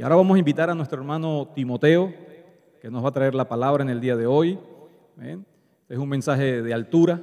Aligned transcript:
Y 0.00 0.02
ahora 0.02 0.16
vamos 0.16 0.36
a 0.36 0.38
invitar 0.38 0.70
a 0.70 0.74
nuestro 0.74 0.98
hermano 0.98 1.52
Timoteo, 1.54 2.10
que 2.80 2.90
nos 2.90 3.04
va 3.04 3.10
a 3.10 3.12
traer 3.12 3.34
la 3.34 3.46
palabra 3.46 3.82
en 3.82 3.90
el 3.90 4.00
día 4.00 4.16
de 4.16 4.24
hoy. 4.24 4.58
Es 5.90 5.98
un 5.98 6.08
mensaje 6.08 6.62
de 6.62 6.72
altura, 6.72 7.20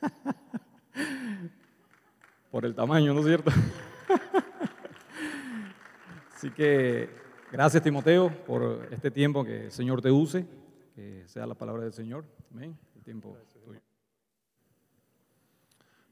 por 2.50 2.64
el 2.64 2.74
tamaño, 2.74 3.12
¿no 3.12 3.20
es 3.20 3.26
cierto? 3.26 3.50
Así 6.34 6.50
que 6.52 7.10
gracias 7.52 7.82
Timoteo 7.82 8.30
por 8.46 8.88
este 8.90 9.10
tiempo 9.10 9.44
que 9.44 9.66
el 9.66 9.70
Señor 9.70 10.00
te 10.00 10.10
use, 10.10 10.46
que 10.94 11.24
sea 11.26 11.46
la 11.46 11.54
palabra 11.54 11.82
del 11.82 11.92
Señor. 11.92 12.24
Amén. 12.50 12.78
El 12.96 13.02
tiempo 13.02 13.36
tuyo. 13.62 13.82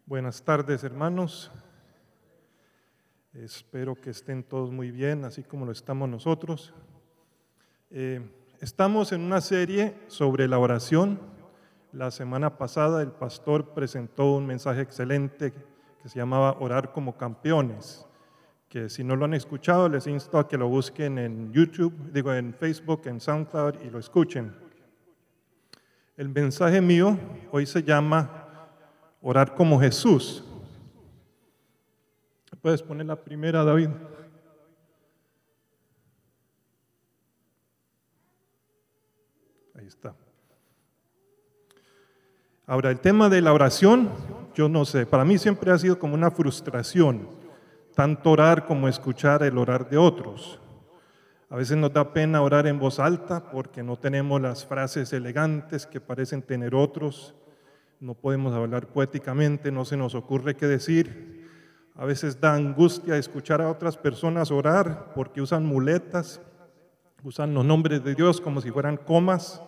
Buenas 0.05 0.43
tardes 0.43 0.85
hermanos. 0.85 1.51
Espero 3.35 3.95
que 3.95 4.11
estén 4.11 4.43
todos 4.43 4.71
muy 4.71 4.91
bien, 4.91 5.25
así 5.25 5.43
como 5.43 5.65
lo 5.65 5.73
estamos 5.73 6.07
nosotros. 6.07 6.75
Eh, 7.91 8.21
estamos 8.61 9.11
en 9.13 9.23
una 9.23 9.41
serie 9.41 9.95
sobre 10.09 10.47
la 10.49 10.59
oración. 10.59 11.19
La 11.93 12.11
semana 12.11 12.59
pasada 12.59 13.01
el 13.01 13.11
pastor 13.11 13.73
presentó 13.73 14.35
un 14.35 14.47
mensaje 14.47 14.83
excelente 14.83 15.55
que 16.03 16.09
se 16.11 16.19
llamaba 16.19 16.59
Orar 16.61 16.93
como 16.93 17.17
campeones, 17.17 18.07
que 18.69 18.91
si 18.91 19.03
no 19.03 19.17
lo 19.17 19.25
han 19.25 19.33
escuchado 19.33 19.89
les 19.89 20.07
insto 20.07 20.39
a 20.39 20.47
que 20.47 20.59
lo 20.59 20.69
busquen 20.69 21.17
en 21.17 21.53
YouTube, 21.55 22.13
digo 22.13 22.35
en 22.35 22.53
Facebook, 22.53 23.01
en 23.07 23.19
SoundCloud 23.19 23.81
y 23.83 23.89
lo 23.89 23.99
escuchen. 23.99 24.55
El 26.19 26.29
mensaje 26.29 26.83
mío 26.83 27.17
hoy 27.51 27.65
se 27.65 27.83
llama 27.83 28.47
Orar 29.23 29.55
como 29.55 29.81
Jesús. 29.81 30.45
Puedes 32.61 32.83
poner 32.83 33.07
la 33.07 33.17
primera, 33.17 33.65
David. 33.65 33.89
Ahí 39.75 39.87
está. 39.87 40.15
Ahora, 42.67 42.91
el 42.91 43.01
tema 43.01 43.29
de 43.29 43.41
la 43.41 43.53
oración, 43.53 44.11
yo 44.55 44.69
no 44.69 44.85
sé, 44.85 45.07
para 45.07 45.25
mí 45.25 45.39
siempre 45.39 45.73
ha 45.73 45.79
sido 45.79 45.99
como 45.99 46.15
una 46.15 46.31
frustración, 46.31 47.29
tanto 47.95 48.31
orar 48.31 48.65
como 48.67 48.87
escuchar 48.87 49.43
el 49.43 49.59
orar 49.59 49.91
de 49.91 49.97
otros. 49.97 50.61
A 51.51 51.57
veces 51.57 51.77
nos 51.77 51.93
da 51.93 52.13
pena 52.13 52.43
orar 52.43 52.67
en 52.67 52.79
voz 52.79 52.99
alta 52.99 53.51
porque 53.51 53.83
no 53.83 53.99
tenemos 53.99 54.41
las 54.41 54.65
frases 54.65 55.13
elegantes 55.13 55.87
que 55.87 56.01
parecen 56.01 56.43
tener 56.43 56.75
otros, 56.75 57.35
no 57.99 58.15
podemos 58.15 58.55
hablar 58.55 58.87
poéticamente, 58.87 59.71
no 59.71 59.85
se 59.85 59.97
nos 59.97 60.15
ocurre 60.15 60.57
qué 60.57 60.67
decir. 60.67 61.42
A 61.95 62.07
veces 62.07 62.41
da 62.41 62.55
angustia 62.55 63.17
escuchar 63.17 63.61
a 63.61 63.71
otras 63.71 63.97
personas 63.97 64.51
orar 64.51 65.13
porque 65.15 65.43
usan 65.43 65.67
muletas, 65.67 66.41
usan 67.23 67.53
los 67.53 67.65
nombres 67.65 68.03
de 68.03 68.15
Dios 68.15 68.41
como 68.41 68.61
si 68.61 68.71
fueran 68.71 68.97
comas. 68.97 69.63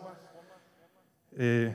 Eh, 1.36 1.74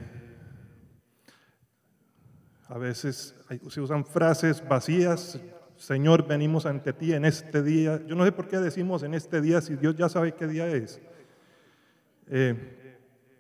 a 2.67 2.77
veces 2.77 3.36
se 3.70 3.81
usan 3.81 4.05
frases 4.05 4.67
vacías. 4.67 5.39
Señor, 5.75 6.27
venimos 6.27 6.66
ante 6.66 6.94
ti 6.94 7.14
en 7.14 7.25
este 7.25 7.61
día. 7.61 8.02
Yo 8.08 8.16
no 8.16 8.25
sé 8.25 8.31
por 8.31 8.47
qué 8.47 8.58
decimos 8.58 9.03
en 9.03 9.14
este 9.14 9.42
día 9.42 9.61
si 9.61 9.75
Dios 9.75 9.95
ya 9.95 10.09
sabe 10.09 10.33
qué 10.33 10.47
día 10.47 10.67
es. 10.67 11.00
Eh, 12.27 12.89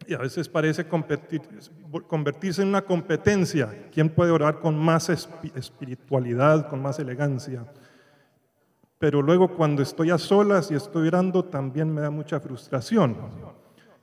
y 0.09 0.15
a 0.15 0.17
veces 0.17 0.49
parece 0.49 0.87
convertirse 0.87 2.61
en 2.63 2.67
una 2.67 2.81
competencia. 2.81 3.89
¿Quién 3.91 4.09
puede 4.09 4.31
orar 4.31 4.59
con 4.59 4.75
más 4.75 5.07
espiritualidad, 5.07 6.67
con 6.67 6.81
más 6.81 6.97
elegancia? 6.97 7.63
Pero 8.97 9.21
luego 9.21 9.55
cuando 9.55 9.83
estoy 9.83 10.09
a 10.09 10.17
solas 10.17 10.71
y 10.71 10.73
estoy 10.73 11.07
orando 11.09 11.45
también 11.45 11.93
me 11.93 12.01
da 12.01 12.09
mucha 12.09 12.39
frustración. 12.39 13.15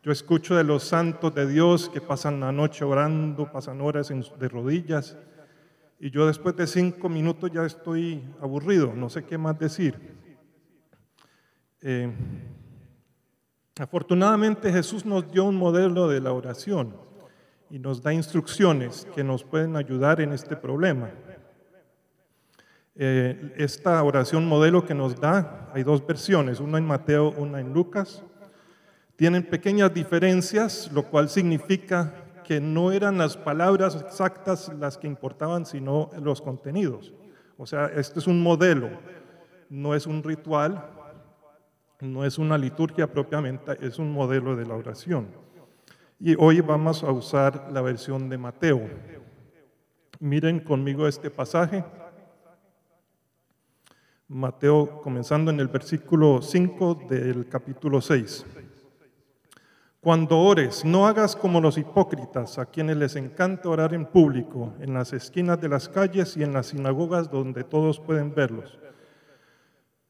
Yo 0.05 0.13
escucho 0.13 0.55
de 0.55 0.63
los 0.63 0.85
santos 0.85 1.35
de 1.35 1.49
Dios 1.49 1.89
que 1.89 2.01
pasan 2.01 2.39
la 2.39 2.53
noche 2.53 2.85
orando, 2.85 3.51
pasan 3.51 3.81
horas 3.81 4.09
de 4.09 4.49
rodillas, 4.49 5.17
y 5.99 6.11
yo 6.11 6.25
después 6.25 6.55
de 6.55 6.69
cinco 6.69 7.09
minutos 7.09 7.51
ya 7.53 7.67
estoy 7.67 8.23
aburrido, 8.41 8.93
no 8.95 9.11
sé 9.11 9.25
qué 9.25 9.37
más 9.37 9.59
decir. 9.59 9.99
Eh, 11.81 12.13
Afortunadamente 13.79 14.73
Jesús 14.73 15.05
nos 15.05 15.31
dio 15.31 15.45
un 15.45 15.57
modelo 15.57 16.09
de 16.09 16.21
la 16.21 16.33
oración 16.33 16.97
y 17.69 17.79
nos 17.79 18.03
da 18.03 18.13
instrucciones 18.13 19.07
que 19.15 19.23
nos 19.23 19.45
pueden 19.45 19.77
ayudar 19.77 20.23
en 20.23 20.33
este 20.33 20.57
problema. 20.57 21.11
Eh, 22.95 23.53
esta 23.59 24.03
oración 24.03 24.49
modelo 24.49 24.87
que 24.87 24.95
nos 24.95 25.21
da, 25.21 25.71
hay 25.75 25.83
dos 25.83 26.07
versiones, 26.07 26.59
una 26.61 26.79
en 26.79 26.87
Mateo, 26.87 27.35
una 27.37 27.61
en 27.61 27.75
Lucas. 27.75 28.23
Tienen 29.17 29.43
pequeñas 29.43 29.93
diferencias, 29.93 30.91
lo 30.91 31.03
cual 31.03 31.29
significa 31.29 32.15
que 32.45 32.63
no 32.63 32.93
eran 32.93 33.19
las 33.19 33.37
palabras 33.37 33.95
exactas 33.97 34.73
las 34.79 34.97
que 34.97 35.07
importaban, 35.07 35.67
sino 35.67 36.09
los 36.23 36.41
contenidos. 36.41 37.13
O 37.59 37.67
sea, 37.67 37.87
este 37.95 38.21
es 38.21 38.27
un 38.27 38.43
modelo, 38.43 38.89
no 39.69 39.95
es 39.95 40.07
un 40.07 40.23
ritual, 40.23 40.96
no 42.01 42.25
es 42.25 42.39
una 42.39 42.59
liturgia 42.59 43.07
propiamente, 43.07 43.77
es 43.81 43.99
un 43.99 44.13
modelo 44.13 44.57
de 44.57 44.67
la 44.67 44.75
oración. 44.75 45.29
Y 46.19 46.35
hoy 46.39 46.61
vamos 46.61 47.03
a 47.03 47.11
usar 47.11 47.69
la 47.73 47.81
versión 47.81 48.29
de 48.29 48.39
Mateo. 48.39 48.89
Miren 50.21 50.61
conmigo 50.61 51.07
este 51.07 51.31
pasaje. 51.31 51.85
Mateo 54.29 55.01
comenzando 55.03 55.51
en 55.51 55.61
el 55.61 55.69
versículo 55.69 56.43
5 56.43 57.07
del 57.09 57.49
capítulo 57.49 58.01
6. 58.01 58.45
Cuando 60.01 60.39
ores, 60.39 60.85
no 60.85 61.07
hagas 61.07 61.35
como 61.35 61.61
los 61.61 61.79
hipócritas, 61.79 62.59
a 62.59 62.67
quienes 62.67 62.97
les 62.97 63.17
encanta 63.17 63.69
orar 63.69 63.93
en 63.93 64.07
público, 64.07 64.75
en 64.81 64.95
las 64.95 65.13
esquinas 65.13 65.61
de 65.61 65.69
las 65.69 65.89
calles 65.89 66.37
y 66.37 66.45
en 66.45 66.53
las 66.53 66.69
sinagogas 66.69 67.31
donde 67.31 67.65
todos 67.65 67.99
pueden 67.99 68.35
verlos 68.35 68.79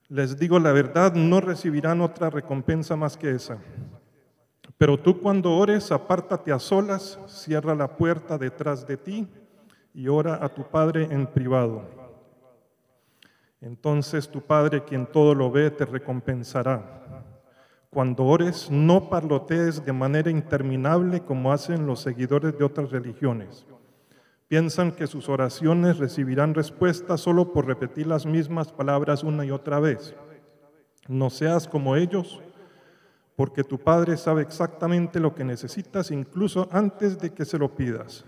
les 0.09 0.39
digo 0.39 0.59
la 0.59 0.73
verdad, 0.73 1.15
no 1.15 1.41
recibirán 1.41 2.01
otra 2.01 2.31
recompensa 2.31 2.97
más 2.97 3.17
que 3.17 3.31
esa. 3.31 3.59
Pero 4.79 4.99
tú 4.99 5.21
cuando 5.21 5.57
ores, 5.57 5.91
apártate 5.91 6.53
a 6.53 6.59
solas, 6.59 7.19
cierra 7.27 7.75
la 7.75 7.97
puerta 7.97 8.37
detrás 8.39 8.87
de 8.87 8.97
ti 8.97 9.29
y 9.95 10.09
ora 10.09 10.39
a 10.45 10.49
tu 10.49 10.65
Padre 10.65 11.09
en 11.11 11.27
privado. 11.27 11.83
Entonces 13.61 14.29
tu 14.29 14.43
Padre, 14.43 14.85
quien 14.85 15.07
todo 15.07 15.35
lo 15.35 15.51
ve, 15.51 15.71
te 15.71 15.87
recompensará. 15.87 17.03
Cuando 17.91 18.25
ores, 18.25 18.71
no 18.71 19.09
parlotees 19.09 19.85
de 19.85 19.93
manera 19.93 20.31
interminable 20.31 21.21
como 21.21 21.53
hacen 21.53 21.87
los 21.87 22.01
seguidores 22.01 22.57
de 22.59 22.65
otras 22.65 22.91
religiones 22.91 23.67
Piensan 24.49 24.93
que 24.93 25.09
sus 25.09 25.29
oraciones 25.29 25.99
recibirán 25.99 26.55
respuesta 26.55 27.17
solo 27.17 27.53
por 27.53 27.67
repetir 27.67 28.07
las 28.07 28.27
mismas 28.27 28.71
palabras 28.71 29.25
una 29.25 29.45
y 29.45 29.51
otra 29.51 29.81
vez. 29.81 30.15
No 31.09 31.31
seas 31.31 31.67
como 31.67 31.97
ellos, 31.97 32.41
porque 33.35 33.65
tu 33.65 33.79
Padre 33.79 34.17
sabe 34.17 34.43
exactamente 34.43 35.19
lo 35.19 35.35
que 35.35 35.43
necesitas 35.43 36.13
incluso 36.13 36.69
antes 36.71 37.19
de 37.19 37.35
que 37.35 37.45
se 37.45 37.59
lo 37.59 37.75
pidas. 37.75 38.25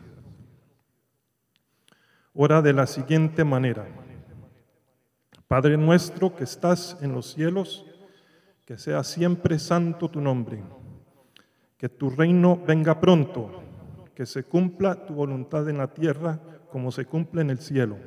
Ora 2.34 2.62
de 2.62 2.72
la 2.72 2.88
siguiente 2.88 3.44
manera. 3.44 3.86
Padre 5.46 5.76
nuestro 5.76 6.34
que 6.34 6.44
estás 6.44 6.98
en 7.00 7.12
los 7.12 7.32
cielos, 7.32 7.86
que 8.66 8.76
sea 8.76 9.04
siempre 9.04 9.60
santo 9.60 10.08
tu 10.08 10.20
nombre, 10.20 10.62
que 11.76 11.88
tu 11.88 12.10
reino 12.10 12.60
venga 12.66 13.00
pronto 13.00 13.67
que 14.18 14.26
se 14.26 14.42
cumpla 14.42 15.06
tu 15.06 15.14
voluntad 15.14 15.68
en 15.68 15.78
la 15.78 15.94
tierra 15.94 16.40
como 16.72 16.90
se 16.90 17.06
cumple 17.06 17.40
en 17.40 17.50
el 17.50 17.60
cielo. 17.60 17.98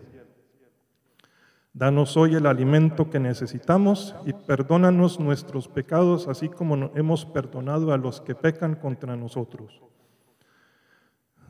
Danos 1.71 2.17
hoy 2.17 2.35
el 2.35 2.47
alimento 2.47 3.09
que 3.09 3.17
necesitamos 3.17 4.13
y 4.25 4.33
perdónanos 4.33 5.21
nuestros 5.21 5.69
pecados, 5.69 6.27
así 6.27 6.49
como 6.49 6.91
hemos 6.95 7.25
perdonado 7.25 7.93
a 7.93 7.97
los 7.97 8.19
que 8.19 8.35
pecan 8.35 8.75
contra 8.75 9.15
nosotros. 9.15 9.81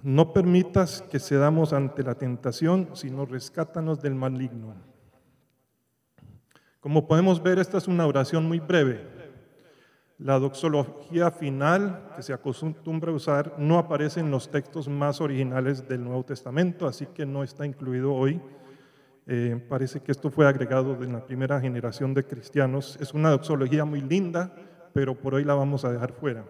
No 0.04 0.32
permitas 0.32 1.02
que 1.10 1.20
cedamos 1.20 1.74
ante 1.74 2.04
la 2.04 2.14
tentación, 2.14 2.90
sino 2.94 3.26
rescátanos 3.26 4.00
del 4.00 4.14
maligno. 4.14 4.76
Como 6.82 7.08
podemos 7.08 7.42
ver, 7.42 7.58
esta 7.58 7.80
es 7.80 7.88
una 7.88 8.06
oración 8.06 8.48
muy 8.48 8.60
breve, 8.60 9.21
la 10.24 10.38
doxología 10.38 11.32
final 11.32 12.14
que 12.16 12.22
se 12.22 12.32
acostumbra 12.32 13.12
a 13.12 13.16
usar 13.16 13.56
no 13.58 13.80
aparece 13.80 14.20
en 14.20 14.30
los 14.30 14.52
textos 14.52 14.88
más 14.88 15.20
originales 15.20 15.88
del 15.88 16.04
Nuevo 16.04 16.24
Testamento, 16.24 16.86
así 16.86 17.08
que 17.08 17.26
no 17.26 17.44
está 17.44 17.66
incluido 17.66 18.14
hoy. 18.14 18.40
Eh, 19.26 19.60
parece 19.68 20.00
que 20.02 20.12
esto 20.12 20.30
fue 20.30 20.48
agregado 20.48 21.04
en 21.04 21.14
la 21.14 21.26
primera 21.26 21.60
generación 21.60 22.14
de 22.14 22.24
cristianos. 22.24 23.00
Es 23.02 23.16
una 23.16 23.32
doxología 23.32 23.84
muy 23.84 24.02
linda, 24.02 24.54
pero 24.94 25.16
por 25.16 25.34
hoy 25.34 25.44
la 25.44 25.56
vamos 25.56 25.86
a 25.86 25.92
dejar 25.92 26.14
fuera. 26.14 26.46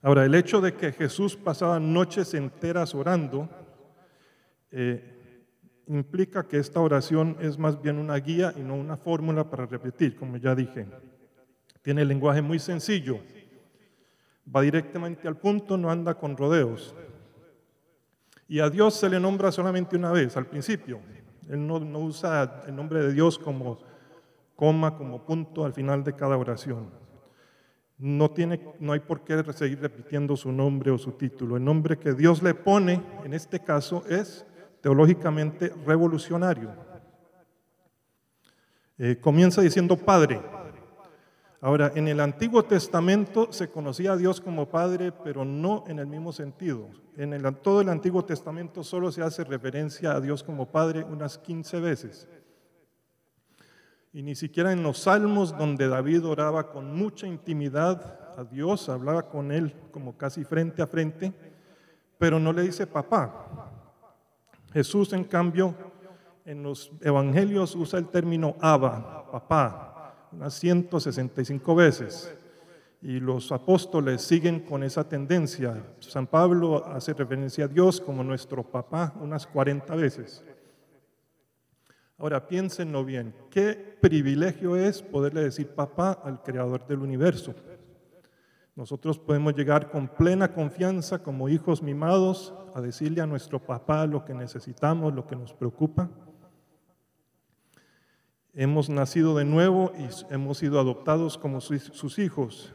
Ahora, 0.00 0.24
el 0.24 0.36
hecho 0.36 0.60
de 0.60 0.74
que 0.74 0.92
Jesús 0.92 1.34
pasaba 1.34 1.80
noches 1.80 2.32
enteras 2.34 2.94
orando, 2.94 3.48
eh, 4.70 5.42
implica 5.88 6.46
que 6.46 6.58
esta 6.58 6.78
oración 6.78 7.36
es 7.40 7.58
más 7.58 7.82
bien 7.82 7.98
una 7.98 8.14
guía 8.16 8.54
y 8.56 8.60
no 8.60 8.76
una 8.76 8.96
fórmula 8.96 9.50
para 9.50 9.66
repetir, 9.66 10.14
como 10.14 10.36
ya 10.36 10.54
dije. 10.54 10.86
Tiene 11.84 12.02
lenguaje 12.02 12.40
muy 12.40 12.58
sencillo, 12.58 13.20
va 14.44 14.62
directamente 14.62 15.28
al 15.28 15.36
punto, 15.36 15.76
no 15.76 15.90
anda 15.90 16.14
con 16.14 16.34
rodeos. 16.34 16.94
Y 18.48 18.60
a 18.60 18.70
Dios 18.70 18.94
se 18.94 19.10
le 19.10 19.20
nombra 19.20 19.52
solamente 19.52 19.94
una 19.94 20.10
vez, 20.10 20.34
al 20.38 20.46
principio. 20.46 21.00
Él 21.46 21.66
no, 21.66 21.78
no 21.80 21.98
usa 21.98 22.62
el 22.66 22.74
nombre 22.74 23.02
de 23.02 23.12
Dios 23.12 23.38
como 23.38 23.80
coma, 24.56 24.96
como 24.96 25.26
punto 25.26 25.66
al 25.66 25.74
final 25.74 26.02
de 26.02 26.14
cada 26.14 26.38
oración. 26.38 26.88
No, 27.98 28.30
tiene, 28.30 28.62
no 28.80 28.94
hay 28.94 29.00
por 29.00 29.22
qué 29.22 29.44
seguir 29.52 29.78
repitiendo 29.82 30.38
su 30.38 30.50
nombre 30.52 30.90
o 30.90 30.96
su 30.96 31.12
título. 31.12 31.58
El 31.58 31.66
nombre 31.66 31.98
que 31.98 32.14
Dios 32.14 32.42
le 32.42 32.54
pone, 32.54 33.02
en 33.24 33.34
este 33.34 33.60
caso, 33.60 34.04
es 34.08 34.46
teológicamente 34.80 35.70
revolucionario. 35.84 36.70
Eh, 38.96 39.18
comienza 39.20 39.60
diciendo 39.60 39.98
Padre. 39.98 40.40
Ahora, 41.64 41.92
en 41.94 42.08
el 42.08 42.20
Antiguo 42.20 42.62
Testamento 42.62 43.50
se 43.50 43.70
conocía 43.70 44.12
a 44.12 44.16
Dios 44.18 44.38
como 44.38 44.68
Padre, 44.68 45.12
pero 45.12 45.46
no 45.46 45.82
en 45.86 45.98
el 45.98 46.06
mismo 46.06 46.30
sentido. 46.30 46.90
En 47.16 47.54
todo 47.62 47.80
el 47.80 47.88
Antiguo 47.88 48.22
Testamento 48.22 48.84
solo 48.84 49.10
se 49.10 49.22
hace 49.22 49.44
referencia 49.44 50.12
a 50.12 50.20
Dios 50.20 50.42
como 50.42 50.70
Padre 50.70 51.04
unas 51.04 51.38
15 51.38 51.80
veces. 51.80 52.28
Y 54.12 54.22
ni 54.22 54.34
siquiera 54.34 54.72
en 54.72 54.82
los 54.82 54.98
salmos 54.98 55.56
donde 55.56 55.88
David 55.88 56.26
oraba 56.26 56.70
con 56.70 56.94
mucha 56.94 57.26
intimidad 57.26 58.34
a 58.36 58.44
Dios, 58.44 58.90
hablaba 58.90 59.30
con 59.30 59.50
él 59.50 59.74
como 59.90 60.18
casi 60.18 60.44
frente 60.44 60.82
a 60.82 60.86
frente, 60.86 61.32
pero 62.18 62.38
no 62.38 62.52
le 62.52 62.60
dice 62.60 62.86
papá. 62.86 63.70
Jesús, 64.70 65.14
en 65.14 65.24
cambio, 65.24 65.74
en 66.44 66.62
los 66.62 66.92
evangelios 67.00 67.74
usa 67.74 67.98
el 67.98 68.08
término 68.08 68.54
Abba, 68.60 69.30
papá, 69.32 69.93
unas 70.34 70.54
165 70.54 71.74
veces. 71.74 72.32
Y 73.02 73.20
los 73.20 73.52
apóstoles 73.52 74.22
siguen 74.22 74.60
con 74.60 74.82
esa 74.82 75.06
tendencia. 75.08 75.82
San 76.00 76.26
Pablo 76.26 76.86
hace 76.86 77.12
referencia 77.12 77.66
a 77.66 77.68
Dios 77.68 78.00
como 78.00 78.24
nuestro 78.24 78.62
papá 78.62 79.14
unas 79.20 79.46
40 79.46 79.94
veces. 79.94 80.44
Ahora 82.16 82.46
piénsenlo 82.46 83.04
bien, 83.04 83.34
qué 83.50 83.74
privilegio 84.00 84.76
es 84.76 85.02
poderle 85.02 85.42
decir 85.42 85.68
papá 85.68 86.12
al 86.12 86.42
creador 86.42 86.86
del 86.86 87.00
universo. 87.00 87.54
Nosotros 88.76 89.18
podemos 89.18 89.54
llegar 89.54 89.90
con 89.90 90.08
plena 90.08 90.52
confianza 90.52 91.22
como 91.22 91.48
hijos 91.48 91.82
mimados 91.82 92.54
a 92.74 92.80
decirle 92.80 93.20
a 93.20 93.26
nuestro 93.26 93.58
papá 93.58 94.06
lo 94.06 94.24
que 94.24 94.34
necesitamos, 94.34 95.14
lo 95.14 95.26
que 95.26 95.36
nos 95.36 95.52
preocupa. 95.52 96.08
Hemos 98.56 98.88
nacido 98.88 99.36
de 99.36 99.44
nuevo 99.44 99.92
y 99.98 100.32
hemos 100.32 100.58
sido 100.58 100.78
adoptados 100.78 101.36
como 101.36 101.60
sus 101.60 102.18
hijos. 102.20 102.72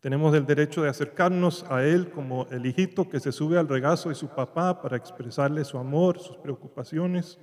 Tenemos 0.00 0.34
el 0.34 0.44
derecho 0.44 0.82
de 0.82 0.88
acercarnos 0.88 1.64
a 1.70 1.84
Él 1.84 2.10
como 2.10 2.48
el 2.50 2.66
hijito 2.66 3.08
que 3.08 3.20
se 3.20 3.30
sube 3.30 3.58
al 3.58 3.68
regazo 3.68 4.08
de 4.08 4.16
su 4.16 4.26
papá 4.26 4.82
para 4.82 4.96
expresarle 4.96 5.64
su 5.64 5.78
amor, 5.78 6.18
sus 6.18 6.36
preocupaciones. 6.38 7.38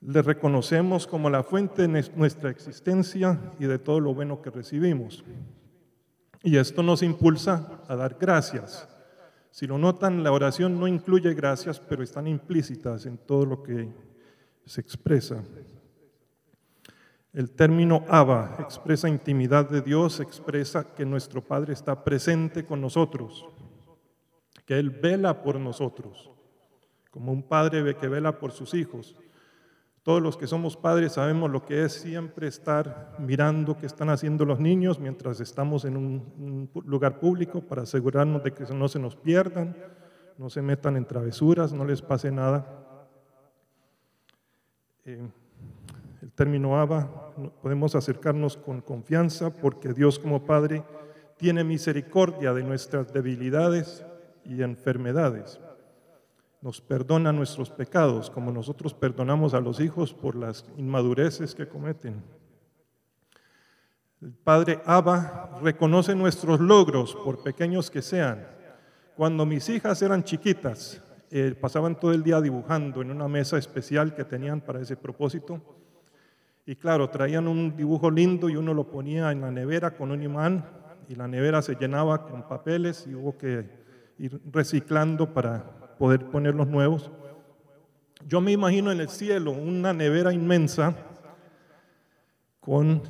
Le 0.00 0.22
reconocemos 0.22 1.08
como 1.08 1.28
la 1.28 1.42
fuente 1.42 1.88
de 1.88 2.10
nuestra 2.14 2.48
existencia 2.48 3.40
y 3.58 3.64
de 3.64 3.80
todo 3.80 3.98
lo 3.98 4.14
bueno 4.14 4.40
que 4.40 4.50
recibimos. 4.50 5.24
Y 6.44 6.56
esto 6.56 6.84
nos 6.84 7.02
impulsa 7.02 7.80
a 7.88 7.96
dar 7.96 8.16
gracias. 8.20 8.88
Si 9.50 9.66
lo 9.66 9.76
notan, 9.76 10.22
la 10.22 10.30
oración 10.30 10.78
no 10.78 10.86
incluye 10.86 11.34
gracias, 11.34 11.80
pero 11.80 12.04
están 12.04 12.28
implícitas 12.28 13.06
en 13.06 13.18
todo 13.18 13.44
lo 13.44 13.64
que 13.64 14.09
se 14.64 14.80
expresa. 14.80 15.42
El 17.32 17.52
término 17.52 18.04
Abba 18.08 18.56
expresa 18.58 19.08
intimidad 19.08 19.68
de 19.68 19.82
Dios, 19.82 20.18
expresa 20.18 20.94
que 20.94 21.06
nuestro 21.06 21.42
Padre 21.42 21.72
está 21.72 22.02
presente 22.02 22.64
con 22.64 22.80
nosotros, 22.80 23.46
que 24.66 24.78
Él 24.78 24.90
vela 24.90 25.42
por 25.42 25.60
nosotros, 25.60 26.30
como 27.10 27.32
un 27.32 27.42
padre 27.42 27.96
que 27.96 28.08
vela 28.08 28.38
por 28.38 28.52
sus 28.52 28.74
hijos. 28.74 29.16
Todos 30.02 30.22
los 30.22 30.36
que 30.38 30.46
somos 30.46 30.78
padres 30.78 31.12
sabemos 31.12 31.50
lo 31.50 31.64
que 31.66 31.84
es 31.84 31.92
siempre 31.92 32.48
estar 32.48 33.14
mirando 33.18 33.76
qué 33.76 33.84
están 33.84 34.08
haciendo 34.08 34.46
los 34.46 34.58
niños 34.58 34.98
mientras 34.98 35.40
estamos 35.40 35.84
en 35.84 35.96
un, 35.96 36.70
lugar 36.86 37.20
público 37.20 37.60
para 37.60 37.82
asegurarnos 37.82 38.42
de 38.42 38.52
que 38.52 38.64
no 38.72 38.88
se 38.88 38.98
nos 38.98 39.14
pierdan, 39.14 39.76
no 40.38 40.48
se 40.48 40.62
metan 40.62 40.96
en 40.96 41.04
travesuras, 41.04 41.74
no 41.74 41.84
les 41.84 42.00
pase 42.00 42.30
nada. 42.30 42.89
Eh, 45.04 45.28
el 46.22 46.32
término 46.32 46.78
Abba, 46.78 47.32
podemos 47.62 47.94
acercarnos 47.94 48.56
con 48.56 48.82
confianza 48.82 49.50
porque 49.50 49.94
Dios 49.94 50.18
como 50.18 50.44
Padre 50.44 50.84
tiene 51.38 51.64
misericordia 51.64 52.52
de 52.52 52.62
nuestras 52.62 53.12
debilidades 53.12 54.04
y 54.44 54.62
enfermedades. 54.62 55.58
Nos 56.60 56.82
perdona 56.82 57.32
nuestros 57.32 57.70
pecados 57.70 58.28
como 58.28 58.52
nosotros 58.52 58.92
perdonamos 58.92 59.54
a 59.54 59.60
los 59.60 59.80
hijos 59.80 60.12
por 60.12 60.36
las 60.36 60.66
inmadureces 60.76 61.54
que 61.54 61.66
cometen. 61.66 62.22
El 64.20 64.32
Padre 64.32 64.82
Abba 64.84 65.58
reconoce 65.62 66.14
nuestros 66.14 66.60
logros, 66.60 67.14
por 67.14 67.42
pequeños 67.42 67.90
que 67.90 68.02
sean. 68.02 68.46
Cuando 69.16 69.46
mis 69.46 69.66
hijas 69.70 70.02
eran 70.02 70.22
chiquitas, 70.22 71.02
eh, 71.30 71.54
pasaban 71.58 71.98
todo 71.98 72.12
el 72.12 72.24
día 72.24 72.40
dibujando 72.40 73.02
en 73.02 73.10
una 73.10 73.28
mesa 73.28 73.56
especial 73.56 74.14
que 74.14 74.24
tenían 74.24 74.60
para 74.60 74.80
ese 74.80 74.96
propósito. 74.96 75.60
Y 76.66 76.74
claro, 76.74 77.08
traían 77.08 77.46
un 77.46 77.76
dibujo 77.76 78.10
lindo 78.10 78.48
y 78.48 78.56
uno 78.56 78.74
lo 78.74 78.90
ponía 78.90 79.30
en 79.30 79.40
la 79.40 79.50
nevera 79.50 79.92
con 79.92 80.10
un 80.10 80.22
imán 80.22 80.64
y 81.08 81.14
la 81.14 81.28
nevera 81.28 81.62
se 81.62 81.74
llenaba 81.74 82.26
con 82.26 82.46
papeles 82.46 83.06
y 83.06 83.14
hubo 83.14 83.38
que 83.38 83.68
ir 84.18 84.40
reciclando 84.52 85.32
para 85.32 85.62
poder 85.98 86.26
poner 86.26 86.54
los 86.54 86.66
nuevos. 86.66 87.10
Yo 88.26 88.40
me 88.40 88.52
imagino 88.52 88.92
en 88.92 89.00
el 89.00 89.08
cielo 89.08 89.52
una 89.52 89.92
nevera 89.92 90.32
inmensa 90.32 90.94
con 92.60 93.02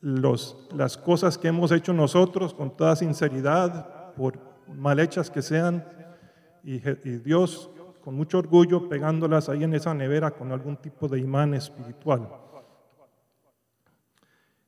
los, 0.00 0.68
las 0.74 0.96
cosas 0.96 1.38
que 1.38 1.48
hemos 1.48 1.72
hecho 1.72 1.92
nosotros 1.92 2.54
con 2.54 2.76
toda 2.76 2.94
sinceridad, 2.96 4.14
por 4.14 4.38
mal 4.68 5.00
hechas 5.00 5.30
que 5.30 5.42
sean, 5.42 5.84
y, 6.64 6.78
Dios 6.78 7.70
con 8.02 8.14
mucho 8.14 8.38
orgullo 8.38 8.88
pegándolas 8.88 9.48
ahí 9.48 9.64
en 9.64 9.74
esa 9.74 9.94
nevera 9.94 10.32
con 10.32 10.52
algún 10.52 10.76
tipo 10.76 11.08
de 11.08 11.20
imán 11.20 11.54
espiritual. 11.54 12.28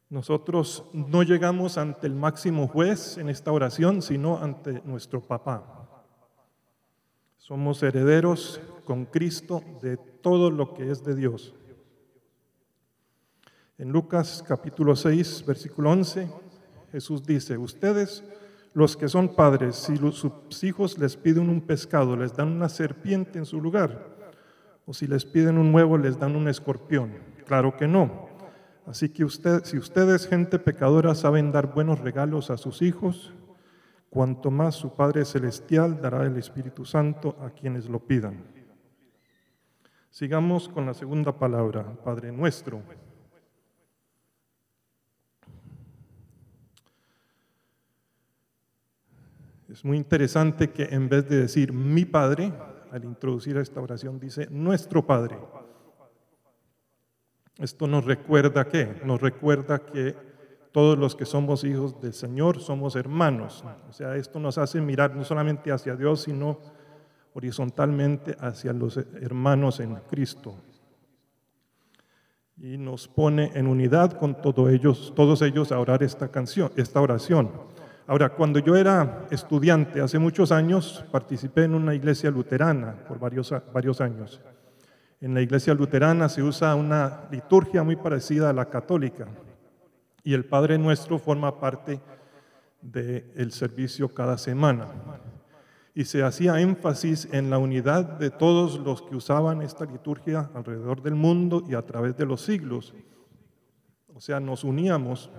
Nosotros 0.09 0.85
no 0.93 1.23
llegamos 1.23 1.77
ante 1.77 2.07
el 2.07 2.15
máximo 2.15 2.69
juez 2.69 3.19
en 3.19 3.29
esta 3.29 3.51
oración, 3.51 4.03
sino 4.03 4.39
ante 4.39 4.81
nuestro 4.85 5.21
papá. 5.21 5.89
Somos 7.39 7.83
herederos 7.83 8.61
con 8.85 9.07
Cristo 9.07 9.63
de 9.83 9.97
todo 9.97 10.51
lo 10.51 10.73
que 10.75 10.91
es 10.91 11.03
de 11.03 11.17
Dios. 11.17 11.55
En 13.77 13.91
Lucas 13.91 14.45
capítulo 14.47 14.95
6, 14.95 15.45
versículo 15.45 15.91
11, 15.91 16.29
Jesús 16.93 17.25
dice, 17.27 17.59
ustedes 17.59 18.23
los 18.75 18.97
que 18.97 19.09
son 19.09 19.29
padres, 19.29 19.77
si 19.77 19.97
sus 19.97 20.65
hijos 20.65 20.99
les 20.99 21.17
piden 21.17 21.49
un 21.49 21.61
pescado, 21.61 22.17
les 22.17 22.35
dan 22.35 22.49
una 22.49 22.69
serpiente 22.69 23.39
en 23.39 23.47
su 23.47 23.61
lugar. 23.61 24.15
O 24.85 24.93
si 24.93 25.07
les 25.07 25.25
piden 25.25 25.59
un 25.59 25.73
huevo, 25.73 25.97
les 25.97 26.19
dan 26.19 26.35
un 26.37 26.49
escorpión. 26.49 27.13
Claro 27.47 27.77
que 27.77 27.87
no. 27.87 28.29
Así 28.85 29.09
que 29.09 29.25
usted, 29.25 29.65
si 29.65 29.79
ustedes, 29.79 30.27
gente 30.27 30.59
pecadora, 30.59 31.15
saben 31.15 31.53
dar 31.53 31.73
buenos 31.73 32.01
regalos 32.01 32.51
a 32.51 32.57
sus 32.57 32.83
hijos, 32.83 33.33
cuanto 34.11 34.51
más 34.51 34.75
su 34.75 34.95
Padre 34.95 35.25
Celestial 35.25 36.01
dará 36.03 36.27
el 36.27 36.37
Espíritu 36.37 36.85
Santo 36.85 37.37
a 37.41 37.51
quienes 37.51 37.89
lo 37.89 38.01
pidan. 38.01 38.45
Sigamos 40.11 40.69
con 40.69 40.85
la 40.85 40.95
segunda 40.95 41.33
palabra, 41.33 41.85
Padre 42.05 42.31
nuestro. 42.31 42.83
Es 49.69 49.85
muy 49.85 49.97
interesante 49.97 50.71
que 50.71 50.85
en 50.85 51.09
vez 51.09 51.29
de 51.29 51.41
decir 51.41 51.73
mi 51.73 52.05
Padre, 52.05 52.53
al 52.91 53.05
introducir 53.05 53.57
esta 53.57 53.81
oración 53.81 54.21
dice 54.21 54.47
nuestro 54.51 55.07
Padre. 55.07 55.39
Esto 57.59 57.87
nos 57.87 58.05
recuerda 58.05 58.69
qué? 58.69 59.01
Nos 59.05 59.21
recuerda 59.21 59.79
que 59.79 60.15
todos 60.73 60.99
los 60.99 61.15
que 61.15 61.25
somos 61.25 61.65
hijos 61.65 62.01
del 62.01 62.13
Señor 62.13 62.61
somos 62.61 62.97
hermanos. 62.97 63.65
O 63.89 63.93
sea, 63.93 64.17
esto 64.17 64.41
nos 64.41 64.59
hace 64.59 64.81
mirar 64.81 65.15
no 65.15 65.25
solamente 65.25 65.71
hacia 65.71 65.95
Dios, 65.95 66.23
sino 66.23 66.59
horizontalmente 67.33 68.37
hacia 68.41 68.73
los 68.73 68.97
hermanos 68.97 69.81
en 69.81 69.95
Cristo. 70.11 70.57
Y 72.57 72.77
nos 72.77 73.09
pone 73.09 73.51
en 73.55 73.67
unidad 73.67 74.13
con 74.19 74.41
todos 74.41 74.71
ellos, 74.71 75.13
todos 75.17 75.43
ellos 75.43 75.73
a 75.73 75.79
orar 75.79 76.03
esta 76.03 76.29
canción, 76.29 76.71
esta 76.77 77.01
oración. 77.01 77.51
Ahora, 78.07 78.29
cuando 78.29 78.59
yo 78.59 78.77
era 78.77 79.27
estudiante, 79.31 80.01
hace 80.01 80.19
muchos 80.19 80.53
años, 80.53 81.05
participé 81.11 81.65
en 81.65 81.75
una 81.75 81.95
iglesia 81.95 82.31
luterana 82.31 82.95
por 83.09 83.19
varios, 83.19 83.55
varios 83.73 84.01
años. 84.03 84.43
En 85.23 85.33
la 85.33 85.41
iglesia 85.41 85.73
luterana 85.73 86.29
se 86.29 86.43
usa 86.43 86.75
una 86.75 87.23
liturgia 87.31 87.83
muy 87.83 87.97
parecida 87.97 88.51
a 88.51 88.53
la 88.53 88.67
católica 88.67 89.27
y 90.23 90.35
el 90.35 90.45
Padre 90.45 90.77
Nuestro 90.77 91.19
forma 91.19 91.59
parte 91.59 92.01
del 92.83 93.53
servicio 93.53 94.13
cada 94.13 94.37
semana. 94.37 94.89
Y 95.95 96.05
se 96.05 96.23
hacía 96.23 96.61
énfasis 96.61 97.29
en 97.33 97.49
la 97.49 97.57
unidad 97.57 98.05
de 98.19 98.31
todos 98.31 98.79
los 98.81 99.01
que 99.01 99.17
usaban 99.17 99.63
esta 99.63 99.87
liturgia 99.87 100.51
alrededor 100.55 101.01
del 101.03 101.15
mundo 101.15 101.65
y 101.67 101.75
a 101.75 101.83
través 101.83 102.17
de 102.19 102.27
los 102.27 102.43
siglos. 102.43 102.95
O 104.13 104.21
sea, 104.21 104.41
nos 104.41 104.63
uníamos 104.63 105.31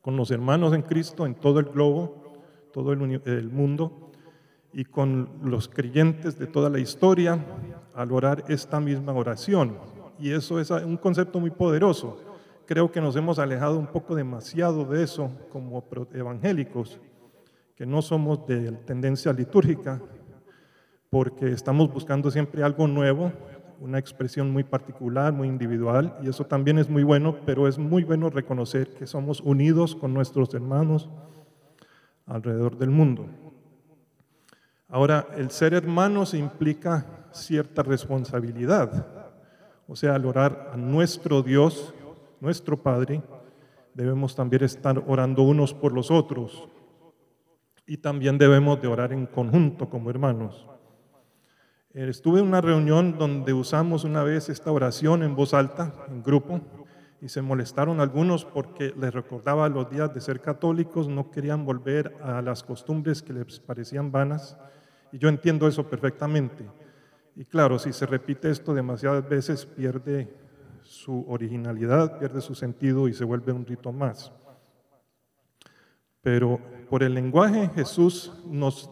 con 0.00 0.16
los 0.16 0.30
hermanos 0.30 0.72
en 0.74 0.82
Cristo 0.82 1.26
en 1.26 1.34
todo 1.34 1.60
el 1.60 1.66
globo, 1.66 2.34
todo 2.72 2.92
el, 2.92 3.50
mundo, 3.50 4.10
y 4.72 4.84
con 4.84 5.28
los 5.42 5.68
creyentes 5.68 6.38
de 6.38 6.46
toda 6.46 6.70
la 6.70 6.78
historia 6.78 7.44
al 7.94 8.12
orar 8.12 8.44
esta 8.48 8.80
misma 8.80 9.12
oración. 9.12 9.76
Y 10.18 10.30
eso 10.30 10.60
es 10.60 10.70
un 10.70 10.96
concepto 10.96 11.40
muy 11.40 11.50
poderoso 11.50 12.18
creo 12.70 12.92
que 12.92 13.00
nos 13.00 13.16
hemos 13.16 13.40
alejado 13.40 13.80
un 13.80 13.88
poco 13.88 14.14
demasiado 14.14 14.84
de 14.84 15.02
eso 15.02 15.32
como 15.50 15.84
evangélicos, 16.14 17.00
que 17.74 17.84
no 17.84 18.00
somos 18.00 18.46
de 18.46 18.70
tendencia 18.70 19.32
litúrgica, 19.32 20.00
porque 21.08 21.50
estamos 21.50 21.92
buscando 21.92 22.30
siempre 22.30 22.62
algo 22.62 22.86
nuevo, 22.86 23.32
una 23.80 23.98
expresión 23.98 24.50
muy 24.50 24.62
particular, 24.62 25.32
muy 25.32 25.48
individual, 25.48 26.16
y 26.22 26.28
eso 26.28 26.44
también 26.44 26.78
es 26.78 26.88
muy 26.88 27.02
bueno, 27.02 27.36
pero 27.46 27.66
es 27.66 27.78
muy 27.78 28.04
bueno 28.04 28.28
reconocer 28.28 28.88
que 28.94 29.06
somos 29.06 29.40
unidos 29.40 29.96
con 29.96 30.12
nuestros 30.12 30.52
hermanos 30.54 31.08
alrededor 32.26 32.76
del 32.76 32.90
mundo. 32.90 33.26
Ahora, 34.88 35.26
el 35.36 35.50
ser 35.50 35.72
hermanos 35.72 36.34
implica 36.34 37.06
cierta 37.32 37.82
responsabilidad, 37.82 39.06
o 39.88 39.96
sea, 39.96 40.14
al 40.14 40.26
orar 40.26 40.70
a 40.72 40.76
nuestro 40.76 41.42
Dios, 41.42 41.94
nuestro 42.40 42.76
Padre, 42.76 43.22
debemos 43.94 44.36
también 44.36 44.62
estar 44.62 45.02
orando 45.06 45.42
unos 45.42 45.74
por 45.74 45.92
los 45.92 46.10
otros 46.10 46.68
y 47.86 47.96
también 47.96 48.38
debemos 48.38 48.80
de 48.80 48.88
orar 48.88 49.12
en 49.12 49.26
conjunto 49.26 49.88
como 49.88 50.10
hermanos. 50.10 50.69
Eh, 51.92 52.06
estuve 52.08 52.38
en 52.38 52.46
una 52.46 52.60
reunión 52.60 53.18
donde 53.18 53.52
usamos 53.52 54.04
una 54.04 54.22
vez 54.22 54.48
esta 54.48 54.70
oración 54.70 55.24
en 55.24 55.34
voz 55.34 55.54
alta, 55.54 55.92
en 56.08 56.22
grupo, 56.22 56.60
y 57.20 57.28
se 57.28 57.42
molestaron 57.42 58.00
algunos 58.00 58.44
porque 58.44 58.94
les 58.96 59.12
recordaba 59.12 59.68
los 59.68 59.90
días 59.90 60.14
de 60.14 60.20
ser 60.20 60.40
católicos, 60.40 61.08
no 61.08 61.32
querían 61.32 61.64
volver 61.64 62.16
a 62.22 62.42
las 62.42 62.62
costumbres 62.62 63.22
que 63.22 63.32
les 63.32 63.58
parecían 63.58 64.12
vanas, 64.12 64.56
y 65.10 65.18
yo 65.18 65.28
entiendo 65.28 65.66
eso 65.66 65.90
perfectamente. 65.90 66.64
Y 67.34 67.44
claro, 67.44 67.76
si 67.78 67.92
se 67.92 68.06
repite 68.06 68.50
esto 68.50 68.72
demasiadas 68.72 69.28
veces, 69.28 69.66
pierde 69.66 70.32
su 70.84 71.24
originalidad, 71.28 72.20
pierde 72.20 72.40
su 72.40 72.54
sentido 72.54 73.08
y 73.08 73.14
se 73.14 73.24
vuelve 73.24 73.52
un 73.52 73.66
rito 73.66 73.92
más. 73.92 74.32
Pero 76.22 76.60
por 76.88 77.02
el 77.02 77.14
lenguaje 77.14 77.68
Jesús 77.74 78.32
nos 78.46 78.90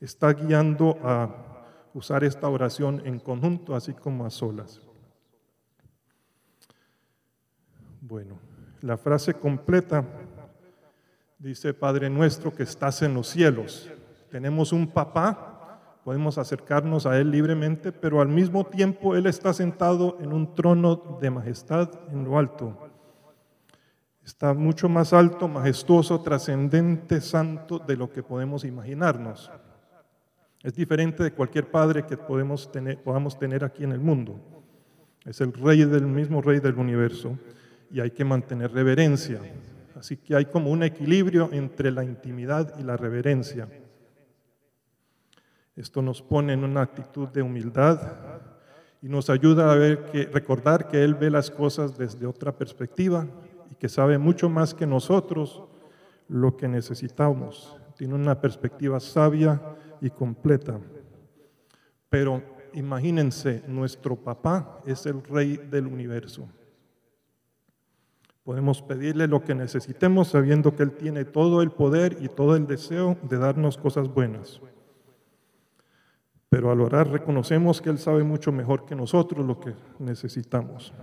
está 0.00 0.32
guiando 0.32 0.98
a 1.02 1.47
usar 1.98 2.24
esta 2.24 2.48
oración 2.48 3.02
en 3.04 3.18
conjunto, 3.18 3.74
así 3.74 3.92
como 3.92 4.24
a 4.24 4.30
solas. 4.30 4.80
Bueno, 8.00 8.38
la 8.80 8.96
frase 8.96 9.34
completa 9.34 10.04
dice, 11.38 11.74
Padre 11.74 12.08
nuestro 12.08 12.54
que 12.54 12.62
estás 12.62 13.02
en 13.02 13.14
los 13.14 13.28
cielos. 13.28 13.90
Tenemos 14.30 14.72
un 14.72 14.86
papá 14.86 15.48
podemos 16.08 16.38
acercarnos 16.38 17.04
a 17.04 17.18
Él 17.18 17.30
libremente, 17.30 17.92
pero 17.92 18.22
al 18.22 18.28
mismo 18.28 18.64
tiempo 18.64 19.14
Él 19.14 19.26
está 19.26 19.52
sentado 19.52 20.16
en 20.22 20.32
un 20.32 20.54
trono 20.54 21.18
de 21.20 21.28
majestad 21.28 21.90
en 22.10 22.24
lo 22.24 22.38
alto. 22.38 22.88
Está 24.24 24.54
mucho 24.54 24.88
más 24.88 25.12
alto, 25.12 25.48
majestuoso, 25.48 26.22
trascendente, 26.22 27.20
santo 27.20 27.78
de 27.78 27.96
lo 27.98 28.10
que 28.10 28.22
podemos 28.22 28.64
imaginarnos. 28.64 29.50
Es 30.62 30.74
diferente 30.74 31.22
de 31.22 31.32
cualquier 31.32 31.70
padre 31.70 32.04
que 32.04 32.16
podemos 32.16 32.70
tener, 32.72 33.00
podamos 33.02 33.38
tener 33.38 33.64
aquí 33.64 33.84
en 33.84 33.92
el 33.92 34.00
mundo. 34.00 34.40
Es 35.24 35.40
el 35.40 35.52
rey 35.52 35.84
del 35.84 36.06
mismo 36.06 36.42
rey 36.42 36.58
del 36.58 36.74
universo 36.74 37.38
y 37.90 38.00
hay 38.00 38.10
que 38.10 38.24
mantener 38.24 38.72
reverencia. 38.72 39.40
Así 39.94 40.16
que 40.16 40.34
hay 40.34 40.46
como 40.46 40.70
un 40.70 40.82
equilibrio 40.82 41.50
entre 41.52 41.90
la 41.90 42.04
intimidad 42.04 42.78
y 42.78 42.82
la 42.82 42.96
reverencia. 42.96 43.68
Esto 45.76 46.02
nos 46.02 46.22
pone 46.22 46.54
en 46.54 46.64
una 46.64 46.82
actitud 46.82 47.28
de 47.28 47.42
humildad 47.42 48.00
y 49.00 49.08
nos 49.08 49.30
ayuda 49.30 49.72
a 49.72 49.76
recordar 50.32 50.88
que 50.88 51.04
Él 51.04 51.14
ve 51.14 51.30
las 51.30 51.50
cosas 51.50 51.96
desde 51.96 52.26
otra 52.26 52.52
perspectiva 52.52 53.26
y 53.70 53.76
que 53.76 53.88
sabe 53.88 54.18
mucho 54.18 54.48
más 54.48 54.74
que 54.74 54.86
nosotros 54.86 55.62
lo 56.26 56.56
que 56.56 56.66
necesitamos. 56.66 57.76
Tiene 57.96 58.14
una 58.14 58.40
perspectiva 58.40 58.98
sabia 58.98 59.60
y 60.00 60.10
completa. 60.10 60.80
Pero 62.08 62.42
imagínense, 62.72 63.62
nuestro 63.66 64.16
papá 64.16 64.80
es 64.86 65.06
el 65.06 65.22
rey 65.22 65.56
del 65.56 65.86
universo. 65.86 66.48
Podemos 68.44 68.80
pedirle 68.80 69.28
lo 69.28 69.44
que 69.44 69.54
necesitemos 69.54 70.28
sabiendo 70.28 70.74
que 70.74 70.82
Él 70.82 70.92
tiene 70.92 71.24
todo 71.24 71.60
el 71.60 71.70
poder 71.70 72.16
y 72.20 72.28
todo 72.28 72.56
el 72.56 72.66
deseo 72.66 73.18
de 73.22 73.36
darnos 73.36 73.76
cosas 73.76 74.08
buenas. 74.08 74.60
Pero 76.48 76.70
al 76.70 76.80
orar 76.80 77.10
reconocemos 77.10 77.82
que 77.82 77.90
Él 77.90 77.98
sabe 77.98 78.24
mucho 78.24 78.50
mejor 78.50 78.86
que 78.86 78.94
nosotros 78.94 79.44
lo 79.44 79.60
que 79.60 79.74
necesitamos. 79.98 80.94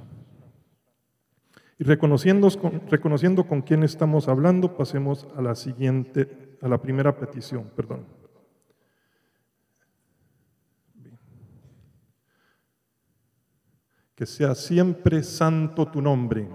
Y 1.77 1.83
reconociendo 1.83 2.49
con, 2.59 2.81
reconociendo 2.89 3.43
con 3.45 3.61
quién 3.61 3.83
estamos 3.83 4.27
hablando, 4.27 4.75
pasemos 4.75 5.27
a 5.35 5.41
la 5.41 5.53
siguiente, 5.53 6.57
a 6.61 6.67
la 6.67 6.81
primera 6.81 7.15
petición, 7.19 7.69
perdón. 7.75 8.05
Que 14.15 14.25
sea 14.25 14.55
siempre 14.55 15.21
santo 15.23 15.87
tu 15.87 16.01
nombre. 16.01 16.47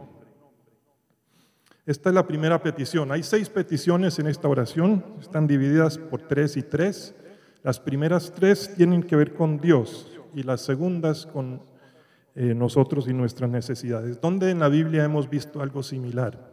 Esta 1.87 2.09
es 2.09 2.15
la 2.15 2.27
primera 2.27 2.63
petición. 2.63 3.11
Hay 3.13 3.23
seis 3.23 3.49
peticiones 3.49 4.19
en 4.19 4.27
esta 4.27 4.49
oración, 4.49 5.05
están 5.21 5.47
divididas 5.47 5.99
por 5.99 6.23
tres 6.23 6.57
y 6.57 6.63
tres. 6.63 7.15
Las 7.63 7.81
primeras 7.81 8.33
tres 8.33 8.75
tienen 8.77 9.03
que 9.03 9.17
ver 9.17 9.35
con 9.35 9.59
Dios 9.59 10.19
y 10.35 10.43
las 10.43 10.61
segundas 10.61 11.27
con 11.27 11.63
eh, 12.35 12.55
nosotros 12.55 13.09
y 13.09 13.13
nuestras 13.13 13.51
necesidades. 13.51 14.21
¿Dónde 14.21 14.51
en 14.51 14.61
la 14.61 14.69
Biblia 14.69 15.05
hemos 15.05 15.29
visto 15.29 15.61
algo 15.61 15.83
similar? 15.83 16.51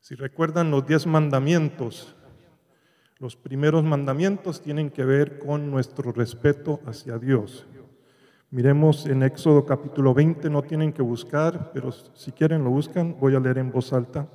Si 0.00 0.16
recuerdan 0.16 0.70
los 0.70 0.86
diez 0.86 1.06
mandamientos, 1.06 2.14
los 3.18 3.36
primeros 3.36 3.84
mandamientos 3.84 4.60
tienen 4.60 4.90
que 4.90 5.04
ver 5.04 5.38
con 5.38 5.70
nuestro 5.70 6.12
respeto 6.12 6.80
hacia 6.84 7.18
Dios. 7.18 7.66
Miremos 8.54 9.04
en 9.06 9.24
Éxodo 9.24 9.66
capítulo 9.66 10.14
20, 10.14 10.48
no 10.48 10.62
tienen 10.62 10.92
que 10.92 11.02
buscar, 11.02 11.72
pero 11.74 11.90
si 11.90 12.30
quieren 12.30 12.62
lo 12.62 12.70
buscan, 12.70 13.16
voy 13.18 13.34
a 13.34 13.40
leer 13.40 13.58
en 13.58 13.72
voz 13.72 13.92
alta. 13.92 14.28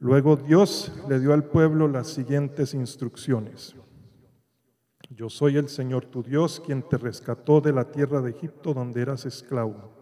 Luego 0.00 0.34
Dios 0.34 0.92
le 1.08 1.20
dio 1.20 1.32
al 1.32 1.44
pueblo 1.44 1.86
las 1.86 2.08
siguientes 2.08 2.74
instrucciones. 2.74 3.76
Yo 5.08 5.30
soy 5.30 5.56
el 5.56 5.68
Señor 5.68 6.06
tu 6.06 6.24
Dios, 6.24 6.60
quien 6.66 6.82
te 6.82 6.98
rescató 6.98 7.60
de 7.60 7.72
la 7.72 7.92
tierra 7.92 8.22
de 8.22 8.30
Egipto 8.30 8.74
donde 8.74 9.02
eras 9.02 9.24
esclavo. 9.24 9.92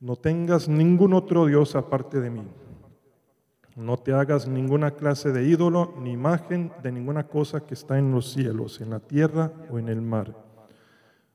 No 0.00 0.16
tengas 0.16 0.68
ningún 0.68 1.14
otro 1.14 1.46
Dios 1.46 1.76
aparte 1.76 2.20
de 2.20 2.28
mí. 2.28 2.46
No 3.74 3.96
te 3.96 4.12
hagas 4.12 4.46
ninguna 4.46 4.90
clase 4.90 5.32
de 5.32 5.44
ídolo 5.44 5.94
ni 5.98 6.12
imagen 6.12 6.72
de 6.82 6.92
ninguna 6.92 7.26
cosa 7.26 7.60
que 7.64 7.72
está 7.72 7.98
en 7.98 8.12
los 8.12 8.34
cielos, 8.34 8.82
en 8.82 8.90
la 8.90 9.00
tierra 9.00 9.50
o 9.70 9.78
en 9.78 9.88
el 9.88 10.02
mar. 10.02 10.43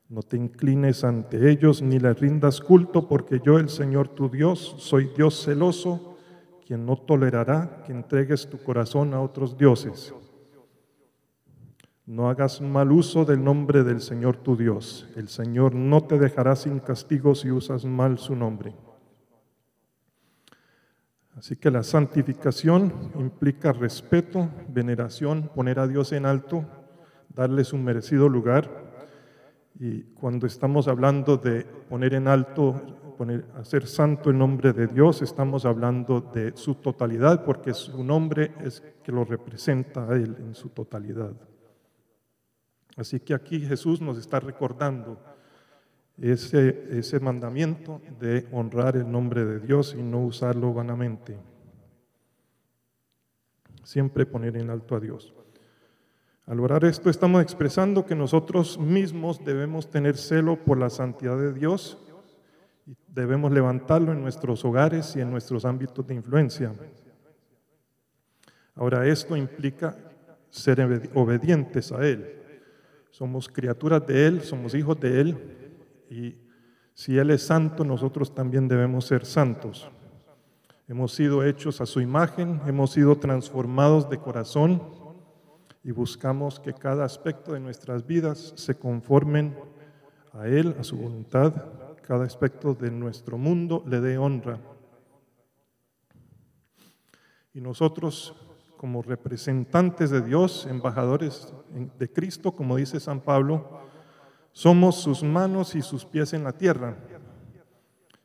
No 0.10 0.24
te 0.24 0.38
inclines 0.38 1.04
ante 1.04 1.52
ellos 1.52 1.84
ni 1.84 2.00
les 2.00 2.20
rindas 2.20 2.62
culto, 2.62 3.08
porque 3.08 3.40
yo, 3.46 3.60
el 3.60 3.70
Señor 3.70 4.08
tu 4.10 4.28
Dios, 4.28 4.76
soy 4.80 5.12
Dios 5.16 5.44
celoso 5.46 6.18
quien 6.66 6.86
no 6.86 6.98
tolerará 6.98 7.84
que 7.86 7.92
entregues 7.92 8.48
tu 8.48 8.58
corazón 8.60 9.14
a 9.14 9.22
otros 9.22 9.58
dioses. 9.58 10.14
No 12.06 12.28
hagas 12.28 12.60
mal 12.60 12.92
uso 12.92 13.24
del 13.24 13.44
nombre 13.44 13.84
del 13.84 14.02
Señor 14.02 14.38
tu 14.38 14.56
Dios. 14.56 15.08
El 15.16 15.30
Señor 15.30 15.76
no 15.76 16.04
te 16.04 16.18
dejará 16.18 16.56
sin 16.56 16.80
castigo 16.80 17.36
si 17.36 17.52
usas 17.52 17.86
mal 17.86 18.18
su 18.18 18.36
nombre. 18.36 18.76
Así 21.36 21.56
que 21.56 21.72
la 21.72 21.84
santificación 21.84 22.94
implica 23.16 23.74
respeto, 23.74 24.50
veneración, 24.68 25.50
poner 25.56 25.80
a 25.80 25.88
Dios 25.88 26.12
en 26.12 26.26
alto, 26.26 26.66
darle 27.30 27.64
su 27.64 27.78
merecido 27.78 28.28
lugar. 28.28 28.89
Y 29.78 30.02
cuando 30.14 30.48
estamos 30.48 30.88
hablando 30.88 31.38
de 31.38 31.64
poner 31.64 32.14
en 32.14 32.28
alto 32.28 33.14
poner, 33.18 33.46
hacer 33.56 33.86
santo 33.86 34.30
el 34.30 34.38
nombre 34.38 34.72
de 34.72 34.88
Dios, 34.88 35.22
estamos 35.22 35.66
hablando 35.66 36.22
de 36.22 36.56
su 36.56 36.76
totalidad, 36.76 37.44
porque 37.44 37.74
su 37.74 38.04
nombre 38.04 38.54
es 38.64 38.82
que 39.04 39.12
lo 39.12 39.26
representa 39.26 40.08
a 40.08 40.16
Él 40.16 40.36
en 40.40 40.56
su 40.56 40.70
totalidad. 40.70 41.34
Así 42.96 43.20
que 43.20 43.34
aquí 43.34 43.60
Jesús 43.60 44.02
nos 44.02 44.18
está 44.18 44.40
recordando 44.40 45.18
ese, 46.18 46.98
ese 46.98 47.20
mandamiento 47.20 48.02
de 48.20 48.48
honrar 48.52 48.98
el 48.98 49.10
nombre 49.10 49.46
de 49.46 49.60
Dios 49.60 49.96
y 49.98 50.02
no 50.02 50.20
usarlo 50.20 50.74
vanamente. 50.74 51.38
Siempre 53.84 54.26
poner 54.26 54.58
en 54.58 54.70
alto 54.70 54.96
a 54.96 55.00
Dios. 55.00 55.34
Al 56.50 56.60
orar 56.62 56.84
esto 56.84 57.12
estamos 57.12 57.44
expresando 57.44 58.08
que 58.08 58.16
nosotros 58.16 58.80
mismos 58.80 59.46
debemos 59.46 59.92
tener 59.92 60.18
celo 60.18 60.56
por 60.56 60.80
la 60.80 60.90
santidad 60.90 61.38
de 61.38 61.54
Dios 61.54 62.00
y 62.88 62.98
debemos 63.08 63.52
levantarlo 63.52 64.14
en 64.14 64.22
nuestros 64.24 64.66
hogares 64.66 65.16
y 65.16 65.22
en 65.22 65.30
nuestros 65.30 65.64
ámbitos 65.64 66.08
de 66.08 66.16
influencia. 66.16 66.74
Ahora, 68.74 69.06
esto 69.06 69.38
implica 69.38 69.96
ser 70.50 70.82
obedientes 71.14 71.92
a 71.92 72.04
Él. 72.04 72.42
Somos 73.12 73.48
criaturas 73.48 74.08
de 74.08 74.26
Él, 74.26 74.42
somos 74.42 74.74
hijos 74.74 75.00
de 75.00 75.22
Él 75.22 75.38
y 76.10 76.36
si 76.96 77.16
Él 77.16 77.30
es 77.30 77.44
santo, 77.44 77.86
nosotros 77.86 78.34
también 78.34 78.68
debemos 78.68 79.06
ser 79.06 79.24
santos. 79.24 79.88
Hemos 80.88 81.14
sido 81.14 81.44
hechos 81.44 81.80
a 81.80 81.86
su 81.86 82.02
imagen, 82.02 82.60
hemos 82.66 82.94
sido 82.94 83.20
transformados 83.20 84.10
de 84.10 84.18
corazón 84.18 84.99
y 85.84 85.92
buscamos 85.92 86.60
que 86.60 86.74
cada 86.74 87.06
aspecto 87.06 87.54
de 87.54 87.60
nuestras 87.60 88.06
vidas 88.06 88.54
se 88.56 88.76
conformen 88.76 89.58
a 90.34 90.48
Él, 90.48 90.76
a 90.80 90.84
su 90.84 90.98
voluntad, 90.98 91.54
cada 92.02 92.26
aspecto 92.26 92.74
de 92.74 92.92
nuestro 92.92 93.38
mundo 93.38 93.84
le 93.88 94.02
dé 94.02 94.18
honra. 94.18 94.60
Y 97.54 97.62
nosotros, 97.62 98.36
como 98.78 99.02
representantes 99.02 100.10
de 100.10 100.22
Dios, 100.22 100.66
embajadores 100.70 101.54
de 101.98 102.12
Cristo, 102.12 102.52
como 102.52 102.78
dice 102.78 103.00
San 103.00 103.22
Pablo, 103.22 103.82
somos 104.52 104.96
sus 104.96 105.24
manos 105.24 105.76
y 105.76 105.82
sus 105.82 106.06
pies 106.06 106.34
en 106.34 106.44
la 106.44 106.54
tierra. 106.54 106.98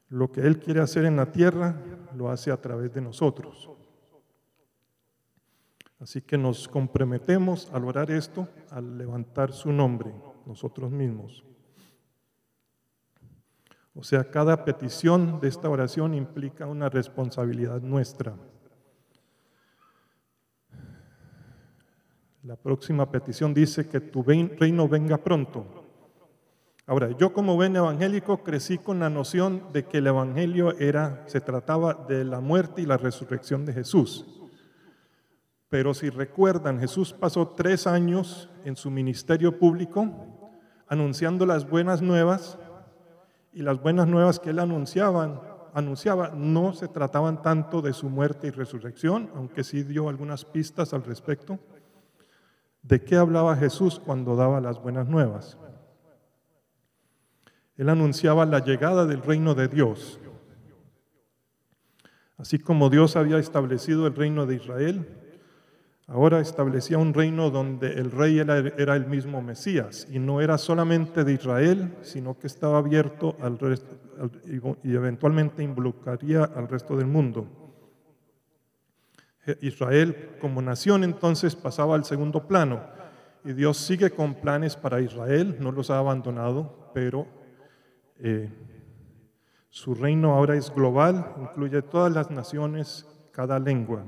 Lo 0.08 0.30
que 0.30 0.40
Él 0.40 0.58
quiere 0.58 0.80
hacer 0.80 1.04
en 1.04 1.16
la 1.16 1.30
tierra, 1.32 1.76
lo 2.16 2.30
hace 2.30 2.50
a 2.50 2.60
través 2.60 2.92
de 2.92 3.00
nosotros. 3.00 3.70
Así 6.04 6.20
que 6.20 6.36
nos 6.36 6.68
comprometemos 6.68 7.70
al 7.72 7.86
orar 7.86 8.10
esto, 8.10 8.46
al 8.70 8.98
levantar 8.98 9.52
su 9.52 9.72
nombre 9.72 10.12
nosotros 10.44 10.90
mismos. 10.90 11.42
O 13.94 14.04
sea, 14.04 14.30
cada 14.30 14.66
petición 14.66 15.40
de 15.40 15.48
esta 15.48 15.70
oración 15.70 16.12
implica 16.12 16.66
una 16.66 16.90
responsabilidad 16.90 17.80
nuestra. 17.80 18.36
La 22.42 22.56
próxima 22.56 23.10
petición 23.10 23.54
dice 23.54 23.88
que 23.88 24.00
tu 24.00 24.22
reino 24.22 24.86
venga 24.86 25.16
pronto. 25.16 25.64
Ahora, 26.84 27.16
yo 27.16 27.32
como 27.32 27.54
buen 27.54 27.74
evangélico 27.76 28.44
crecí 28.44 28.76
con 28.76 29.00
la 29.00 29.08
noción 29.08 29.72
de 29.72 29.86
que 29.86 29.98
el 29.98 30.08
evangelio 30.08 30.78
era 30.78 31.24
se 31.28 31.40
trataba 31.40 31.94
de 31.94 32.26
la 32.26 32.40
muerte 32.40 32.82
y 32.82 32.84
la 32.84 32.98
resurrección 32.98 33.64
de 33.64 33.72
Jesús. 33.72 34.43
Pero 35.74 35.92
si 35.92 36.08
recuerdan, 36.08 36.78
Jesús 36.78 37.12
pasó 37.12 37.48
tres 37.48 37.88
años 37.88 38.48
en 38.64 38.76
su 38.76 38.92
ministerio 38.92 39.58
público 39.58 40.08
anunciando 40.86 41.46
las 41.46 41.68
buenas 41.68 42.00
nuevas 42.00 42.60
y 43.52 43.62
las 43.62 43.82
buenas 43.82 44.06
nuevas 44.06 44.38
que 44.38 44.50
él 44.50 44.60
anunciaban, 44.60 45.40
anunciaba 45.72 46.30
no 46.32 46.74
se 46.74 46.86
trataban 46.86 47.42
tanto 47.42 47.82
de 47.82 47.92
su 47.92 48.08
muerte 48.08 48.46
y 48.46 48.50
resurrección, 48.50 49.32
aunque 49.34 49.64
sí 49.64 49.82
dio 49.82 50.08
algunas 50.08 50.44
pistas 50.44 50.94
al 50.94 51.02
respecto. 51.02 51.58
¿De 52.82 53.02
qué 53.02 53.16
hablaba 53.16 53.56
Jesús 53.56 53.98
cuando 53.98 54.36
daba 54.36 54.60
las 54.60 54.80
buenas 54.80 55.08
nuevas? 55.08 55.58
Él 57.76 57.88
anunciaba 57.88 58.46
la 58.46 58.60
llegada 58.60 59.06
del 59.06 59.22
reino 59.22 59.56
de 59.56 59.66
Dios. 59.66 60.20
Así 62.36 62.60
como 62.60 62.90
Dios 62.90 63.16
había 63.16 63.38
establecido 63.38 64.06
el 64.06 64.14
reino 64.14 64.46
de 64.46 64.54
Israel, 64.54 65.22
Ahora 66.06 66.40
establecía 66.40 66.98
un 66.98 67.14
reino 67.14 67.50
donde 67.50 67.94
el 67.94 68.10
rey 68.10 68.38
era, 68.38 68.58
el 68.58 69.06
mismo 69.06 69.40
Mesías 69.40 70.06
y 70.10 70.18
no 70.18 70.42
era 70.42 70.58
solamente 70.58 71.24
de 71.24 71.32
Israel, 71.32 71.96
sino 72.02 72.38
que 72.38 72.46
estaba 72.46 72.78
abierto 72.78 73.36
al 73.40 73.58
resto 73.58 73.96
y 74.82 74.94
eventualmente 74.94 75.62
involucraría 75.62 76.44
al 76.44 76.68
resto 76.68 76.96
del 76.96 77.06
mundo. 77.06 77.48
Israel 79.62 80.36
como 80.40 80.60
nación 80.60 81.04
entonces 81.04 81.56
pasaba 81.56 81.94
al 81.94 82.04
segundo 82.04 82.46
plano 82.46 82.82
y 83.42 83.52
Dios 83.52 83.78
sigue 83.78 84.10
con 84.10 84.34
planes 84.34 84.76
para 84.76 85.00
Israel, 85.00 85.56
no 85.58 85.72
los 85.72 85.90
ha 85.90 85.98
abandonado, 85.98 86.90
pero 86.94 87.26
eh, 88.18 88.50
su 89.70 89.94
reino 89.94 90.34
ahora 90.34 90.54
es 90.54 90.72
global, 90.72 91.34
incluye 91.40 91.82
todas 91.82 92.12
las 92.12 92.30
naciones, 92.30 93.06
cada 93.32 93.58
lengua. 93.58 94.04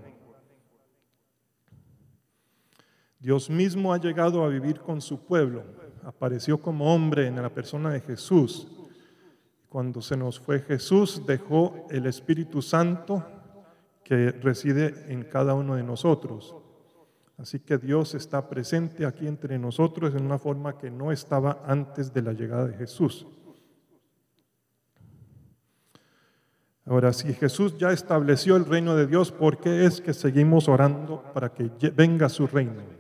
Dios 3.18 3.48
mismo 3.50 3.92
ha 3.92 3.98
llegado 3.98 4.44
a 4.44 4.48
vivir 4.48 4.80
con 4.80 5.00
su 5.00 5.24
pueblo. 5.24 5.64
Apareció 6.04 6.58
como 6.58 6.94
hombre 6.94 7.26
en 7.26 7.40
la 7.40 7.50
persona 7.50 7.90
de 7.90 8.00
Jesús. 8.00 8.68
Cuando 9.68 10.00
se 10.00 10.16
nos 10.16 10.38
fue 10.38 10.60
Jesús, 10.60 11.22
dejó 11.26 11.86
el 11.90 12.06
Espíritu 12.06 12.62
Santo 12.62 13.24
que 14.04 14.30
reside 14.30 15.12
en 15.12 15.24
cada 15.24 15.54
uno 15.54 15.74
de 15.74 15.82
nosotros. 15.82 16.54
Así 17.38 17.60
que 17.60 17.76
Dios 17.76 18.14
está 18.14 18.48
presente 18.48 19.04
aquí 19.04 19.26
entre 19.26 19.58
nosotros 19.58 20.14
en 20.14 20.24
una 20.24 20.38
forma 20.38 20.78
que 20.78 20.90
no 20.90 21.12
estaba 21.12 21.62
antes 21.66 22.14
de 22.14 22.22
la 22.22 22.32
llegada 22.32 22.66
de 22.66 22.76
Jesús. 22.76 23.26
Ahora, 26.86 27.12
si 27.12 27.34
Jesús 27.34 27.76
ya 27.76 27.90
estableció 27.90 28.54
el 28.56 28.64
reino 28.64 28.94
de 28.94 29.08
Dios, 29.08 29.32
¿por 29.32 29.58
qué 29.58 29.84
es 29.84 30.00
que 30.00 30.14
seguimos 30.14 30.68
orando 30.68 31.24
para 31.34 31.52
que 31.52 31.68
venga 31.90 32.28
su 32.28 32.46
reino? 32.46 32.95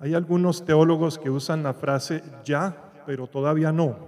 Hay 0.00 0.14
algunos 0.14 0.64
teólogos 0.64 1.18
que 1.18 1.28
usan 1.28 1.62
la 1.62 1.74
frase 1.74 2.22
ya, 2.42 2.90
pero 3.04 3.26
todavía 3.26 3.70
no, 3.70 3.98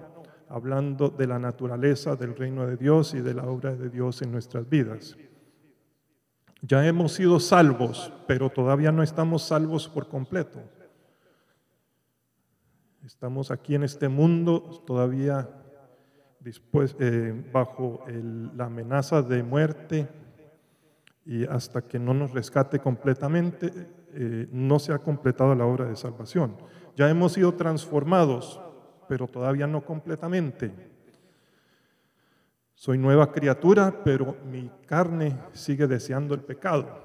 hablando 0.48 1.10
de 1.10 1.26
la 1.26 1.38
naturaleza 1.38 2.16
del 2.16 2.34
reino 2.34 2.66
de 2.66 2.78
Dios 2.78 3.12
y 3.12 3.20
de 3.20 3.34
la 3.34 3.44
obra 3.44 3.76
de 3.76 3.90
Dios 3.90 4.22
en 4.22 4.32
nuestras 4.32 4.66
vidas. 4.66 5.18
Ya 6.62 6.86
hemos 6.86 7.12
sido 7.12 7.38
salvos, 7.38 8.10
pero 8.26 8.48
todavía 8.48 8.90
no 8.90 9.02
estamos 9.02 9.42
salvos 9.42 9.86
por 9.86 10.08
completo. 10.08 10.60
Estamos 13.04 13.50
aquí 13.50 13.74
en 13.74 13.82
este 13.82 14.08
mundo 14.08 14.82
todavía 14.86 15.46
eh, 16.42 17.50
bajo 17.52 18.02
la 18.56 18.64
amenaza 18.64 19.20
de 19.20 19.42
muerte 19.42 20.08
y 21.26 21.44
hasta 21.44 21.82
que 21.82 21.98
no 21.98 22.14
nos 22.14 22.30
rescate 22.30 22.78
completamente 22.78 24.00
eh, 24.14 24.48
no 24.50 24.78
se 24.78 24.92
ha 24.92 24.98
completado 24.98 25.54
la 25.54 25.66
obra 25.66 25.86
de 25.86 25.96
salvación. 25.96 26.56
Ya 26.96 27.08
hemos 27.08 27.32
sido 27.32 27.54
transformados, 27.54 28.60
pero 29.08 29.26
todavía 29.26 29.66
no 29.66 29.84
completamente. 29.84 30.72
Soy 32.74 32.98
nueva 32.98 33.30
criatura, 33.30 34.02
pero 34.04 34.36
mi 34.50 34.70
carne 34.86 35.38
sigue 35.52 35.86
deseando 35.86 36.34
el 36.34 36.40
pecado. 36.40 37.02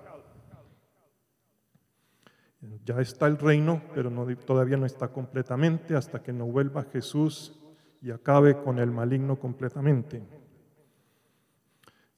Ya 2.83 2.99
está 2.99 3.27
el 3.27 3.37
reino, 3.37 3.81
pero 3.93 4.11
todavía 4.45 4.77
no 4.77 4.85
está 4.85 5.09
completamente 5.09 5.95
hasta 5.95 6.23
que 6.23 6.33
no 6.33 6.45
vuelva 6.45 6.83
Jesús 6.83 7.59
y 8.01 8.11
acabe 8.11 8.57
con 8.57 8.79
el 8.79 8.91
maligno 8.91 9.37
completamente. 9.37 10.23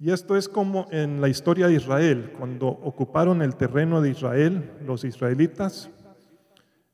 Y 0.01 0.12
esto 0.12 0.38
es 0.38 0.47
como 0.47 0.88
en 0.91 1.19
la 1.19 1.27
historia 1.27 1.67
de 1.67 1.73
Israel, 1.73 2.33
cuando 2.38 2.67
ocuparon 2.67 3.41
el 3.41 3.57
terreno 3.57 4.01
de 4.01 4.12
Israel, 4.12 4.71
los 4.85 5.03
israelitas 5.03 5.89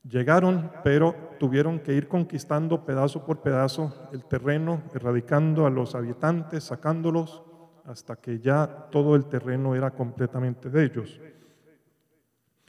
llegaron, 0.02 0.72
pero 0.82 1.14
tuvieron 1.38 1.78
que 1.78 1.94
ir 1.94 2.08
conquistando 2.08 2.84
pedazo 2.84 3.24
por 3.24 3.42
pedazo 3.42 3.94
el 4.12 4.24
terreno, 4.24 4.82
erradicando 4.92 5.66
a 5.66 5.70
los 5.70 5.94
habitantes, 5.94 6.64
sacándolos, 6.64 7.44
hasta 7.84 8.16
que 8.16 8.40
ya 8.40 8.88
todo 8.90 9.14
el 9.14 9.26
terreno 9.26 9.76
era 9.76 9.92
completamente 9.92 10.68
de 10.68 10.84
ellos. 10.84 11.20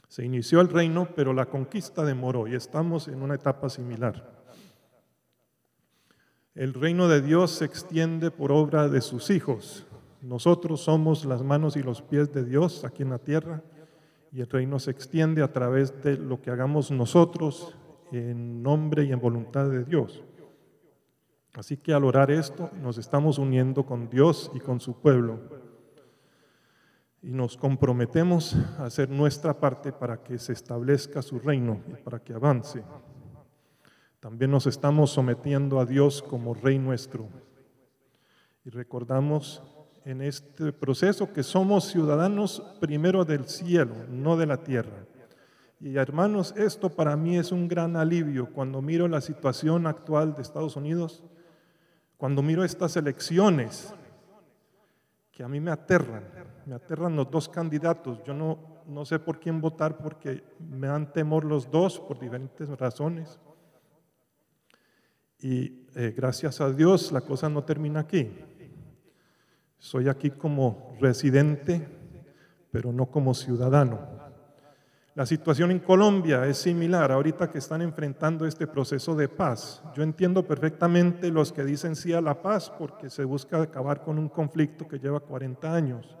Se 0.06 0.24
inició 0.24 0.60
el 0.60 0.68
reino, 0.68 1.08
pero 1.16 1.32
la 1.32 1.46
conquista 1.46 2.04
demoró 2.04 2.46
y 2.46 2.54
estamos 2.54 3.08
en 3.08 3.22
una 3.22 3.34
etapa 3.34 3.68
similar. 3.68 4.38
El 6.54 6.74
reino 6.74 7.08
de 7.08 7.22
Dios 7.22 7.50
se 7.50 7.64
extiende 7.64 8.30
por 8.30 8.52
obra 8.52 8.88
de 8.88 9.00
sus 9.00 9.30
hijos, 9.30 9.87
nosotros 10.20 10.80
somos 10.80 11.24
las 11.24 11.42
manos 11.42 11.76
y 11.76 11.82
los 11.82 12.02
pies 12.02 12.32
de 12.32 12.44
Dios 12.44 12.84
aquí 12.84 13.02
en 13.02 13.10
la 13.10 13.18
tierra 13.18 13.62
y 14.32 14.40
el 14.40 14.48
reino 14.48 14.78
se 14.78 14.90
extiende 14.90 15.42
a 15.42 15.52
través 15.52 16.02
de 16.02 16.16
lo 16.16 16.40
que 16.40 16.50
hagamos 16.50 16.90
nosotros 16.90 17.76
en 18.12 18.62
nombre 18.62 19.04
y 19.04 19.12
en 19.12 19.20
voluntad 19.20 19.68
de 19.68 19.84
Dios. 19.84 20.22
Así 21.54 21.76
que 21.76 21.92
al 21.92 22.04
orar 22.04 22.30
esto, 22.30 22.70
nos 22.82 22.98
estamos 22.98 23.38
uniendo 23.38 23.84
con 23.84 24.08
Dios 24.08 24.50
y 24.54 24.60
con 24.60 24.80
su 24.80 25.00
pueblo. 25.00 25.40
Y 27.22 27.32
nos 27.32 27.56
comprometemos 27.56 28.54
a 28.78 28.84
hacer 28.84 29.10
nuestra 29.10 29.58
parte 29.58 29.92
para 29.92 30.22
que 30.22 30.38
se 30.38 30.52
establezca 30.52 31.20
su 31.22 31.38
reino 31.38 31.80
y 31.88 31.94
para 32.02 32.20
que 32.20 32.32
avance. 32.32 32.84
También 34.20 34.50
nos 34.50 34.66
estamos 34.66 35.10
sometiendo 35.10 35.80
a 35.80 35.86
Dios 35.86 36.22
como 36.22 36.54
Rey 36.54 36.78
nuestro. 36.78 37.28
Y 38.64 38.70
recordamos 38.70 39.62
en 40.08 40.22
este 40.22 40.72
proceso 40.72 41.34
que 41.34 41.42
somos 41.42 41.84
ciudadanos 41.84 42.62
primero 42.80 43.26
del 43.26 43.46
cielo, 43.46 43.94
no 44.08 44.38
de 44.38 44.46
la 44.46 44.56
tierra. 44.56 45.04
Y 45.80 45.96
hermanos, 45.96 46.54
esto 46.56 46.88
para 46.88 47.14
mí 47.14 47.36
es 47.36 47.52
un 47.52 47.68
gran 47.68 47.94
alivio 47.94 48.46
cuando 48.50 48.80
miro 48.80 49.06
la 49.06 49.20
situación 49.20 49.86
actual 49.86 50.34
de 50.34 50.40
Estados 50.40 50.76
Unidos 50.76 51.22
cuando 52.16 52.42
miro 52.42 52.64
estas 52.64 52.96
elecciones, 52.96 53.94
que 55.30 55.44
a 55.44 55.48
mí 55.48 55.60
me 55.60 55.70
aterran, 55.70 56.24
me 56.64 56.74
aterran 56.74 57.14
los 57.14 57.30
dos 57.30 57.48
candidatos, 57.48 58.20
yo 58.24 58.32
no, 58.32 58.58
no 58.86 59.04
sé 59.04 59.18
por 59.18 59.38
quién 59.38 59.60
votar 59.60 59.98
porque 59.98 60.42
me 60.58 60.86
dan 60.86 61.12
temor 61.12 61.44
los 61.44 61.70
dos 61.70 62.00
por 62.00 62.18
diferentes 62.18 62.68
razones. 62.78 63.38
Y 65.38 65.86
eh, 65.94 66.14
gracias 66.16 66.62
a 66.62 66.72
Dios 66.72 67.12
la 67.12 67.20
cosa 67.20 67.48
no 67.50 67.62
termina 67.62 68.00
aquí. 68.00 68.32
Soy 69.78 70.08
aquí 70.08 70.30
como 70.30 70.96
residente, 71.00 71.86
pero 72.70 72.92
no 72.92 73.06
como 73.06 73.34
ciudadano. 73.34 74.18
La 75.14 75.26
situación 75.26 75.72
en 75.72 75.80
Colombia 75.80 76.46
es 76.46 76.58
similar 76.58 77.10
ahorita 77.10 77.50
que 77.50 77.58
están 77.58 77.82
enfrentando 77.82 78.46
este 78.46 78.66
proceso 78.68 79.16
de 79.16 79.28
paz. 79.28 79.82
Yo 79.94 80.02
entiendo 80.02 80.46
perfectamente 80.46 81.30
los 81.30 81.52
que 81.52 81.64
dicen 81.64 81.96
sí 81.96 82.12
a 82.12 82.20
la 82.20 82.40
paz 82.40 82.70
porque 82.70 83.10
se 83.10 83.24
busca 83.24 83.60
acabar 83.62 84.02
con 84.02 84.18
un 84.18 84.28
conflicto 84.28 84.86
que 84.86 84.98
lleva 84.98 85.18
40 85.18 85.74
años. 85.74 86.16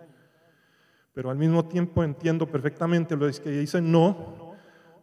Pero 1.14 1.30
al 1.30 1.38
mismo 1.38 1.64
tiempo 1.66 2.02
entiendo 2.02 2.50
perfectamente 2.50 3.16
los 3.16 3.38
que 3.38 3.50
dicen 3.50 3.92
no 3.92 4.56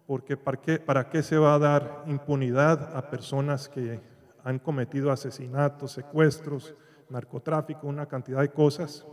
porque 0.08 0.38
¿para 0.38 0.62
qué, 0.62 0.78
para 0.80 1.10
qué 1.10 1.24
se 1.24 1.38
va 1.38 1.56
a 1.56 1.60
dar 1.60 2.04
impunidad 2.08 2.96
a 2.96 3.10
personas 3.10 3.70
que 3.70 4.00
han 4.44 4.60
cometido 4.60 5.12
asesinatos, 5.12 5.94
secuestros, 5.94 6.76
narcotráfico, 7.10 7.88
una 7.88 8.06
cantidad 8.08 8.42
de 8.42 8.50
cosas 8.50 9.06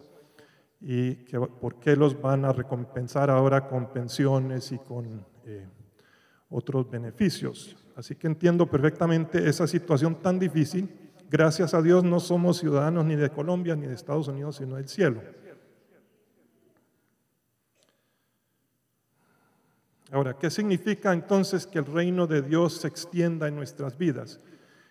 y 0.80 1.14
que, 1.24 1.38
por 1.38 1.76
qué 1.76 1.94
los 1.96 2.20
van 2.20 2.44
a 2.44 2.52
recompensar 2.52 3.30
ahora 3.30 3.68
con 3.68 3.92
pensiones 3.92 4.72
y 4.72 4.78
con 4.78 5.24
eh, 5.44 5.66
otros 6.50 6.90
beneficios. 6.90 7.76
Así 7.94 8.16
que 8.16 8.26
entiendo 8.26 8.66
perfectamente 8.66 9.48
esa 9.48 9.66
situación 9.66 10.16
tan 10.16 10.38
difícil. 10.38 11.12
Gracias 11.30 11.72
a 11.74 11.80
Dios 11.80 12.02
no 12.04 12.20
somos 12.20 12.58
ciudadanos 12.58 13.04
ni 13.04 13.16
de 13.16 13.30
Colombia 13.30 13.76
ni 13.76 13.86
de 13.86 13.94
Estados 13.94 14.28
Unidos, 14.28 14.56
sino 14.56 14.76
del 14.76 14.88
cielo. 14.88 15.22
Ahora, 20.10 20.36
¿qué 20.38 20.50
significa 20.50 21.12
entonces 21.12 21.66
que 21.66 21.78
el 21.78 21.86
reino 21.86 22.26
de 22.26 22.42
Dios 22.42 22.74
se 22.74 22.88
extienda 22.88 23.48
en 23.48 23.56
nuestras 23.56 23.96
vidas? 23.96 24.40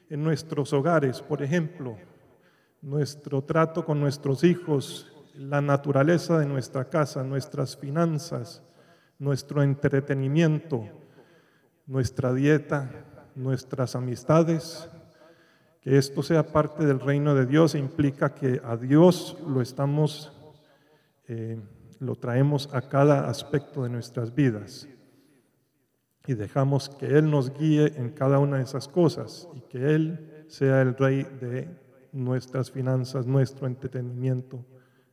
En 0.09 0.23
nuestros 0.23 0.73
hogares, 0.73 1.21
por 1.21 1.43
ejemplo, 1.43 1.95
nuestro 2.81 3.43
trato 3.43 3.85
con 3.85 3.99
nuestros 3.99 4.43
hijos, 4.43 5.07
la 5.35 5.61
naturaleza 5.61 6.39
de 6.39 6.45
nuestra 6.45 6.89
casa, 6.89 7.23
nuestras 7.23 7.77
finanzas, 7.77 8.63
nuestro 9.19 9.61
entretenimiento, 9.61 10.87
nuestra 11.85 12.33
dieta, 12.33 12.89
nuestras 13.35 13.95
amistades, 13.95 14.89
que 15.81 15.97
esto 15.97 16.21
sea 16.21 16.51
parte 16.51 16.85
del 16.85 16.99
reino 16.99 17.33
de 17.33 17.45
Dios 17.45 17.75
implica 17.75 18.33
que 18.33 18.61
a 18.63 18.77
Dios 18.77 19.37
lo 19.47 19.61
estamos, 19.61 20.31
eh, 21.27 21.59
lo 21.99 22.15
traemos 22.15 22.69
a 22.73 22.81
cada 22.81 23.29
aspecto 23.29 23.83
de 23.83 23.89
nuestras 23.89 24.33
vidas. 24.33 24.87
Y 26.27 26.35
dejamos 26.35 26.87
que 26.89 27.07
Él 27.17 27.31
nos 27.31 27.57
guíe 27.57 27.93
en 27.97 28.11
cada 28.11 28.37
una 28.37 28.57
de 28.57 28.63
esas 28.63 28.87
cosas 28.87 29.49
y 29.55 29.61
que 29.61 29.95
Él 29.95 30.45
sea 30.49 30.81
el 30.81 30.95
rey 30.95 31.23
de 31.39 31.80
nuestras 32.11 32.71
finanzas, 32.71 33.25
nuestro 33.25 33.67
entretenimiento, 33.67 34.65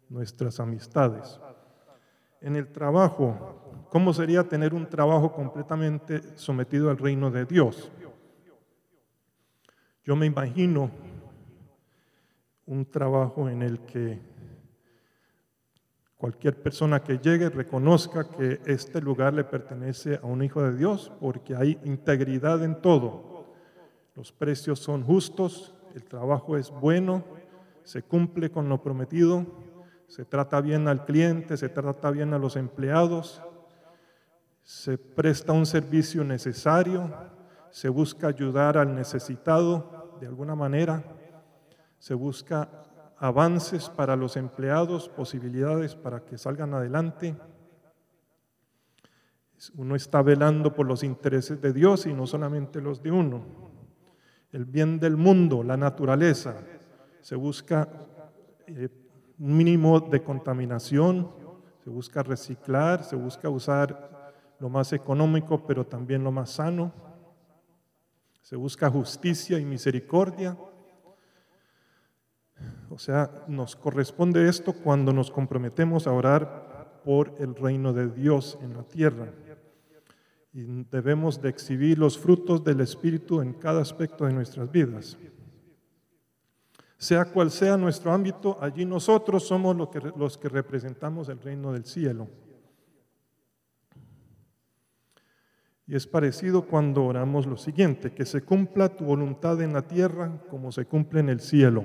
nuestras 0.08 0.61
amistades. 0.61 1.40
En 2.40 2.56
el 2.56 2.68
trabajo, 2.72 3.87
¿cómo 3.90 4.12
sería 4.12 4.48
tener 4.48 4.74
un 4.74 4.88
trabajo 4.88 5.32
completamente 5.32 6.22
sometido 6.37 6.90
al 6.90 6.98
reino 6.98 7.30
de 7.30 7.44
Dios? 7.44 7.90
Yo 10.04 10.16
me 10.16 10.26
imagino 10.26 10.90
un 12.66 12.84
trabajo 12.84 13.48
en 13.48 13.62
el 13.62 13.80
que 13.80 14.20
cualquier 16.16 16.61
persona 16.61 17.02
que 17.02 17.18
llegue 17.18 17.48
reconozca 17.48 18.28
que 18.28 18.61
este 18.66 19.00
lugar 19.00 19.34
le 19.34 19.44
pertenece 19.44 20.16
a 20.22 20.26
un 20.26 20.42
hijo 20.42 20.62
de 20.62 20.76
Dios 20.76 21.12
porque 21.20 21.54
hay 21.54 21.78
integridad 21.84 22.62
en 22.64 22.80
todo. 22.80 23.46
Los 24.14 24.32
precios 24.32 24.80
son 24.80 25.02
justos, 25.04 25.74
el 25.98 26.04
trabajo 26.04 26.56
es 26.56 26.70
bueno, 26.70 27.24
se 27.82 28.02
cumple 28.02 28.50
con 28.50 28.68
lo 28.68 28.80
prometido, 28.80 29.44
se 30.06 30.24
trata 30.24 30.61
bien 30.61 30.87
al 30.87 31.04
cliente, 31.04 31.56
se 31.56 31.68
trata 31.68 32.12
bien 32.12 32.32
a 32.32 32.38
los 32.38 32.54
empleados, 32.54 33.42
se 34.62 34.96
presta 34.96 35.52
un 35.52 35.66
servicio 35.66 36.22
necesario, 36.22 37.12
se 37.70 37.88
busca 37.88 38.28
ayudar 38.28 38.78
al 38.78 38.94
necesitado 38.94 40.16
de 40.20 40.28
alguna 40.28 40.54
manera, 40.54 41.02
se 41.98 42.14
busca 42.14 42.68
avances 43.18 43.88
para 43.88 44.14
los 44.14 44.37
empleados, 44.37 45.08
posibilidades 45.08 45.96
para 45.96 46.24
que 46.24 46.38
salgan 46.38 46.74
adelante. 46.74 47.37
Uno 49.74 49.96
está 49.96 50.22
velando 50.22 50.72
por 50.72 50.87
los 50.87 51.02
intereses 51.02 51.61
de 51.61 51.72
Dios 51.72 52.06
y 52.06 52.14
no 52.14 52.28
solamente 52.28 52.80
los 52.80 53.02
de 53.02 53.11
uno. 53.11 53.67
El 54.52 54.64
bien 54.64 54.98
del 54.98 55.16
mundo, 55.16 55.62
la 55.62 55.76
naturaleza, 55.76 56.56
se 57.20 57.37
busca 57.37 57.88
eh, 58.66 58.88
un 59.38 59.56
mínimo 59.56 60.00
de 60.00 60.22
contaminación, 60.22 61.30
se 61.84 61.90
busca 61.90 62.22
reciclar, 62.22 63.04
se 63.04 63.16
busca 63.16 63.48
usar 63.48 64.32
lo 64.58 64.68
más 64.68 64.92
económico, 64.92 65.66
pero 65.66 65.87
también 65.87 66.24
lo 66.24 66.32
más 66.32 66.50
sano. 66.50 66.92
Se 68.42 68.56
busca 68.56 68.90
justicia 68.90 69.58
y 69.58 69.64
misericordia. 69.64 70.56
O 72.90 72.98
sea, 72.98 73.30
nos 73.46 73.76
corresponde 73.76 74.48
esto 74.48 74.72
cuando 74.72 75.12
nos 75.12 75.30
comprometemos 75.30 76.06
a 76.06 76.12
orar 76.12 77.00
por 77.04 77.34
el 77.38 77.54
reino 77.54 77.92
de 77.92 78.08
Dios 78.08 78.58
en 78.62 78.74
la 78.74 78.82
tierra. 78.82 79.32
Y 80.58 80.64
debemos 80.90 81.40
de 81.40 81.50
exhibir 81.50 82.00
los 82.00 82.18
frutos 82.18 82.64
del 82.64 82.80
Espíritu 82.80 83.40
en 83.40 83.52
cada 83.52 83.80
aspecto 83.80 84.24
de 84.24 84.32
nuestras 84.32 84.68
vidas. 84.72 85.16
Sea 86.96 87.26
cual 87.26 87.52
sea 87.52 87.76
nuestro 87.76 88.10
ámbito, 88.10 88.58
allí 88.60 88.84
nosotros 88.84 89.46
somos 89.46 89.76
los 89.76 90.36
que, 90.36 90.48
representamos 90.48 91.28
el 91.28 91.40
reino 91.40 91.72
del 91.72 91.84
cielo. 91.84 92.26
Y 95.86 95.94
es 95.94 96.08
parecido 96.08 96.62
cuando 96.62 97.04
oramos 97.04 97.46
lo 97.46 97.56
siguiente, 97.56 98.12
que 98.12 98.26
se 98.26 98.42
cumpla 98.42 98.88
tu 98.88 99.04
voluntad 99.04 99.62
en 99.62 99.72
la 99.72 99.82
tierra 99.82 100.42
como 100.50 100.72
se 100.72 100.86
cumple 100.86 101.20
en 101.20 101.28
el 101.28 101.38
cielo. 101.38 101.84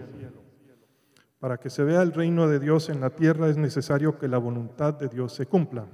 Para 1.38 1.60
que 1.60 1.70
se 1.70 1.84
vea 1.84 2.02
el 2.02 2.12
reino 2.12 2.48
de 2.48 2.60
Dios 2.60 2.90
en 2.90 3.02
la 3.02 3.12
tierra 3.12 3.50
es 3.50 3.58
necesario 3.58 4.18
que 4.18 4.28
la 4.28 4.40
voluntad 4.40 4.96
de 4.96 5.10
Dios 5.10 5.32
se 5.32 5.46
cumpla. 5.46 5.86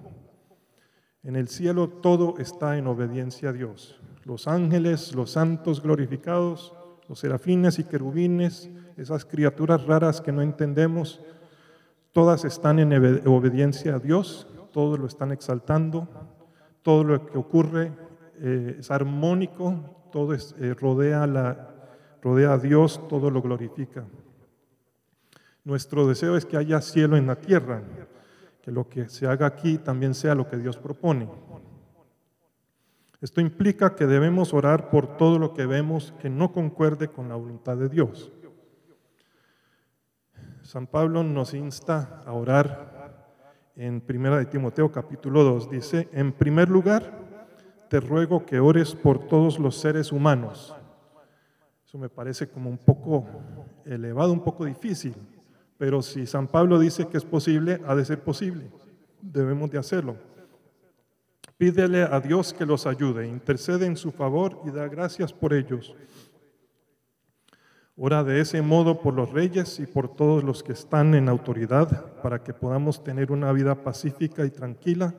En 1.23 1.35
el 1.35 1.47
cielo 1.49 1.89
todo 1.89 2.37
está 2.37 2.77
en 2.77 2.87
obediencia 2.87 3.49
a 3.49 3.53
Dios. 3.53 3.99
Los 4.23 4.47
ángeles, 4.47 5.13
los 5.15 5.31
santos 5.31 5.81
glorificados, 5.81 6.73
los 7.09 7.19
serafines 7.19 7.79
y 7.79 7.83
querubines, 7.83 8.69
esas 8.95 9.25
criaturas 9.25 9.85
raras 9.85 10.21
que 10.21 10.31
no 10.31 10.41
entendemos, 10.41 11.19
todas 12.11 12.45
están 12.45 12.79
en 12.79 12.93
obediencia 13.27 13.95
a 13.95 13.99
Dios, 13.99 14.47
todos 14.71 14.99
lo 14.99 15.07
están 15.07 15.31
exaltando, 15.31 16.07
todo 16.83 17.03
lo 17.03 17.25
que 17.25 17.37
ocurre 17.37 17.91
eh, 18.39 18.77
es 18.79 18.91
armónico, 18.91 20.07
todo 20.11 20.33
eh, 20.33 20.73
rodea, 20.73 21.27
la, 21.27 21.69
rodea 22.21 22.53
a 22.53 22.57
Dios, 22.57 23.07
todo 23.09 23.29
lo 23.29 23.41
glorifica. 23.41 24.05
Nuestro 25.63 26.07
deseo 26.07 26.37
es 26.37 26.45
que 26.45 26.57
haya 26.57 26.81
cielo 26.81 27.17
en 27.17 27.27
la 27.27 27.35
tierra, 27.35 27.81
que 28.69 28.75
lo 28.75 28.87
que 28.87 29.09
se 29.09 29.25
haga 29.25 29.47
aquí 29.47 29.79
también 29.79 30.13
sea 30.13 30.35
lo 30.35 30.47
que 30.47 30.57
Dios 30.57 30.77
propone. 30.77 31.27
Esto 33.19 33.41
implica 33.41 33.95
que 33.95 34.05
debemos 34.05 34.53
orar 34.53 34.91
por 34.91 35.17
todo 35.17 35.39
lo 35.39 35.55
que 35.55 35.65
vemos 35.65 36.13
que 36.19 36.29
no 36.29 36.51
concuerde 36.51 37.07
con 37.07 37.27
la 37.27 37.35
voluntad 37.35 37.77
de 37.77 37.89
Dios. 37.89 38.31
San 40.61 40.85
Pablo 40.85 41.23
nos 41.23 41.55
insta 41.55 42.21
a 42.27 42.31
orar 42.31 43.73
en 43.75 44.03
1 44.07 44.37
de 44.37 44.45
Timoteo 44.45 44.91
capítulo 44.91 45.43
2. 45.43 45.71
Dice, 45.71 46.07
en 46.11 46.31
primer 46.31 46.69
lugar, 46.69 47.11
te 47.89 47.99
ruego 47.99 48.45
que 48.45 48.59
ores 48.59 48.93
por 48.93 49.27
todos 49.27 49.57
los 49.57 49.79
seres 49.79 50.11
humanos. 50.11 50.75
Eso 51.87 51.97
me 51.97 52.09
parece 52.09 52.47
como 52.47 52.69
un 52.69 52.77
poco 52.77 53.25
elevado, 53.83 54.31
un 54.31 54.43
poco 54.43 54.65
difícil. 54.65 55.15
Pero 55.79 56.01
si 56.01 56.27
San 56.27 56.47
Pablo 56.47 56.77
dice 56.77 57.07
que 57.07 57.17
es 57.17 57.23
posible, 57.23 57.79
ha 57.87 57.95
de 57.95 58.03
ser 58.03 58.21
posible. 58.21 58.69
Debemos 59.21 59.71
de 59.71 59.77
hacerlo. 59.77 60.17
Pídele 61.57 62.03
a 62.03 62.19
Dios 62.19 62.53
que 62.53 62.65
los 62.65 62.85
ayude, 62.85 63.25
intercede 63.25 63.85
en 63.85 63.95
su 63.95 64.11
favor 64.11 64.61
y 64.65 64.71
da 64.71 64.89
gracias 64.89 65.31
por 65.31 65.53
ellos. 65.53 65.95
Ora 67.95 68.25
de 68.25 68.41
ese 68.41 68.61
modo 68.61 68.99
por 69.01 69.13
los 69.13 69.31
reyes 69.31 69.79
y 69.79 69.85
por 69.85 70.13
todos 70.13 70.43
los 70.43 70.63
que 70.63 70.73
están 70.73 71.15
en 71.15 71.29
autoridad 71.29 72.13
para 72.21 72.43
que 72.43 72.53
podamos 72.53 73.01
tener 73.01 73.31
una 73.31 73.53
vida 73.53 73.75
pacífica 73.75 74.45
y 74.45 74.49
tranquila, 74.51 75.15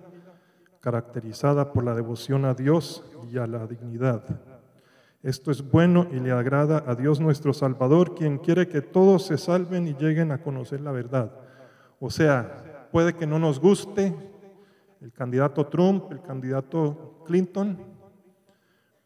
caracterizada 0.80 1.72
por 1.72 1.84
la 1.84 1.94
devoción 1.94 2.44
a 2.44 2.52
Dios 2.52 3.02
y 3.32 3.38
a 3.38 3.46
la 3.46 3.66
dignidad. 3.66 4.49
Esto 5.22 5.50
es 5.50 5.68
bueno 5.70 6.06
y 6.10 6.18
le 6.18 6.32
agrada 6.32 6.82
a 6.86 6.94
Dios 6.94 7.20
nuestro 7.20 7.52
Salvador, 7.52 8.14
quien 8.14 8.38
quiere 8.38 8.68
que 8.68 8.80
todos 8.80 9.26
se 9.26 9.36
salven 9.36 9.86
y 9.86 9.94
lleguen 9.94 10.32
a 10.32 10.42
conocer 10.42 10.80
la 10.80 10.92
verdad. 10.92 11.30
O 11.98 12.08
sea, 12.08 12.88
puede 12.90 13.14
que 13.14 13.26
no 13.26 13.38
nos 13.38 13.60
guste 13.60 14.14
el 15.02 15.12
candidato 15.12 15.66
Trump, 15.66 16.10
el 16.10 16.22
candidato 16.22 17.22
Clinton, 17.26 17.78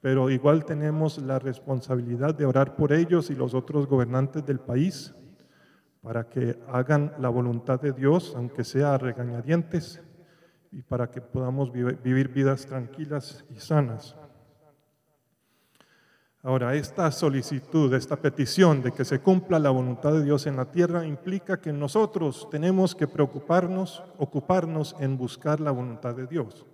pero 0.00 0.31
igual 0.31 0.64
tenemos 0.64 1.18
la 1.18 1.40
responsabilidad 1.40 2.33
de 2.33 2.46
orar 2.46 2.77
por 2.77 2.92
ellos 2.92 3.31
y 3.31 3.35
los 3.35 3.53
otros 3.53 3.88
gobernantes 3.88 4.46
del 4.46 4.61
país 4.61 5.12
para 6.00 6.29
que 6.29 6.59
hagan 6.68 7.12
la 7.18 7.29
voluntad 7.29 7.81
de 7.81 7.92
Dios, 7.92 8.35
aunque 8.37 8.62
sea 8.62 8.94
a 8.94 8.98
regañadientes, 8.98 10.00
y 10.70 10.83
para 10.83 11.11
que 11.11 11.20
podamos 11.20 11.72
vivir 11.72 12.29
vidas 12.29 12.66
tranquilas 12.66 13.44
y 13.50 13.57
sanas. 13.57 14.14
Ahora, 16.46 16.74
esta 16.74 17.11
solicitud, 17.11 17.94
esta 17.94 18.16
petición 18.16 18.83
de 18.83 18.92
que 18.92 19.07
se 19.07 19.20
cumpla 19.20 19.59
la 19.59 19.70
voluntad 19.70 20.12
de 20.12 20.22
Dios 20.22 20.46
en 20.46 20.57
la 20.57 20.66
tierra 20.66 21.07
implica 21.07 21.59
que 21.59 21.72
nosotros 21.72 22.48
tenemos 22.50 22.94
que 22.94 23.09
preocuparnos, 23.09 24.02
ocuparnos 24.18 24.94
en 25.00 25.16
buscar 25.16 25.59
la 25.59 25.70
voluntad 25.70 26.14
de 26.14 26.26
Dios. 26.26 26.66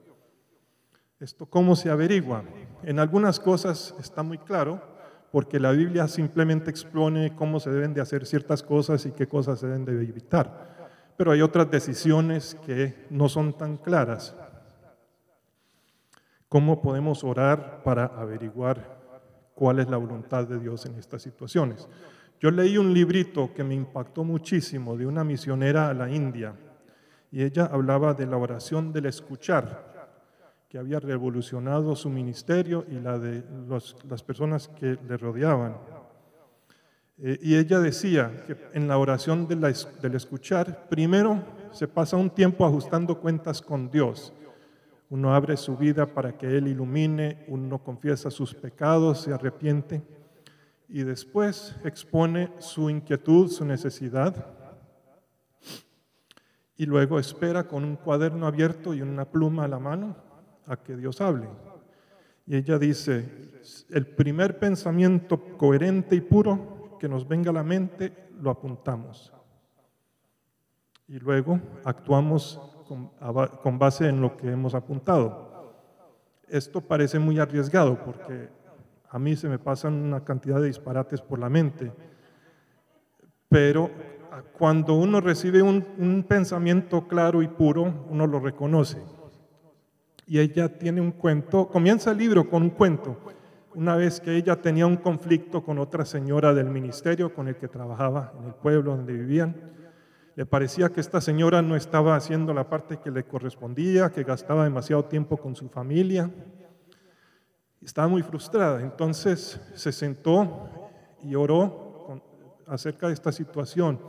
¿Esto 1.20 1.46
cómo 1.46 1.76
se 1.76 1.88
averigua? 1.88 2.42
En 2.82 2.98
algunas 2.98 3.38
cosas 3.38 3.94
está 4.00 4.24
muy 4.24 4.38
claro, 4.38 4.82
porque 5.30 5.60
la 5.60 5.70
Biblia 5.70 6.08
simplemente 6.08 6.68
expone 6.68 7.36
cómo 7.36 7.60
se 7.60 7.70
deben 7.70 7.94
de 7.94 8.00
hacer 8.00 8.26
ciertas 8.26 8.64
cosas 8.64 9.06
y 9.06 9.12
qué 9.12 9.28
cosas 9.28 9.60
se 9.60 9.68
deben 9.68 9.84
de 9.84 9.92
evitar. 9.92 11.14
Pero 11.16 11.30
hay 11.30 11.42
otras 11.42 11.70
decisiones 11.70 12.56
que 12.66 13.06
no 13.08 13.28
son 13.28 13.56
tan 13.56 13.76
claras. 13.76 14.34
¿Cómo 16.48 16.82
podemos 16.82 17.22
orar 17.22 17.84
para 17.84 18.06
averiguar 18.06 18.99
cuál 19.60 19.78
es 19.78 19.90
la 19.90 19.98
voluntad 19.98 20.48
de 20.48 20.58
Dios 20.58 20.86
en 20.86 20.94
estas 20.94 21.20
situaciones. 21.20 21.86
Yo 22.40 22.50
leí 22.50 22.78
un 22.78 22.94
librito 22.94 23.52
que 23.52 23.62
me 23.62 23.74
impactó 23.74 24.24
muchísimo 24.24 24.96
de 24.96 25.04
una 25.04 25.22
misionera 25.22 25.90
a 25.90 25.92
la 25.92 26.08
India 26.08 26.54
y 27.30 27.42
ella 27.42 27.66
hablaba 27.66 28.14
de 28.14 28.24
la 28.24 28.38
oración 28.38 28.90
del 28.90 29.04
escuchar, 29.04 30.16
que 30.66 30.78
había 30.78 30.98
revolucionado 30.98 31.94
su 31.94 32.08
ministerio 32.08 32.86
y 32.88 32.94
la 33.00 33.18
de 33.18 33.44
las 34.08 34.22
personas 34.22 34.66
que 34.68 34.96
le 35.06 35.18
rodeaban. 35.18 35.76
Eh, 37.18 37.38
y 37.42 37.56
ella 37.56 37.80
decía 37.80 38.44
que 38.46 38.56
en 38.72 38.88
la 38.88 38.96
oración 38.96 39.46
del 39.46 40.14
escuchar, 40.14 40.86
primero 40.88 41.38
se 41.70 41.86
pasa 41.86 42.16
un 42.16 42.30
tiempo 42.30 42.64
ajustando 42.64 43.20
cuentas 43.20 43.60
con 43.60 43.90
Dios 43.90 44.32
uno 45.10 45.34
abre 45.34 45.56
su 45.56 45.76
vida 45.76 46.06
para 46.06 46.38
que 46.38 46.56
Él 46.56 46.68
ilumine, 46.68 47.44
uno 47.48 47.82
confiesa 47.82 48.30
sus 48.30 48.54
pecados, 48.54 49.22
se 49.22 49.32
arrepiente 49.32 50.02
y 50.88 51.02
después 51.02 51.76
expone 51.84 52.52
su 52.58 52.88
inquietud, 52.88 53.48
su 53.48 53.64
necesidad 53.64 54.56
y 56.80 56.86
luego 56.86 57.18
espera 57.18 57.68
con 57.68 57.84
un 57.84 57.96
cuaderno 57.96 58.46
abierto 58.46 58.94
y 58.94 59.02
una 59.02 59.26
pluma 59.26 59.64
a 59.64 59.68
la 59.68 59.78
mano 59.78 60.16
a 60.64 60.76
que 60.78 60.96
Dios 60.96 61.20
hable. 61.20 61.46
Y 62.46 62.56
ella 62.56 62.78
dice, 62.78 63.50
el 63.90 64.06
primer 64.06 64.58
pensamiento 64.58 65.58
coherente 65.58 66.16
y 66.16 66.22
puro 66.22 66.96
que 66.98 67.06
nos 67.06 67.28
venga 67.28 67.50
a 67.50 67.52
la 67.52 67.62
mente, 67.62 68.30
lo 68.40 68.48
apuntamos. 68.48 69.30
Y 71.06 71.18
luego 71.18 71.60
actuamos 71.84 72.58
con, 73.62 73.78
base 73.78 74.08
en 74.08 74.20
lo 74.20 74.36
que 74.36 74.50
hemos 74.50 74.74
apuntado. 74.74 75.72
Esto 76.48 76.80
parece 76.80 77.18
muy 77.18 77.38
arriesgado 77.38 78.02
porque 78.04 78.48
a 79.08 79.18
mí 79.18 79.36
se 79.36 79.48
me 79.48 79.58
pasan 79.58 79.94
una 79.94 80.24
cantidad 80.24 80.60
de 80.60 80.66
disparates 80.66 81.20
por 81.20 81.38
la 81.38 81.48
mente, 81.48 81.92
pero 83.48 83.90
cuando 84.58 84.94
uno 84.94 85.20
recibe 85.20 85.62
un, 85.62 86.24
pensamiento 86.28 87.06
claro 87.06 87.42
y 87.42 87.48
puro, 87.48 87.82
uno 88.08 88.26
lo 88.26 88.40
reconoce. 88.40 89.00
Y 90.26 90.38
ella 90.38 90.68
tiene 90.68 91.00
un 91.00 91.12
cuento, 91.12 91.68
comienza 91.68 92.10
el 92.10 92.18
libro 92.18 92.48
con 92.48 92.62
un 92.62 92.70
cuento, 92.70 93.16
una 93.74 93.94
vez 93.94 94.20
que 94.20 94.36
ella 94.36 94.60
tenía 94.60 94.86
un 94.86 94.96
conflicto 94.96 95.62
con 95.62 95.78
otra 95.78 96.04
señora 96.04 96.54
del 96.54 96.70
ministerio 96.70 97.32
con 97.32 97.46
el 97.46 97.56
que 97.56 97.68
trabajaba 97.68 98.32
en 98.38 98.46
el 98.46 98.54
pueblo 98.54 98.96
donde 98.96 99.12
vivían 99.12 99.79
le 100.40 100.46
parecía 100.46 100.88
que 100.88 101.02
esta 101.02 101.20
señora 101.20 101.60
no 101.60 101.76
estaba 101.76 102.16
haciendo 102.16 102.54
la 102.54 102.66
parte 102.66 102.98
que 102.98 103.10
le 103.10 103.24
correspondía, 103.24 104.10
que 104.10 104.24
gastaba 104.24 104.64
demasiado 104.64 105.04
tiempo 105.04 105.36
con 105.36 105.54
su 105.54 105.68
familia. 105.68 106.30
Estaba 107.82 108.08
muy 108.08 108.22
frustrada. 108.22 108.80
Entonces 108.80 109.60
se 109.74 109.92
sentó 109.92 110.70
y 111.22 111.34
oró 111.34 112.22
acerca 112.66 113.08
de 113.08 113.12
esta 113.12 113.32
situación. 113.32 114.00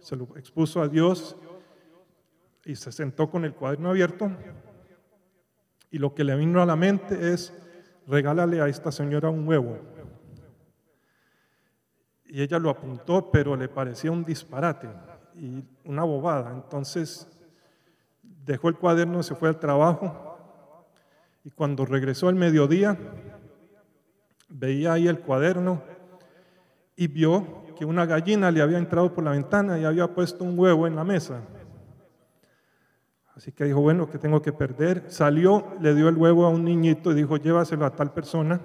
Se 0.00 0.16
lo 0.16 0.24
expuso 0.36 0.82
a 0.82 0.88
Dios 0.88 1.36
y 2.64 2.74
se 2.74 2.90
sentó 2.90 3.30
con 3.30 3.44
el 3.44 3.54
cuaderno 3.54 3.90
abierto. 3.90 4.28
Y 5.88 5.98
lo 5.98 6.12
que 6.16 6.24
le 6.24 6.34
vino 6.34 6.60
a 6.60 6.66
la 6.66 6.74
mente 6.74 7.32
es, 7.32 7.56
regálale 8.08 8.60
a 8.60 8.66
esta 8.66 8.90
señora 8.90 9.30
un 9.30 9.46
huevo. 9.46 9.78
Y 12.24 12.42
ella 12.42 12.58
lo 12.58 12.70
apuntó, 12.70 13.30
pero 13.30 13.54
le 13.54 13.68
parecía 13.68 14.10
un 14.10 14.24
disparate 14.24 14.88
y 15.40 15.64
una 15.84 16.04
bobada. 16.04 16.52
Entonces 16.52 17.26
dejó 18.22 18.68
el 18.68 18.76
cuaderno, 18.76 19.22
se 19.22 19.34
fue 19.34 19.48
al 19.48 19.58
trabajo 19.58 20.36
y 21.44 21.50
cuando 21.50 21.86
regresó 21.86 22.28
al 22.28 22.34
mediodía 22.34 22.98
veía 24.48 24.92
ahí 24.92 25.08
el 25.08 25.20
cuaderno 25.20 25.82
y 26.94 27.06
vio 27.06 27.64
que 27.76 27.86
una 27.86 28.04
gallina 28.04 28.50
le 28.50 28.60
había 28.60 28.76
entrado 28.76 29.14
por 29.14 29.24
la 29.24 29.30
ventana 29.30 29.78
y 29.78 29.84
había 29.84 30.08
puesto 30.08 30.44
un 30.44 30.58
huevo 30.58 30.86
en 30.86 30.96
la 30.96 31.04
mesa. 31.04 31.40
Así 33.34 33.52
que 33.52 33.64
dijo, 33.64 33.80
bueno, 33.80 34.10
que 34.10 34.18
tengo 34.18 34.42
que 34.42 34.52
perder? 34.52 35.04
Salió, 35.08 35.72
le 35.80 35.94
dio 35.94 36.10
el 36.10 36.16
huevo 36.16 36.44
a 36.44 36.50
un 36.50 36.64
niñito 36.64 37.12
y 37.12 37.14
dijo, 37.14 37.38
llévaselo 37.38 37.86
a 37.86 37.96
tal 37.96 38.12
persona 38.12 38.60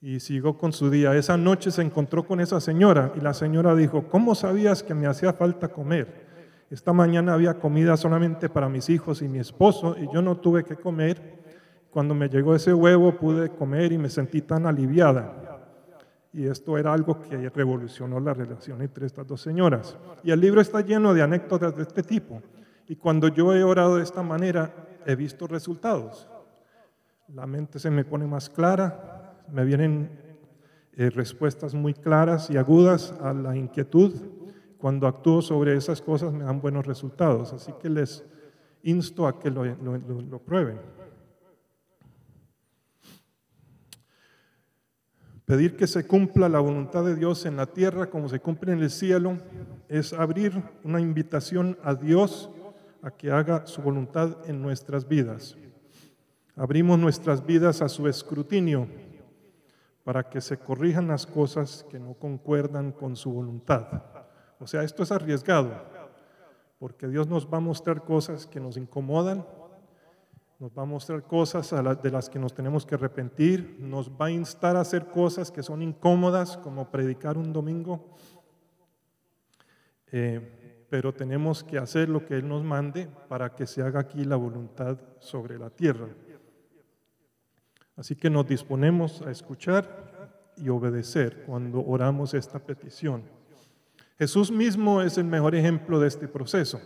y 0.00 0.20
siguió 0.20 0.56
con 0.56 0.72
su 0.72 0.90
día. 0.90 1.14
Esa 1.14 1.36
noche 1.36 1.70
se 1.70 1.82
encontró 1.82 2.26
con 2.26 2.40
esa 2.40 2.60
señora 2.60 3.12
y 3.16 3.20
la 3.20 3.34
señora 3.34 3.74
dijo, 3.74 4.04
¿cómo 4.08 4.34
sabías 4.34 4.82
que 4.82 4.94
me 4.94 5.06
hacía 5.06 5.32
falta 5.32 5.68
comer? 5.68 6.28
Esta 6.70 6.92
mañana 6.92 7.34
había 7.34 7.54
comida 7.54 7.96
solamente 7.96 8.48
para 8.48 8.68
mis 8.68 8.88
hijos 8.88 9.22
y 9.22 9.28
mi 9.28 9.40
esposo 9.40 9.96
y 9.98 10.12
yo 10.12 10.22
no 10.22 10.36
tuve 10.38 10.64
que 10.64 10.76
comer. 10.76 11.40
Cuando 11.90 12.14
me 12.14 12.28
llegó 12.28 12.54
ese 12.54 12.72
huevo 12.72 13.16
pude 13.16 13.50
comer 13.50 13.92
y 13.92 13.98
me 13.98 14.08
sentí 14.08 14.40
tan 14.40 14.66
aliviada. 14.66 15.48
Y 16.32 16.46
esto 16.46 16.78
era 16.78 16.92
algo 16.92 17.20
que 17.20 17.48
revolucionó 17.50 18.20
la 18.20 18.32
relación 18.32 18.80
entre 18.82 19.06
estas 19.06 19.26
dos 19.26 19.40
señoras. 19.40 19.96
Y 20.22 20.30
el 20.30 20.40
libro 20.40 20.60
está 20.60 20.80
lleno 20.80 21.12
de 21.12 21.22
anécdotas 21.22 21.74
de 21.74 21.82
este 21.82 22.04
tipo. 22.04 22.40
Y 22.86 22.94
cuando 22.94 23.28
yo 23.28 23.52
he 23.52 23.64
orado 23.64 23.96
de 23.96 24.04
esta 24.04 24.22
manera, 24.22 24.72
he 25.04 25.16
visto 25.16 25.48
resultados. 25.48 26.28
La 27.34 27.46
mente 27.46 27.80
se 27.80 27.90
me 27.90 28.04
pone 28.04 28.26
más 28.26 28.48
clara, 28.48 29.19
me 29.52 29.64
vienen 29.64 30.10
eh, 30.92 31.10
respuestas 31.10 31.74
muy 31.74 31.94
claras 31.94 32.50
y 32.50 32.56
agudas 32.56 33.14
a 33.20 33.32
la 33.32 33.56
inquietud. 33.56 34.12
Cuando 34.78 35.06
actúo 35.06 35.42
sobre 35.42 35.76
esas 35.76 36.00
cosas 36.00 36.32
me 36.32 36.44
dan 36.44 36.60
buenos 36.60 36.86
resultados. 36.86 37.52
Así 37.52 37.72
que 37.80 37.88
les 37.88 38.24
insto 38.82 39.26
a 39.26 39.38
que 39.38 39.50
lo, 39.50 39.64
lo 39.64 40.38
prueben. 40.40 40.78
Pedir 45.44 45.76
que 45.76 45.86
se 45.86 46.06
cumpla 46.06 46.48
la 46.48 46.60
voluntad 46.60 47.04
de 47.04 47.16
Dios 47.16 47.44
en 47.44 47.56
la 47.56 47.66
tierra 47.66 48.08
como 48.08 48.28
se 48.28 48.38
cumple 48.38 48.72
en 48.72 48.82
el 48.82 48.90
cielo 48.90 49.36
es 49.88 50.12
abrir 50.12 50.62
una 50.84 51.00
invitación 51.00 51.76
a 51.82 51.94
Dios 51.94 52.50
a 53.02 53.10
que 53.10 53.32
haga 53.32 53.66
su 53.66 53.82
voluntad 53.82 54.36
en 54.46 54.62
nuestras 54.62 55.08
vidas. 55.08 55.56
Abrimos 56.54 56.98
nuestras 56.98 57.44
vidas 57.44 57.82
a 57.82 57.88
su 57.88 58.06
escrutinio 58.06 58.86
para 60.10 60.28
que 60.28 60.40
se 60.40 60.58
corrijan 60.58 61.06
las 61.06 61.24
cosas 61.24 61.86
que 61.88 62.00
no 62.00 62.14
concuerdan 62.14 62.90
con 62.90 63.14
su 63.14 63.30
voluntad. 63.30 64.02
O 64.58 64.66
sea, 64.66 64.82
esto 64.82 65.04
es 65.04 65.12
arriesgado, 65.12 65.70
porque 66.80 67.06
Dios 67.06 67.28
nos 67.28 67.46
va 67.46 67.58
a 67.58 67.60
mostrar 67.60 68.02
cosas 68.02 68.44
que 68.44 68.58
nos 68.58 68.76
incomodan 68.76 69.46
nos 70.58 70.72
va 70.76 70.82
a 70.82 70.84
mostrar 70.84 71.22
cosas 71.22 71.72
de 72.02 72.10
las 72.10 72.28
que 72.28 72.40
nos 72.40 72.52
tenemos 72.52 72.84
que 72.84 72.96
arrepentir, 72.96 73.76
nos 73.78 74.10
va 74.10 74.26
a 74.26 74.30
instar 74.32 74.76
a 74.76 74.80
hacer 74.80 75.06
cosas 75.06 75.52
que 75.52 75.62
son 75.62 75.80
incómodas, 75.80 76.56
como 76.56 76.90
predicar 76.90 77.38
un 77.38 77.52
domingo, 77.52 78.16
eh, 80.10 80.86
pero 80.90 81.14
tenemos 81.14 81.62
que 81.62 81.78
hacer 81.78 82.08
lo 82.08 82.26
que 82.26 82.34
Él 82.34 82.48
nos 82.48 82.64
mande 82.64 83.08
para 83.28 83.54
que 83.54 83.64
se 83.68 83.80
haga 83.80 84.00
aquí 84.00 84.24
la 84.24 84.34
voluntad 84.34 84.98
sobre 85.20 85.56
la 85.56 85.70
tierra. 85.70 86.08
Así 88.00 88.16
que 88.16 88.30
nos 88.30 88.48
disponemos 88.48 89.20
a 89.20 89.30
escuchar 89.30 89.84
y 90.56 90.70
obedecer 90.70 91.44
cuando 91.44 91.84
oramos 91.84 92.32
esta 92.32 92.58
petición. 92.58 93.22
Jesús 94.18 94.50
mismo 94.50 95.02
es 95.02 95.18
el 95.18 95.24
mejor 95.24 95.54
ejemplo 95.54 96.00
de 96.00 96.08
este 96.08 96.26
proceso. 96.26 96.80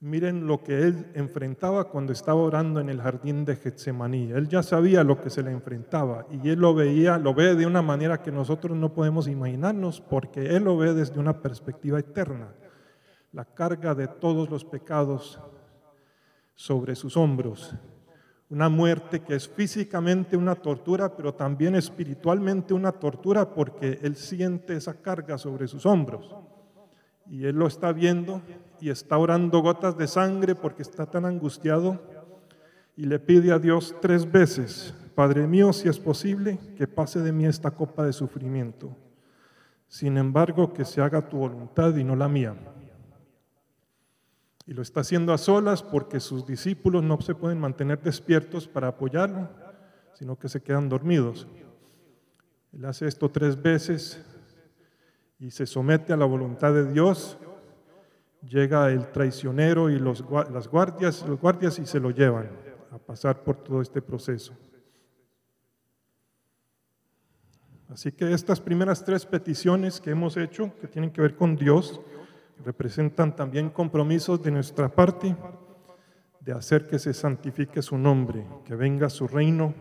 Miren 0.00 0.48
lo 0.48 0.64
que 0.64 0.76
él 0.82 1.12
enfrentaba 1.14 1.84
cuando 1.84 2.12
estaba 2.12 2.40
orando 2.40 2.80
en 2.80 2.88
el 2.88 3.00
jardín 3.00 3.44
de 3.44 3.54
Getsemaní. 3.54 4.32
Él 4.32 4.48
ya 4.48 4.64
sabía 4.64 5.04
lo 5.04 5.20
que 5.20 5.30
se 5.30 5.44
le 5.44 5.52
enfrentaba 5.52 6.26
y 6.32 6.48
él 6.48 6.58
lo 6.58 6.74
veía, 6.74 7.16
lo 7.16 7.32
ve 7.32 7.54
de 7.54 7.66
una 7.66 7.80
manera 7.80 8.22
que 8.22 8.32
nosotros 8.32 8.76
no 8.76 8.92
podemos 8.92 9.28
imaginarnos 9.28 10.00
porque 10.00 10.56
él 10.56 10.64
lo 10.64 10.76
ve 10.76 10.94
desde 10.94 11.20
una 11.20 11.40
perspectiva 11.40 12.00
eterna. 12.00 12.48
La 13.30 13.44
carga 13.44 13.94
de 13.94 14.08
todos 14.08 14.50
los 14.50 14.64
pecados 14.64 15.38
sobre 16.56 16.96
sus 16.96 17.16
hombros. 17.16 17.76
Una 18.50 18.68
muerte 18.68 19.20
que 19.20 19.36
es 19.36 19.48
físicamente 19.48 20.36
una 20.36 20.56
tortura, 20.56 21.16
pero 21.16 21.32
también 21.34 21.74
espiritualmente 21.76 22.74
una 22.74 22.92
tortura 22.92 23.54
porque 23.54 24.00
él 24.02 24.16
siente 24.16 24.76
esa 24.76 25.00
carga 25.00 25.38
sobre 25.38 25.68
sus 25.68 25.86
hombros 25.86 26.34
y 27.30 27.46
él 27.46 27.54
lo 27.54 27.68
está 27.68 27.92
viendo 27.92 28.42
y 28.80 28.90
está 28.90 29.16
orando 29.16 29.62
gotas 29.62 29.96
de 29.96 30.08
sangre 30.08 30.56
porque 30.56 30.82
está 30.82 31.06
tan 31.06 31.24
angustiado 31.24 32.00
y 32.96 33.04
le 33.04 33.20
pide 33.20 33.52
a 33.52 33.58
Dios 33.60 33.94
tres 34.00 34.30
veces, 34.30 34.92
Padre 35.14 35.46
mío, 35.46 35.72
si 35.72 35.88
es 35.88 35.98
posible, 35.98 36.58
que 36.76 36.88
pase 36.88 37.20
de 37.20 37.30
mí 37.30 37.46
esta 37.46 37.70
copa 37.70 38.04
de 38.04 38.12
sufrimiento. 38.12 38.96
Sin 39.86 40.16
embargo, 40.18 40.72
que 40.72 40.84
se 40.84 41.00
haga 41.00 41.28
tu 41.28 41.38
voluntad 41.38 41.94
y 41.96 42.04
no 42.04 42.16
la 42.16 42.28
mía. 42.28 42.54
Y 44.70 44.72
lo 44.72 44.82
está 44.82 45.00
haciendo 45.00 45.32
a 45.32 45.38
solas 45.38 45.82
porque 45.82 46.20
sus 46.20 46.46
discípulos 46.46 47.02
no 47.02 47.20
se 47.20 47.34
pueden 47.34 47.58
mantener 47.58 48.00
despiertos 48.00 48.68
para 48.68 48.86
apoyarlo, 48.86 49.48
sino 50.12 50.38
que 50.38 50.48
se 50.48 50.62
quedan 50.62 50.88
dormidos. 50.88 51.48
Él 52.72 52.84
hace 52.84 53.08
esto 53.08 53.28
tres 53.28 53.60
veces 53.60 54.24
y 55.40 55.50
se 55.50 55.66
somete 55.66 56.12
a 56.12 56.16
la 56.16 56.24
voluntad 56.24 56.72
de 56.72 56.88
Dios, 56.88 57.36
llega 58.48 58.92
el 58.92 59.10
traicionero 59.10 59.90
y 59.90 59.98
los, 59.98 60.24
las 60.52 60.68
guardias, 60.68 61.26
los 61.26 61.40
guardias 61.40 61.80
y 61.80 61.86
se 61.86 61.98
lo 61.98 62.12
llevan 62.12 62.48
a 62.92 62.98
pasar 62.98 63.42
por 63.42 63.56
todo 63.56 63.82
este 63.82 64.00
proceso. 64.00 64.56
Así 67.88 68.12
que 68.12 68.32
estas 68.32 68.60
primeras 68.60 69.04
tres 69.04 69.26
peticiones 69.26 70.00
que 70.00 70.10
hemos 70.10 70.36
hecho, 70.36 70.72
que 70.80 70.86
tienen 70.86 71.10
que 71.10 71.22
ver 71.22 71.34
con 71.34 71.56
Dios, 71.56 72.00
representan 72.64 73.34
también 73.34 73.70
compromisos 73.70 74.42
de 74.42 74.50
nuestra 74.50 74.88
parte 74.88 75.36
de 76.40 76.52
hacer 76.52 76.86
que 76.86 76.98
se 76.98 77.12
santifique 77.12 77.82
su 77.82 77.98
nombre, 77.98 78.46
que 78.64 78.74
venga 78.74 79.10
su 79.10 79.28
reino, 79.28 79.74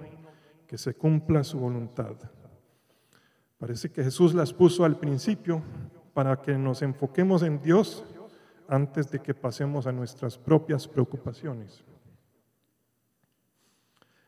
que 0.67 0.77
se 0.77 0.93
cumpla 0.93 1.43
su 1.43 1.59
voluntad. 1.59 2.15
Parece 3.57 3.91
que 3.91 4.03
Jesús 4.03 4.33
las 4.33 4.53
puso 4.53 4.85
al 4.85 4.97
principio 4.97 5.61
para 6.13 6.41
que 6.41 6.57
nos 6.57 6.81
enfoquemos 6.81 7.43
en 7.43 7.61
Dios 7.61 8.05
antes 8.67 9.09
de 9.09 9.19
que 9.19 9.33
pasemos 9.33 9.87
a 9.87 9.91
nuestras 9.91 10.37
propias 10.37 10.87
preocupaciones. 10.87 11.83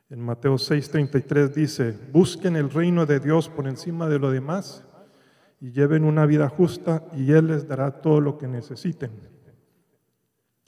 En 0.10 0.20
Mateo 0.20 0.56
6:33 0.56 1.54
dice, 1.54 1.98
busquen 2.12 2.56
el 2.58 2.70
reino 2.70 3.06
de 3.06 3.20
Dios 3.20 3.48
por 3.48 3.68
encima 3.68 4.10
de 4.10 4.20
lo 4.20 4.32
demás 4.32 4.86
y 5.62 5.72
lleven 5.72 6.04
una 6.04 6.26
vida 6.26 6.50
justa 6.50 7.06
y 7.14 7.32
Él 7.32 7.48
les 7.48 7.68
dará 7.68 8.02
todo 8.02 8.20
lo 8.20 8.38
que 8.38 8.48
necesiten. 8.48 9.12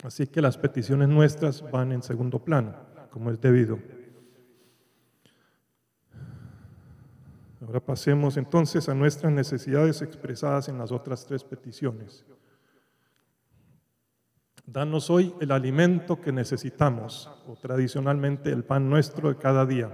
Así 0.04 0.28
que 0.28 0.40
las 0.40 0.56
peticiones 0.56 1.08
nuestras 1.08 1.68
van 1.70 1.90
en 1.90 2.02
segundo 2.02 2.38
plano, 2.38 2.74
como 3.10 3.30
es 3.30 3.40
debido. 3.40 3.78
Ahora 7.66 7.80
pasemos 7.80 8.36
entonces 8.36 8.88
a 8.88 8.94
nuestras 8.94 9.32
necesidades 9.32 10.00
expresadas 10.02 10.68
en 10.68 10.78
las 10.78 10.92
otras 10.92 11.26
tres 11.26 11.42
peticiones. 11.42 12.24
Danos 14.66 15.10
hoy 15.10 15.34
el 15.40 15.50
alimento 15.50 16.20
que 16.20 16.30
necesitamos, 16.30 17.30
o 17.46 17.56
tradicionalmente 17.56 18.50
el 18.50 18.64
pan 18.64 18.88
nuestro 18.88 19.30
de 19.30 19.36
cada 19.36 19.66
día. 19.66 19.90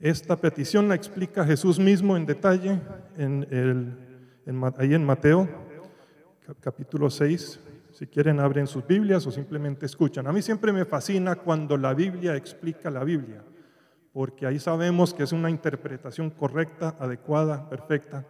Esta 0.00 0.36
petición 0.36 0.88
la 0.88 0.94
explica 0.94 1.44
Jesús 1.44 1.80
mismo 1.80 2.16
en 2.16 2.24
detalle 2.24 2.80
en 3.16 3.96
ahí 4.78 4.94
en 4.94 5.04
Mateo 5.04 5.48
capítulo 6.60 7.10
6. 7.10 7.58
Si 7.90 8.06
quieren 8.06 8.38
abren 8.38 8.68
sus 8.68 8.86
Biblias 8.86 9.26
o 9.26 9.32
simplemente 9.32 9.86
escuchan. 9.86 10.28
A 10.28 10.32
mí 10.32 10.40
siempre 10.40 10.72
me 10.72 10.84
fascina 10.84 11.34
cuando 11.34 11.76
la 11.76 11.94
Biblia 11.94 12.36
explica 12.36 12.90
la 12.90 13.02
Biblia 13.02 13.42
porque 14.12 14.46
ahí 14.46 14.60
sabemos 14.60 15.12
que 15.12 15.24
es 15.24 15.32
una 15.32 15.50
interpretación 15.50 16.30
correcta, 16.30 16.94
adecuada, 17.00 17.68
perfecta. 17.68 18.24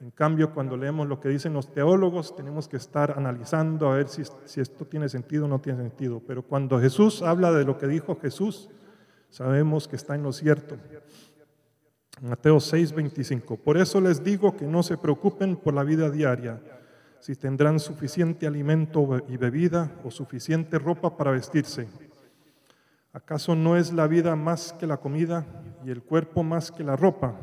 En 0.00 0.10
cambio, 0.10 0.52
cuando 0.52 0.76
leemos 0.76 1.08
lo 1.08 1.18
que 1.18 1.30
dicen 1.30 1.54
los 1.54 1.72
teólogos, 1.72 2.36
tenemos 2.36 2.68
que 2.68 2.76
estar 2.76 3.14
analizando 3.16 3.90
a 3.90 3.96
ver 3.96 4.08
si, 4.08 4.22
si 4.44 4.60
esto 4.60 4.84
tiene 4.84 5.08
sentido 5.08 5.46
o 5.46 5.48
no 5.48 5.60
tiene 5.60 5.78
sentido. 5.78 6.22
Pero 6.26 6.42
cuando 6.42 6.78
Jesús 6.78 7.22
habla 7.22 7.52
de 7.52 7.64
lo 7.64 7.78
que 7.78 7.86
dijo 7.86 8.18
Jesús, 8.20 8.68
sabemos 9.30 9.88
que 9.88 9.96
está 9.96 10.14
en 10.14 10.22
lo 10.22 10.32
cierto. 10.32 10.76
Mateo 12.22 12.60
6, 12.60 12.92
25. 12.92 13.56
Por 13.58 13.76
eso 13.76 14.00
les 14.00 14.24
digo 14.24 14.56
que 14.56 14.66
no 14.66 14.82
se 14.82 14.96
preocupen 14.96 15.56
por 15.56 15.74
la 15.74 15.84
vida 15.84 16.10
diaria, 16.10 16.60
si 17.20 17.36
tendrán 17.36 17.78
suficiente 17.78 18.46
alimento 18.46 19.22
y 19.28 19.36
bebida 19.36 19.92
o 20.04 20.10
suficiente 20.10 20.78
ropa 20.78 21.16
para 21.16 21.32
vestirse. 21.32 21.88
¿Acaso 23.12 23.54
no 23.54 23.76
es 23.76 23.92
la 23.92 24.06
vida 24.06 24.36
más 24.36 24.72
que 24.74 24.86
la 24.86 24.98
comida 24.98 25.46
y 25.84 25.90
el 25.90 26.02
cuerpo 26.02 26.42
más 26.42 26.70
que 26.70 26.84
la 26.84 26.96
ropa? 26.96 27.34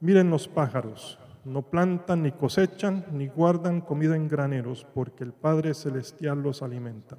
Miren 0.00 0.30
los 0.30 0.48
pájaros, 0.48 1.18
no 1.44 1.62
plantan 1.62 2.22
ni 2.22 2.32
cosechan 2.32 3.06
ni 3.12 3.28
guardan 3.28 3.80
comida 3.80 4.16
en 4.16 4.28
graneros, 4.28 4.86
porque 4.94 5.24
el 5.24 5.32
Padre 5.32 5.74
Celestial 5.74 6.42
los 6.42 6.62
alimenta. 6.62 7.18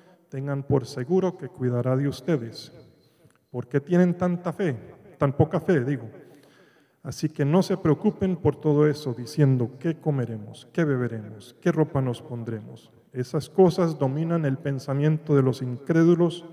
tengan 0.31 0.63
por 0.63 0.87
seguro 0.87 1.37
que 1.37 1.49
cuidará 1.49 1.95
de 1.95 2.07
ustedes. 2.07 2.71
¿Por 3.51 3.67
qué 3.67 3.79
tienen 3.79 4.17
tanta 4.17 4.51
fe? 4.51 4.75
Tan 5.19 5.33
poca 5.33 5.59
fe, 5.59 5.85
digo. 5.85 6.09
Así 7.03 7.29
que 7.29 7.45
no 7.45 7.61
se 7.61 7.77
preocupen 7.77 8.37
por 8.37 8.55
todo 8.55 8.87
eso, 8.87 9.13
diciendo 9.13 9.77
qué 9.77 9.99
comeremos, 9.99 10.67
qué 10.73 10.85
beberemos, 10.85 11.55
qué 11.61 11.71
ropa 11.71 12.01
nos 12.01 12.23
pondremos 12.23 12.91
esas 13.13 13.49
cosas 13.49 13.99
dominan 13.99 14.45
el 14.45 14.57
pensamiento 14.57 15.35
de 15.35 15.41
los 15.41 15.61
incrédulos, 15.61 16.45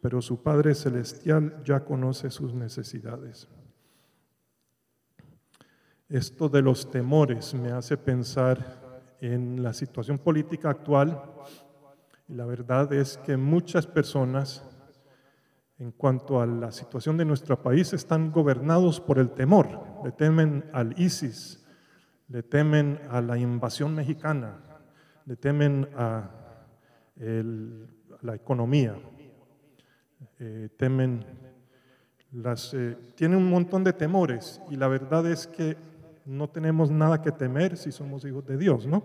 pero 0.00 0.20
su 0.20 0.42
Padre 0.42 0.74
Celestial 0.74 1.62
ya 1.64 1.84
conoce 1.84 2.30
sus 2.30 2.52
necesidades. 2.54 3.48
Esto 6.08 6.48
de 6.48 6.62
los 6.62 6.90
temores 6.90 7.54
me 7.54 7.70
hace 7.70 7.96
pensar 7.96 9.16
en 9.20 9.62
la 9.62 9.72
situación 9.72 10.18
política 10.18 10.70
actual 10.70 11.22
la 12.28 12.44
verdad 12.44 12.92
es 12.92 13.16
que 13.18 13.36
muchas 13.36 13.86
personas 13.86 14.64
en 15.78 15.92
cuanto 15.92 16.40
a 16.40 16.46
la 16.46 16.72
situación 16.72 17.16
de 17.16 17.24
nuestro 17.24 17.62
país 17.62 17.92
están 17.92 18.32
gobernados 18.32 19.00
por 19.00 19.18
el 19.18 19.30
temor, 19.30 19.68
le 20.04 20.12
temen 20.12 20.64
al 20.72 20.98
ISIS, 21.00 21.64
le 22.28 22.42
temen 22.42 23.00
a 23.10 23.20
la 23.20 23.38
invasión 23.38 23.94
mexicana, 23.94 24.58
le 25.24 25.36
temen 25.36 25.88
a 25.96 26.30
la 28.22 28.34
economía, 28.34 28.96
eh, 30.40 30.68
temen 30.76 31.24
las, 32.32 32.74
eh, 32.74 32.96
tienen 33.14 33.38
un 33.38 33.48
montón 33.48 33.82
de 33.84 33.92
temores 33.92 34.60
y 34.70 34.76
la 34.76 34.88
verdad 34.88 35.26
es 35.26 35.46
que 35.46 35.76
no 36.26 36.48
tenemos 36.48 36.90
nada 36.90 37.22
que 37.22 37.32
temer 37.32 37.76
si 37.76 37.90
somos 37.90 38.24
hijos 38.24 38.44
de 38.46 38.58
Dios, 38.58 38.86
¿no? 38.86 39.02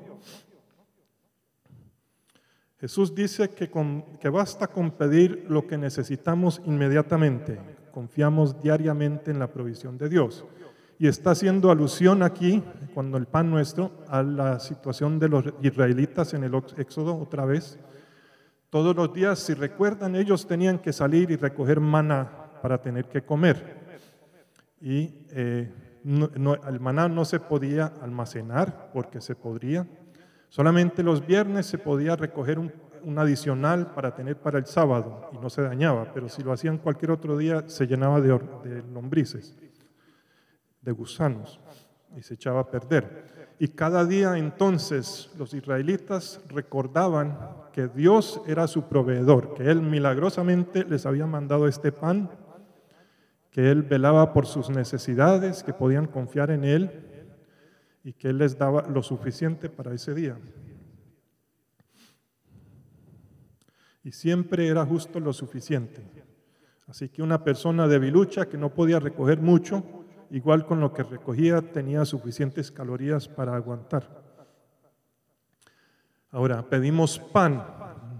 Jesús 2.84 3.16
dice 3.16 3.50
que, 3.52 4.30
basta 4.30 4.68
con 4.68 4.92
pedir 4.92 5.46
lo 5.48 5.66
que 5.66 5.78
necesitamos 5.78 6.62
inmediatamente. 6.66 7.58
Confiamos 7.94 8.62
diariamente 8.62 9.32
en 9.32 9.40
la 9.40 9.48
provisión 9.48 9.98
de 9.98 10.10
Dios. 10.10 10.44
Y 11.00 11.08
está 11.08 11.32
haciendo 11.32 11.72
alusión 11.72 12.24
aquí, 12.24 12.62
cuando 12.94 13.18
el 13.18 13.26
pan 13.26 13.50
nuestro, 13.50 14.04
a 14.10 14.22
la 14.22 14.60
situación 14.60 15.18
de 15.18 15.30
los 15.30 15.46
israelitas 15.62 16.34
en 16.34 16.44
el 16.44 16.62
Éxodo 16.76 17.16
otra 17.16 17.46
vez. 17.46 17.80
Todos 18.70 18.94
los 18.94 19.14
días, 19.14 19.40
si 19.40 19.54
recuerdan, 19.54 20.18
ellos 20.18 20.46
tenían 20.46 20.78
que 20.78 20.92
salir 20.92 21.32
y 21.32 21.38
recoger 21.38 21.80
maná 21.80 22.50
para 22.62 22.82
tener 22.82 23.06
que 23.06 23.22
comer. 23.22 23.78
Y 24.82 25.26
eh, 25.32 25.72
no- 26.04 26.56
el 26.68 26.82
maná 26.82 27.08
no 27.08 27.24
se 27.24 27.40
podía 27.40 27.94
almacenar 28.02 28.90
porque 28.92 29.22
se 29.22 29.36
podría. 29.36 29.88
Solamente 30.54 31.02
los 31.02 31.26
viernes 31.26 31.66
se 31.66 31.80
podía 31.80 32.16
recoger 32.16 32.60
un, 32.60 32.72
adicional 33.18 33.88
para 33.88 34.14
tener 34.14 34.38
para 34.38 34.60
el 34.60 34.68
sábado 34.68 35.32
y 35.34 35.38
no 35.40 35.50
se 35.50 35.64
dañaba, 35.64 36.14
pero 36.14 36.30
si 36.30 36.44
lo 36.44 36.54
hacían 36.54 36.78
cualquier 36.78 37.10
otro 37.10 37.36
día 37.36 37.64
se 37.66 37.88
llenaba 37.88 38.22
de 38.22 38.84
lombrices, 38.94 39.58
de 40.80 40.92
gusanos 40.92 41.60
y 42.16 42.22
se 42.22 42.36
echaba 42.36 42.60
a 42.60 42.70
perder. 42.70 43.56
Y 43.58 43.70
cada 43.70 44.06
día 44.06 44.38
entonces 44.38 45.32
los 45.40 45.56
israelitas 45.56 46.40
recordaban 46.50 47.36
que 47.72 47.88
Dios 47.88 48.40
era 48.46 48.68
su 48.68 48.84
proveedor, 48.84 49.56
que 49.56 49.72
Él 49.72 49.82
milagrosamente 49.82 50.84
les 50.84 51.08
había 51.08 51.26
mandado 51.26 51.68
este 51.68 51.92
pan, 51.92 52.30
que 53.50 53.72
Él 53.72 53.82
velaba 53.82 54.34
por 54.34 54.46
sus 54.46 54.70
necesidades, 54.70 55.64
que 55.64 55.74
podían 55.74 56.06
confiar 56.06 56.52
en 56.52 56.64
Él 56.64 57.13
y 58.04 58.14
que 58.14 58.30
Él 58.30 58.38
les 58.38 58.58
daba 58.58 58.88
lo 58.88 59.02
suficiente 59.02 59.70
para 59.70 59.94
ese 59.94 60.14
día. 60.14 60.38
Y 64.04 64.12
siempre 64.12 64.68
era 64.68 64.86
justo 64.86 65.20
lo 65.20 65.32
suficiente. 65.32 66.04
Así 66.88 67.08
que 67.08 67.24
una 67.24 67.44
persona 67.44 67.88
debilucha 67.88 68.48
que 68.48 68.58
no 68.58 68.74
podía 68.74 69.00
recoger 69.00 69.40
mucho, 69.40 69.84
igual 70.30 70.66
con 70.66 70.82
lo 70.82 70.94
que 70.94 71.04
recogía 71.04 71.62
tenía 71.62 72.04
suficientes 72.04 72.72
calorías 72.72 73.30
para 73.30 73.56
aguantar. 73.56 74.22
Ahora, 76.30 76.68
pedimos 76.68 77.20
pan, 77.20 77.64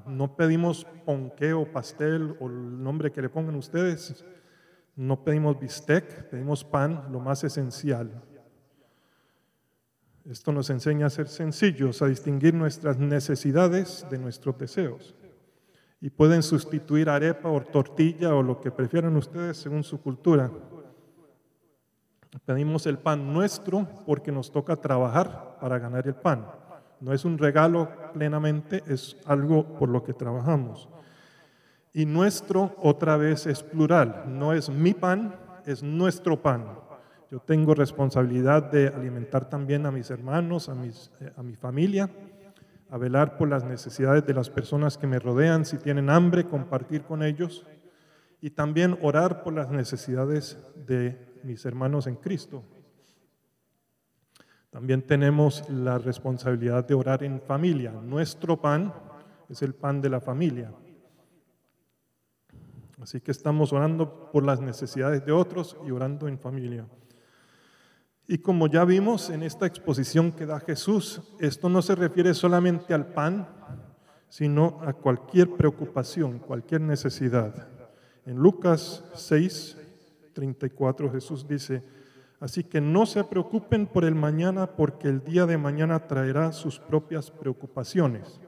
no 0.08 0.36
pedimos 0.36 0.86
ponqué 1.06 1.54
o 1.54 1.66
pastel 1.66 2.38
o 2.40 2.48
el 2.48 2.82
nombre 2.82 3.12
que 3.12 3.22
le 3.22 3.30
pongan 3.30 3.56
ustedes, 3.56 4.24
no 4.96 5.24
pedimos 5.24 5.60
bistec, 5.60 6.30
pedimos 6.30 6.64
pan, 6.64 7.08
lo 7.12 7.20
más 7.20 7.44
esencial. 7.44 8.24
Esto 10.30 10.54
nos 10.54 10.70
enseña 10.70 11.08
a 11.08 11.10
ser 11.10 11.28
sencillos, 11.28 12.02
a 12.02 12.08
distinguir 12.08 12.54
nuestras 12.54 12.98
necesidades 12.98 14.06
de 14.10 14.18
nuestros 14.18 14.58
deseos. 14.58 15.16
Y 16.00 16.10
pueden 16.10 16.44
sustituir 16.44 17.10
arepa 17.10 17.50
o 17.50 17.62
tortilla 17.62 18.34
o 18.34 18.42
lo 18.42 18.62
que 18.62 18.72
prefieran 18.72 19.16
ustedes 19.18 19.58
según 19.58 19.84
su 19.84 20.02
cultura. 20.02 20.50
Pedimos 22.46 22.88
el 22.88 22.98
pan 22.98 23.34
nuestro 23.34 23.88
porque 24.06 24.32
nos 24.32 24.52
toca 24.52 24.76
trabajar 24.78 25.58
para 25.60 25.78
ganar 25.78 26.08
el 26.08 26.16
pan. 26.16 26.48
No 27.00 27.14
es 27.14 27.26
un 27.26 27.38
regalo 27.38 27.90
plenamente, 28.14 28.82
es 28.88 29.18
algo 29.26 29.78
por 29.78 29.90
lo 29.90 30.04
que 30.04 30.14
trabajamos. 30.14 30.88
Y 31.92 32.06
nuestro 32.06 32.76
otra 32.82 33.18
vez 33.18 33.46
es 33.46 33.62
plural, 33.62 34.24
no 34.28 34.54
es 34.54 34.70
mi 34.70 34.94
pan, 34.94 35.36
es 35.66 35.84
nuestro 35.84 36.42
pan. 36.42 36.66
Yo 37.34 37.40
tengo 37.40 37.74
responsabilidad 37.74 38.72
de 38.72 38.90
alimentar 38.90 39.50
también 39.50 39.88
a 39.88 39.92
mis 39.92 40.12
hermanos, 40.12 40.70
a, 40.70 40.76
mis, 40.76 41.10
eh, 41.20 41.32
a 41.36 41.42
mi 41.42 41.56
familia, 41.56 42.08
a 42.92 42.98
velar 43.00 43.38
por 43.38 43.50
las 43.50 43.64
necesidades 43.64 44.24
de 44.28 44.36
las 44.36 44.52
personas 44.52 45.00
que 45.00 45.08
me 45.08 45.18
rodean, 45.18 45.66
si 45.66 45.80
tienen 45.80 46.12
hambre, 46.12 46.46
compartir 46.46 47.02
con 47.02 47.24
ellos 47.24 47.66
y 48.40 48.52
también 48.52 49.00
orar 49.02 49.42
por 49.42 49.54
las 49.54 49.72
necesidades 49.72 50.60
de 50.86 51.40
mis 51.42 51.66
hermanos 51.66 52.06
en 52.06 52.18
Cristo. 52.18 52.64
También 54.70 55.02
tenemos 55.02 55.68
la 55.72 55.98
responsabilidad 55.98 56.88
de 56.88 56.94
orar 56.94 57.24
en 57.24 57.42
familia. 57.42 57.94
Nuestro 57.94 58.62
pan 58.62 58.94
es 59.50 59.64
el 59.64 59.74
pan 59.74 60.02
de 60.02 60.10
la 60.12 60.22
familia. 60.22 60.72
Así 63.02 63.22
que 63.22 63.32
estamos 63.32 63.74
orando 63.74 64.30
por 64.32 64.46
las 64.46 64.62
necesidades 64.62 65.26
de 65.26 65.32
otros 65.32 65.76
y 65.84 65.90
orando 65.90 66.28
en 66.28 66.38
familia. 66.38 66.86
Y 68.28 68.38
como 68.38 68.68
ya 68.68 68.86
vimos 68.86 69.30
en 69.30 69.44
esta 69.44 69.66
exposición 69.66 70.32
que 70.32 70.46
da 70.46 70.60
Jesús, 70.60 71.22
esto 71.40 71.68
no 71.68 71.82
se 71.82 71.96
refiere 71.96 72.34
solamente 72.34 72.94
al 72.94 73.08
pan, 73.08 73.48
sino 74.30 74.80
a 74.82 74.94
cualquier 74.94 75.52
preocupación, 75.52 76.40
cualquier 76.40 76.82
necesidad. 76.82 77.68
En 78.26 78.38
Lucas 78.38 79.04
6, 79.16 79.78
34 80.34 81.12
Jesús 81.12 81.48
dice, 81.48 81.84
así 82.40 82.64
que 82.64 82.80
no 82.80 83.06
se 83.06 83.24
preocupen 83.26 83.86
por 83.86 84.06
el 84.06 84.16
mañana 84.16 84.68
porque 84.68 85.10
el 85.10 85.24
día 85.24 85.46
de 85.46 85.58
mañana 85.58 86.08
traerá 86.08 86.54
sus 86.54 86.80
propias 86.80 87.30
preocupaciones. 87.30 88.40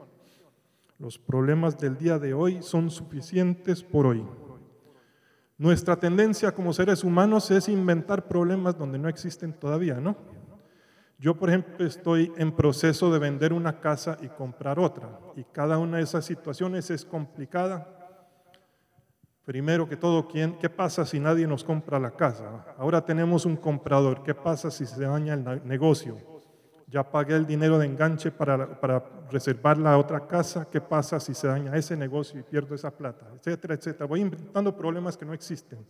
Los 0.98 1.20
problemas 1.20 1.78
del 1.78 1.98
día 1.98 2.18
de 2.18 2.34
hoy 2.34 2.62
son 2.62 2.90
suficientes 2.90 3.84
por 3.84 4.08
hoy. 4.08 4.24
Nuestra 5.58 5.96
tendencia 5.96 6.52
como 6.52 6.74
seres 6.74 7.04
humanos 7.04 7.50
es 7.50 7.70
inventar 7.70 8.28
problemas 8.28 8.78
donde 8.78 9.00
no 9.00 9.08
existen 9.08 9.54
todavía, 9.54 9.96
¿no? 9.96 10.18
Yo, 11.18 11.36
por 11.36 11.50
ejemplo, 11.50 11.86
estoy 11.86 12.34
en 12.36 12.52
proceso 12.52 13.12
de 13.12 13.20
vender 13.20 13.54
una 13.54 13.80
casa 13.80 14.18
y 14.22 14.28
comprar 14.28 14.80
otra, 14.80 15.18
y 15.38 15.46
cada 15.46 15.78
una 15.78 15.98
de 15.98 16.04
esas 16.04 16.26
situaciones 16.26 16.92
es 16.92 17.06
complicada. 17.06 17.88
Primero 19.46 19.88
que 19.88 19.96
todo, 19.96 20.28
¿quién, 20.28 20.60
¿qué 20.60 20.70
pasa 20.70 21.06
si 21.06 21.20
nadie 21.22 21.48
nos 21.48 21.64
compra 21.64 22.00
la 22.00 22.12
casa? 22.12 22.66
Ahora 22.78 23.06
tenemos 23.06 23.46
un 23.46 23.56
comprador, 23.56 24.24
¿qué 24.24 24.36
pasa 24.36 24.70
si 24.70 24.86
se 24.86 25.06
daña 25.06 25.36
el 25.36 25.66
negocio? 25.66 26.35
Ya 26.88 27.04
pagué 27.04 27.36
el 27.36 27.46
dinero 27.46 27.80
de 27.80 27.88
enganche 27.88 28.32
para, 28.32 28.80
para 28.80 29.04
reservar 29.32 29.78
la 29.78 29.98
otra 29.98 30.28
casa, 30.28 30.68
¿qué 30.70 30.80
pasa 30.80 31.20
si 31.20 31.34
se 31.34 31.48
daña 31.48 31.76
ese 31.76 31.98
negocio 31.98 32.40
y 32.40 32.44
pierdo 32.44 32.76
esa 32.76 32.92
plata? 32.92 33.28
Etcétera, 33.36 33.74
etcétera. 33.74 34.06
Voy 34.06 34.22
inventando 34.22 34.76
problemas 34.76 35.18
que 35.18 35.26
no 35.26 35.34
existen. 35.34 35.86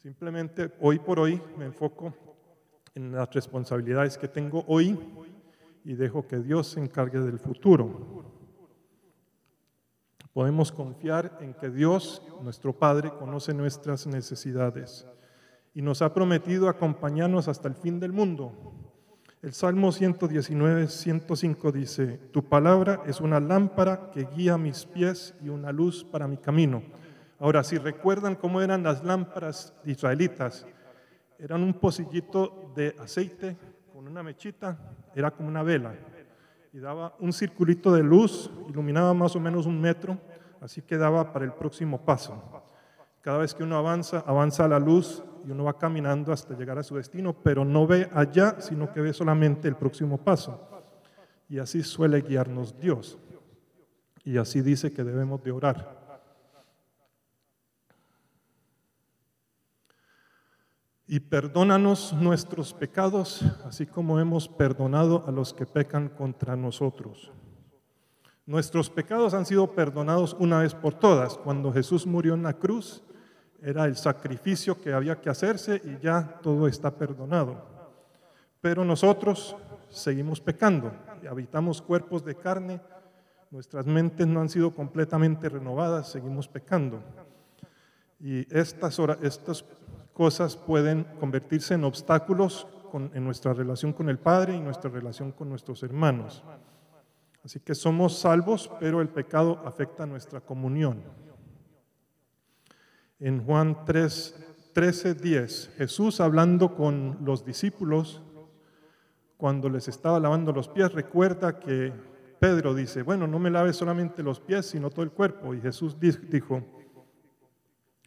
Simplemente 0.00 0.72
hoy 0.80 0.98
por 0.98 1.18
hoy 1.18 1.42
me 1.58 1.66
enfoco 1.66 2.14
en 2.94 3.12
las 3.12 3.32
responsabilidades 3.32 4.16
que 4.16 4.28
tengo 4.28 4.64
hoy 4.66 4.98
y 5.84 5.94
dejo 5.94 6.26
que 6.26 6.38
Dios 6.38 6.68
se 6.68 6.80
encargue 6.80 7.20
del 7.20 7.38
futuro. 7.38 8.24
Podemos 10.32 10.70
confiar 10.70 11.38
en 11.40 11.54
que 11.54 11.70
Dios, 11.70 12.22
nuestro 12.42 12.72
Padre, 12.72 13.10
conoce 13.10 13.52
nuestras 13.52 14.06
necesidades 14.06 15.06
y 15.74 15.82
nos 15.82 16.02
ha 16.02 16.14
prometido 16.14 16.68
acompañarnos 16.68 17.48
hasta 17.48 17.68
el 17.68 17.74
fin 17.74 17.98
del 18.00 18.12
mundo. 18.12 18.89
El 19.42 19.54
Salmo 19.54 19.90
119, 19.90 20.88
105 20.88 21.72
dice, 21.72 22.20
Tu 22.30 22.44
palabra 22.46 23.02
es 23.06 23.22
una 23.22 23.40
lámpara 23.40 24.10
que 24.10 24.28
guía 24.36 24.58
mis 24.58 24.84
pies 24.84 25.34
y 25.42 25.48
una 25.48 25.72
luz 25.72 26.04
para 26.04 26.28
mi 26.28 26.36
camino. 26.36 26.82
Ahora, 27.38 27.64
si 27.64 27.78
recuerdan 27.78 28.34
cómo 28.34 28.60
eran 28.60 28.82
las 28.82 29.02
lámparas 29.02 29.72
israelitas, 29.86 30.66
eran 31.38 31.62
un 31.62 31.72
pocillito 31.72 32.70
de 32.76 32.94
aceite 33.00 33.56
con 33.94 34.06
una 34.06 34.22
mechita, 34.22 34.76
era 35.14 35.30
como 35.30 35.48
una 35.48 35.62
vela, 35.62 35.94
y 36.74 36.78
daba 36.78 37.16
un 37.18 37.32
circulito 37.32 37.94
de 37.94 38.02
luz, 38.02 38.50
iluminaba 38.68 39.14
más 39.14 39.34
o 39.36 39.40
menos 39.40 39.64
un 39.64 39.80
metro, 39.80 40.18
así 40.60 40.82
que 40.82 40.98
daba 40.98 41.32
para 41.32 41.46
el 41.46 41.54
próximo 41.54 42.04
paso. 42.04 42.62
Cada 43.22 43.38
vez 43.38 43.54
que 43.54 43.62
uno 43.62 43.78
avanza, 43.78 44.22
avanza 44.26 44.68
la 44.68 44.78
luz 44.78 45.24
y 45.44 45.50
uno 45.50 45.64
va 45.64 45.78
caminando 45.78 46.32
hasta 46.32 46.56
llegar 46.56 46.78
a 46.78 46.82
su 46.82 46.96
destino, 46.96 47.32
pero 47.32 47.64
no 47.64 47.86
ve 47.86 48.08
allá, 48.12 48.60
sino 48.60 48.92
que 48.92 49.00
ve 49.00 49.12
solamente 49.12 49.68
el 49.68 49.76
próximo 49.76 50.18
paso. 50.18 50.68
Y 51.48 51.58
así 51.58 51.82
suele 51.82 52.20
guiarnos 52.20 52.78
Dios. 52.78 53.18
Y 54.24 54.38
así 54.38 54.60
dice 54.60 54.92
que 54.92 55.04
debemos 55.04 55.42
de 55.42 55.50
orar. 55.50 56.00
Y 61.06 61.18
perdónanos 61.18 62.12
nuestros 62.12 62.72
pecados, 62.72 63.42
así 63.64 63.84
como 63.84 64.20
hemos 64.20 64.48
perdonado 64.48 65.24
a 65.26 65.32
los 65.32 65.52
que 65.52 65.66
pecan 65.66 66.08
contra 66.08 66.54
nosotros. 66.54 67.32
Nuestros 68.46 68.90
pecados 68.90 69.34
han 69.34 69.46
sido 69.46 69.74
perdonados 69.74 70.36
una 70.38 70.60
vez 70.60 70.74
por 70.74 70.94
todas. 70.94 71.36
Cuando 71.36 71.72
Jesús 71.72 72.06
murió 72.06 72.34
en 72.34 72.44
la 72.44 72.54
cruz, 72.54 73.02
era 73.62 73.84
el 73.84 73.96
sacrificio 73.96 74.80
que 74.80 74.92
había 74.92 75.20
que 75.20 75.30
hacerse 75.30 75.80
y 75.84 76.02
ya 76.02 76.38
todo 76.42 76.66
está 76.66 76.90
perdonado. 76.90 77.64
Pero 78.60 78.84
nosotros 78.84 79.56
seguimos 79.88 80.40
pecando 80.40 80.92
y 81.22 81.26
habitamos 81.26 81.82
cuerpos 81.82 82.24
de 82.24 82.34
carne, 82.34 82.80
nuestras 83.50 83.86
mentes 83.86 84.26
no 84.26 84.40
han 84.40 84.48
sido 84.48 84.74
completamente 84.74 85.48
renovadas, 85.48 86.10
seguimos 86.10 86.46
pecando. 86.46 87.02
Y 88.20 88.46
estas, 88.54 88.98
estas 89.22 89.64
cosas 90.12 90.56
pueden 90.56 91.04
convertirse 91.18 91.74
en 91.74 91.84
obstáculos 91.84 92.66
con, 92.90 93.10
en 93.14 93.24
nuestra 93.24 93.52
relación 93.52 93.92
con 93.92 94.08
el 94.08 94.18
Padre 94.18 94.56
y 94.56 94.60
nuestra 94.60 94.90
relación 94.90 95.32
con 95.32 95.48
nuestros 95.48 95.82
hermanos. 95.82 96.44
Así 97.42 97.60
que 97.60 97.74
somos 97.74 98.18
salvos, 98.18 98.70
pero 98.78 99.00
el 99.00 99.08
pecado 99.08 99.60
afecta 99.64 100.06
nuestra 100.06 100.40
comunión. 100.40 101.02
En 103.20 103.44
Juan 103.44 103.84
3, 103.84 104.34
13, 104.72 105.14
10, 105.14 105.72
Jesús 105.76 106.20
hablando 106.20 106.74
con 106.74 107.18
los 107.22 107.44
discípulos, 107.44 108.22
cuando 109.36 109.68
les 109.68 109.88
estaba 109.88 110.18
lavando 110.18 110.52
los 110.52 110.68
pies, 110.68 110.90
recuerda 110.92 111.60
que 111.60 111.92
Pedro 112.38 112.74
dice, 112.74 113.02
bueno, 113.02 113.26
no 113.26 113.38
me 113.38 113.50
laves 113.50 113.76
solamente 113.76 114.22
los 114.22 114.40
pies, 114.40 114.64
sino 114.64 114.88
todo 114.88 115.02
el 115.02 115.10
cuerpo. 115.10 115.54
Y 115.54 115.60
Jesús 115.60 115.98
dijo, 116.00 116.62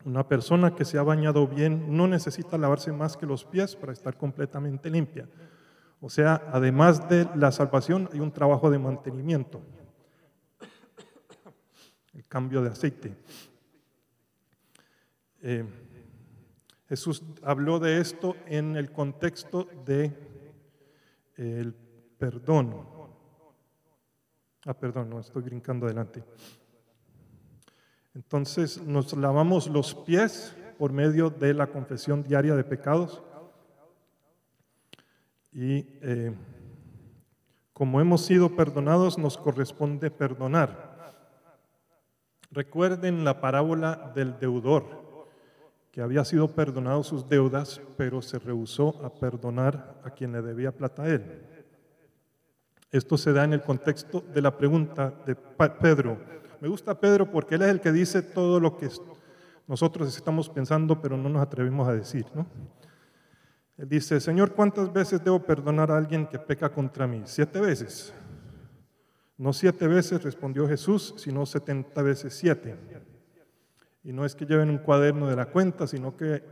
una 0.04 0.28
persona 0.28 0.74
que 0.74 0.84
se 0.84 0.98
ha 0.98 1.04
bañado 1.04 1.48
bien 1.48 1.96
no 1.96 2.08
necesita 2.08 2.58
lavarse 2.58 2.92
más 2.92 3.16
que 3.16 3.28
los 3.28 3.46
pies 3.46 3.76
para 3.76 3.94
estar 3.94 4.18
completamente 4.18 4.90
limpia. 4.90 5.30
O 6.02 6.10
sea, 6.10 6.42
además 6.52 7.08
de 7.08 7.30
la 7.36 7.52
salvación, 7.52 8.10
hay 8.12 8.20
un 8.20 8.32
trabajo 8.32 8.72
de 8.72 8.80
mantenimiento. 8.80 9.62
El 12.16 12.26
cambio 12.26 12.64
de 12.64 12.70
aceite. 12.70 13.16
Eh, 15.44 15.64
Jesús 16.90 17.22
habló 17.44 17.78
de 17.78 18.00
esto 18.00 18.36
en 18.48 18.76
el 18.76 18.92
contexto 18.92 19.68
de 19.86 20.12
el 21.36 21.76
perdón. 22.18 22.88
Ah, 24.66 24.74
perdón, 24.74 25.10
no 25.10 25.20
estoy 25.20 25.44
brincando 25.44 25.86
adelante. 25.86 26.24
Entonces 28.16 28.82
nos 28.82 29.14
lavamos 29.14 29.68
los 29.68 29.94
pies 29.94 30.56
por 30.78 30.92
medio 30.92 31.30
de 31.30 31.54
la 31.54 31.68
confesión 31.68 32.24
diaria 32.24 32.56
de 32.56 32.64
pecados 32.64 33.22
y 35.52 35.86
eh, 36.02 36.34
como 37.74 38.00
hemos 38.00 38.22
sido 38.22 38.56
perdonados, 38.56 39.18
nos 39.18 39.38
corresponde 39.38 40.12
perdonar. 40.12 40.94
Recuerden 42.52 43.24
la 43.26 43.42
parábola 43.42 44.12
del 44.16 44.38
deudor, 44.40 45.03
que 45.94 46.02
había 46.02 46.26
sido 46.26 46.48
perdonado 46.48 47.04
sus 47.04 47.30
deudas, 47.30 47.80
pero 47.96 48.20
se 48.24 48.40
rehusó 48.40 49.00
a 49.06 49.14
perdonar 49.14 50.02
a 50.04 50.10
quien 50.10 50.32
le 50.32 50.42
debía 50.42 50.72
plata 50.72 51.04
a 51.04 51.10
él. 51.10 51.24
Esto 52.90 53.16
se 53.16 53.32
da 53.32 53.44
en 53.44 53.54
el 53.54 53.62
contexto 53.62 54.22
de 54.34 54.42
la 54.42 54.58
pregunta 54.58 55.14
de 55.24 55.36
Pedro. 55.36 56.18
Me 56.60 56.68
gusta 56.68 57.00
Pedro 57.00 57.30
porque 57.30 57.56
él 57.56 57.62
es 57.62 57.70
el 57.70 57.80
que 57.80 57.92
dice 57.92 58.24
todo 58.24 58.60
lo 58.60 58.76
que 58.76 58.90
nosotros 59.68 60.18
estamos 60.18 60.50
pensando, 60.50 61.00
pero 61.00 61.16
no 61.16 61.30
nos 61.30 61.44
atrevemos 61.44 61.88
a 61.88 61.94
decir. 61.94 62.26
¿no? 62.34 62.48
Él 63.78 63.88
dice, 63.88 64.20
Señor, 64.20 64.54
¿cuántas 64.54 64.92
veces 64.92 65.24
debo 65.24 65.44
perdonar 65.44 65.92
a 65.92 65.98
alguien 65.98 66.26
que 66.26 66.40
peca 66.40 66.70
contra 66.70 67.06
mí? 67.06 67.22
Siete 67.26 67.62
veces. 67.62 68.12
No 69.38 69.54
siete 69.54 69.88
veces, 69.88 70.24
respondió 70.24 70.68
Jesús, 70.68 71.14
sino 71.18 71.46
setenta 71.46 72.02
veces 72.02 72.34
siete. 72.34 72.76
Y 74.04 74.12
no 74.12 74.26
es 74.26 74.36
que 74.36 74.46
lleven 74.46 74.70
un 74.70 74.80
cuaderno 74.80 75.28
de 75.28 75.36
la 75.36 75.46
cuenta, 75.46 75.88
sino 75.88 76.16
que 76.18 76.44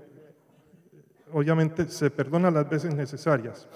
obviamente 1.34 1.88
se 1.90 2.10
perdona 2.10 2.52
las 2.52 2.70
veces 2.70 2.96
necesarias. 2.96 3.68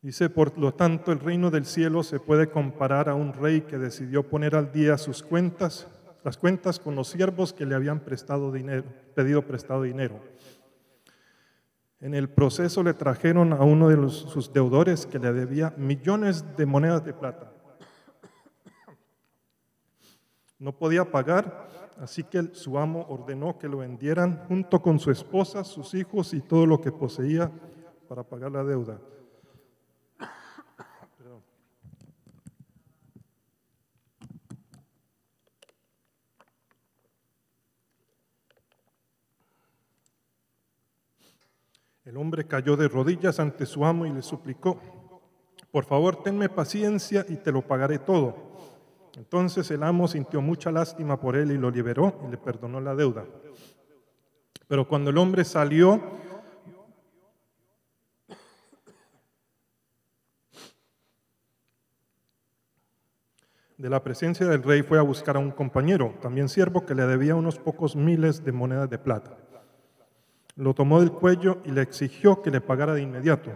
Dice, 0.00 0.28
por 0.28 0.58
lo 0.58 0.74
tanto, 0.74 1.12
el 1.12 1.20
reino 1.20 1.50
del 1.50 1.64
cielo 1.64 2.02
se 2.02 2.18
puede 2.18 2.50
comparar 2.50 3.08
a 3.08 3.14
un 3.14 3.32
rey 3.32 3.60
que 3.60 3.78
decidió 3.78 4.28
poner 4.28 4.56
al 4.56 4.72
día 4.72 4.98
sus 4.98 5.22
cuentas, 5.22 5.86
las 6.24 6.36
cuentas 6.36 6.80
con 6.80 6.96
los 6.96 7.08
siervos 7.08 7.52
que 7.52 7.66
le 7.66 7.76
habían 7.76 8.00
prestado 8.00 8.50
dinero, 8.50 8.84
pedido 9.14 9.42
prestado 9.42 9.82
dinero. 9.82 10.20
En 12.00 12.14
el 12.14 12.28
proceso 12.28 12.82
le 12.82 12.94
trajeron 12.94 13.52
a 13.52 13.62
uno 13.62 13.88
de 13.88 14.10
sus 14.10 14.52
deudores 14.52 15.06
que 15.06 15.20
le 15.20 15.32
debía 15.32 15.72
millones 15.76 16.56
de 16.56 16.66
monedas 16.66 17.04
de 17.04 17.14
plata. 17.14 17.52
No 20.58 20.72
podía 20.76 21.04
pagar, 21.04 21.68
así 22.02 22.24
que 22.24 22.50
su 22.52 22.76
amo 22.78 23.06
ordenó 23.08 23.56
que 23.56 23.68
lo 23.68 23.78
vendieran 23.78 24.44
junto 24.48 24.82
con 24.82 24.98
su 24.98 25.12
esposa, 25.12 25.62
sus 25.62 25.94
hijos 25.94 26.34
y 26.34 26.40
todo 26.40 26.66
lo 26.66 26.80
que 26.80 26.90
poseía 26.90 27.48
para 28.08 28.24
pagar 28.24 28.50
la 28.50 28.64
deuda. 28.64 28.98
El 42.04 42.16
hombre 42.16 42.48
cayó 42.48 42.76
de 42.76 42.88
rodillas 42.88 43.38
ante 43.38 43.64
su 43.64 43.84
amo 43.84 44.06
y 44.06 44.12
le 44.12 44.22
suplicó, 44.22 44.80
por 45.70 45.84
favor, 45.84 46.20
tenme 46.24 46.48
paciencia 46.48 47.24
y 47.28 47.36
te 47.36 47.52
lo 47.52 47.62
pagaré 47.62 48.00
todo. 48.00 48.51
Entonces 49.16 49.70
el 49.70 49.82
amo 49.82 50.08
sintió 50.08 50.40
mucha 50.40 50.70
lástima 50.70 51.20
por 51.20 51.36
él 51.36 51.50
y 51.52 51.58
lo 51.58 51.70
liberó 51.70 52.20
y 52.26 52.30
le 52.30 52.38
perdonó 52.38 52.80
la 52.80 52.94
deuda. 52.94 53.24
Pero 54.68 54.88
cuando 54.88 55.10
el 55.10 55.18
hombre 55.18 55.44
salió, 55.44 56.00
de 63.82 63.90
la 63.90 64.02
presencia 64.02 64.46
del 64.46 64.62
rey 64.62 64.82
fue 64.82 64.98
a 64.98 65.02
buscar 65.02 65.36
a 65.36 65.40
un 65.40 65.50
compañero, 65.50 66.14
también 66.22 66.48
siervo, 66.48 66.86
que 66.86 66.94
le 66.94 67.04
debía 67.04 67.34
unos 67.34 67.58
pocos 67.58 67.96
miles 67.96 68.44
de 68.44 68.52
monedas 68.52 68.88
de 68.88 68.98
plata. 68.98 69.36
Lo 70.54 70.72
tomó 70.72 71.00
del 71.00 71.10
cuello 71.10 71.60
y 71.64 71.72
le 71.72 71.82
exigió 71.82 72.42
que 72.42 72.52
le 72.52 72.60
pagara 72.60 72.94
de 72.94 73.02
inmediato. 73.02 73.50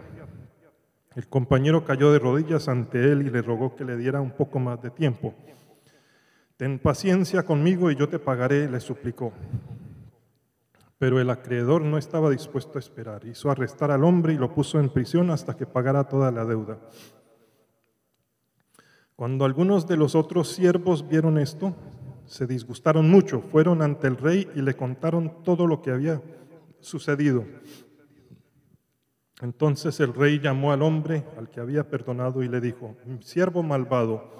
El 1.17 1.27
compañero 1.27 1.83
cayó 1.83 2.11
de 2.11 2.19
rodillas 2.19 2.67
ante 2.67 3.11
él 3.11 3.23
y 3.23 3.31
le 3.31 3.41
rogó 3.41 3.75
que 3.75 3.83
le 3.83 3.97
diera 3.97 4.21
un 4.21 4.29
poco 4.29 4.59
más 4.59 4.79
de 4.83 4.91
tiempo. 4.91 5.33
Ten 6.57 6.77
paciencia 6.77 7.41
conmigo 7.41 7.89
y 7.89 7.95
yo 7.95 8.07
te 8.07 8.19
pagaré, 8.19 8.69
le 8.69 8.79
suplicó. 8.79 9.33
Pero 10.99 11.19
el 11.19 11.31
acreedor 11.31 11.81
no 11.81 11.97
estaba 11.97 12.29
dispuesto 12.29 12.77
a 12.77 12.81
esperar. 12.81 13.25
Hizo 13.25 13.49
arrestar 13.49 13.89
al 13.89 14.03
hombre 14.03 14.33
y 14.33 14.37
lo 14.37 14.53
puso 14.53 14.79
en 14.79 14.91
prisión 14.91 15.31
hasta 15.31 15.57
que 15.57 15.65
pagara 15.65 16.03
toda 16.03 16.31
la 16.31 16.45
deuda. 16.45 16.77
Cuando 19.15 19.43
algunos 19.45 19.87
de 19.87 19.97
los 19.97 20.13
otros 20.13 20.49
siervos 20.49 21.09
vieron 21.09 21.39
esto, 21.39 21.75
se 22.25 22.45
disgustaron 22.45 23.09
mucho, 23.09 23.41
fueron 23.41 23.81
ante 23.81 24.05
el 24.05 24.17
rey 24.17 24.47
y 24.53 24.61
le 24.61 24.75
contaron 24.75 25.41
todo 25.43 25.65
lo 25.65 25.81
que 25.81 25.89
había 25.89 26.21
sucedido. 26.79 27.43
Entonces 29.41 29.99
el 29.99 30.13
rey 30.13 30.39
llamó 30.39 30.71
al 30.71 30.81
hombre 30.81 31.23
al 31.37 31.49
que 31.49 31.59
había 31.59 31.87
perdonado 31.89 32.41
y 32.41 32.47
le 32.47 32.59
dijo, 32.59 32.95
siervo 33.19 33.61
malvado, 33.61 34.37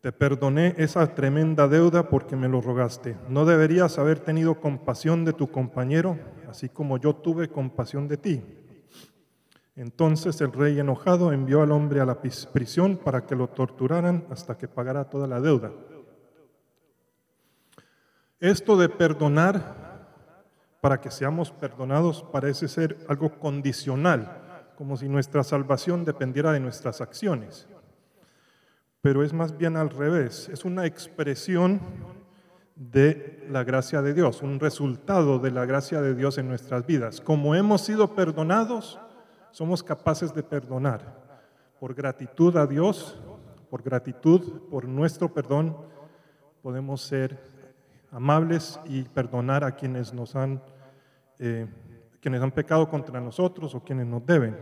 te 0.00 0.12
perdoné 0.12 0.74
esa 0.78 1.14
tremenda 1.14 1.68
deuda 1.68 2.08
porque 2.08 2.36
me 2.36 2.48
lo 2.48 2.60
rogaste. 2.60 3.16
¿No 3.28 3.44
deberías 3.44 3.98
haber 3.98 4.20
tenido 4.20 4.60
compasión 4.60 5.24
de 5.24 5.32
tu 5.32 5.50
compañero, 5.50 6.18
así 6.48 6.68
como 6.68 6.98
yo 6.98 7.14
tuve 7.14 7.48
compasión 7.48 8.08
de 8.08 8.16
ti? 8.16 8.42
Entonces 9.76 10.40
el 10.40 10.52
rey 10.52 10.78
enojado 10.78 11.32
envió 11.32 11.62
al 11.62 11.72
hombre 11.72 12.00
a 12.00 12.06
la 12.06 12.20
prisión 12.20 12.96
para 12.96 13.26
que 13.26 13.34
lo 13.34 13.48
torturaran 13.48 14.24
hasta 14.30 14.56
que 14.56 14.68
pagara 14.68 15.04
toda 15.04 15.26
la 15.26 15.40
deuda. 15.40 15.72
Esto 18.38 18.76
de 18.76 18.88
perdonar 18.88 19.79
para 20.80 21.00
que 21.00 21.10
seamos 21.10 21.50
perdonados 21.50 22.24
parece 22.32 22.68
ser 22.68 22.96
algo 23.08 23.38
condicional, 23.38 24.72
como 24.76 24.96
si 24.96 25.08
nuestra 25.08 25.44
salvación 25.44 26.04
dependiera 26.04 26.52
de 26.52 26.60
nuestras 26.60 27.00
acciones. 27.00 27.68
Pero 29.02 29.22
es 29.22 29.32
más 29.32 29.56
bien 29.56 29.76
al 29.76 29.90
revés, 29.90 30.48
es 30.48 30.64
una 30.64 30.86
expresión 30.86 31.80
de 32.76 33.46
la 33.50 33.62
gracia 33.62 34.00
de 34.00 34.14
Dios, 34.14 34.40
un 34.42 34.58
resultado 34.58 35.38
de 35.38 35.50
la 35.50 35.66
gracia 35.66 36.00
de 36.00 36.14
Dios 36.14 36.38
en 36.38 36.48
nuestras 36.48 36.86
vidas. 36.86 37.20
Como 37.20 37.54
hemos 37.54 37.82
sido 37.82 38.14
perdonados, 38.14 38.98
somos 39.50 39.82
capaces 39.82 40.34
de 40.34 40.42
perdonar. 40.42 41.20
Por 41.78 41.94
gratitud 41.94 42.56
a 42.56 42.66
Dios, 42.66 43.18
por 43.68 43.82
gratitud 43.82 44.62
por 44.70 44.86
nuestro 44.86 45.32
perdón, 45.32 45.76
podemos 46.62 47.02
ser 47.02 47.38
amables 48.10 48.80
y 48.86 49.02
perdonar 49.02 49.64
a 49.64 49.76
quienes 49.76 50.12
nos 50.12 50.36
han, 50.36 50.62
eh, 51.38 51.66
quienes 52.20 52.42
han 52.42 52.50
pecado 52.50 52.88
contra 52.88 53.20
nosotros 53.20 53.74
o 53.74 53.80
quienes 53.82 54.06
nos 54.06 54.24
deben. 54.24 54.56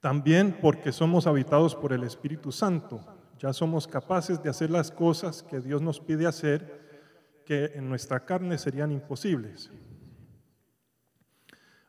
También 0.00 0.58
porque 0.60 0.92
somos 0.92 1.26
habitados 1.26 1.74
por 1.74 1.92
el 1.92 2.02
Espíritu 2.02 2.50
Santo, 2.52 3.00
ya 3.38 3.52
somos 3.52 3.86
capaces 3.86 4.42
de 4.42 4.50
hacer 4.50 4.70
las 4.70 4.90
cosas 4.90 5.42
que 5.42 5.60
Dios 5.60 5.82
nos 5.82 6.00
pide 6.00 6.26
hacer 6.26 6.80
que 7.44 7.72
en 7.74 7.88
nuestra 7.88 8.24
carne 8.24 8.58
serían 8.58 8.92
imposibles. 8.92 9.70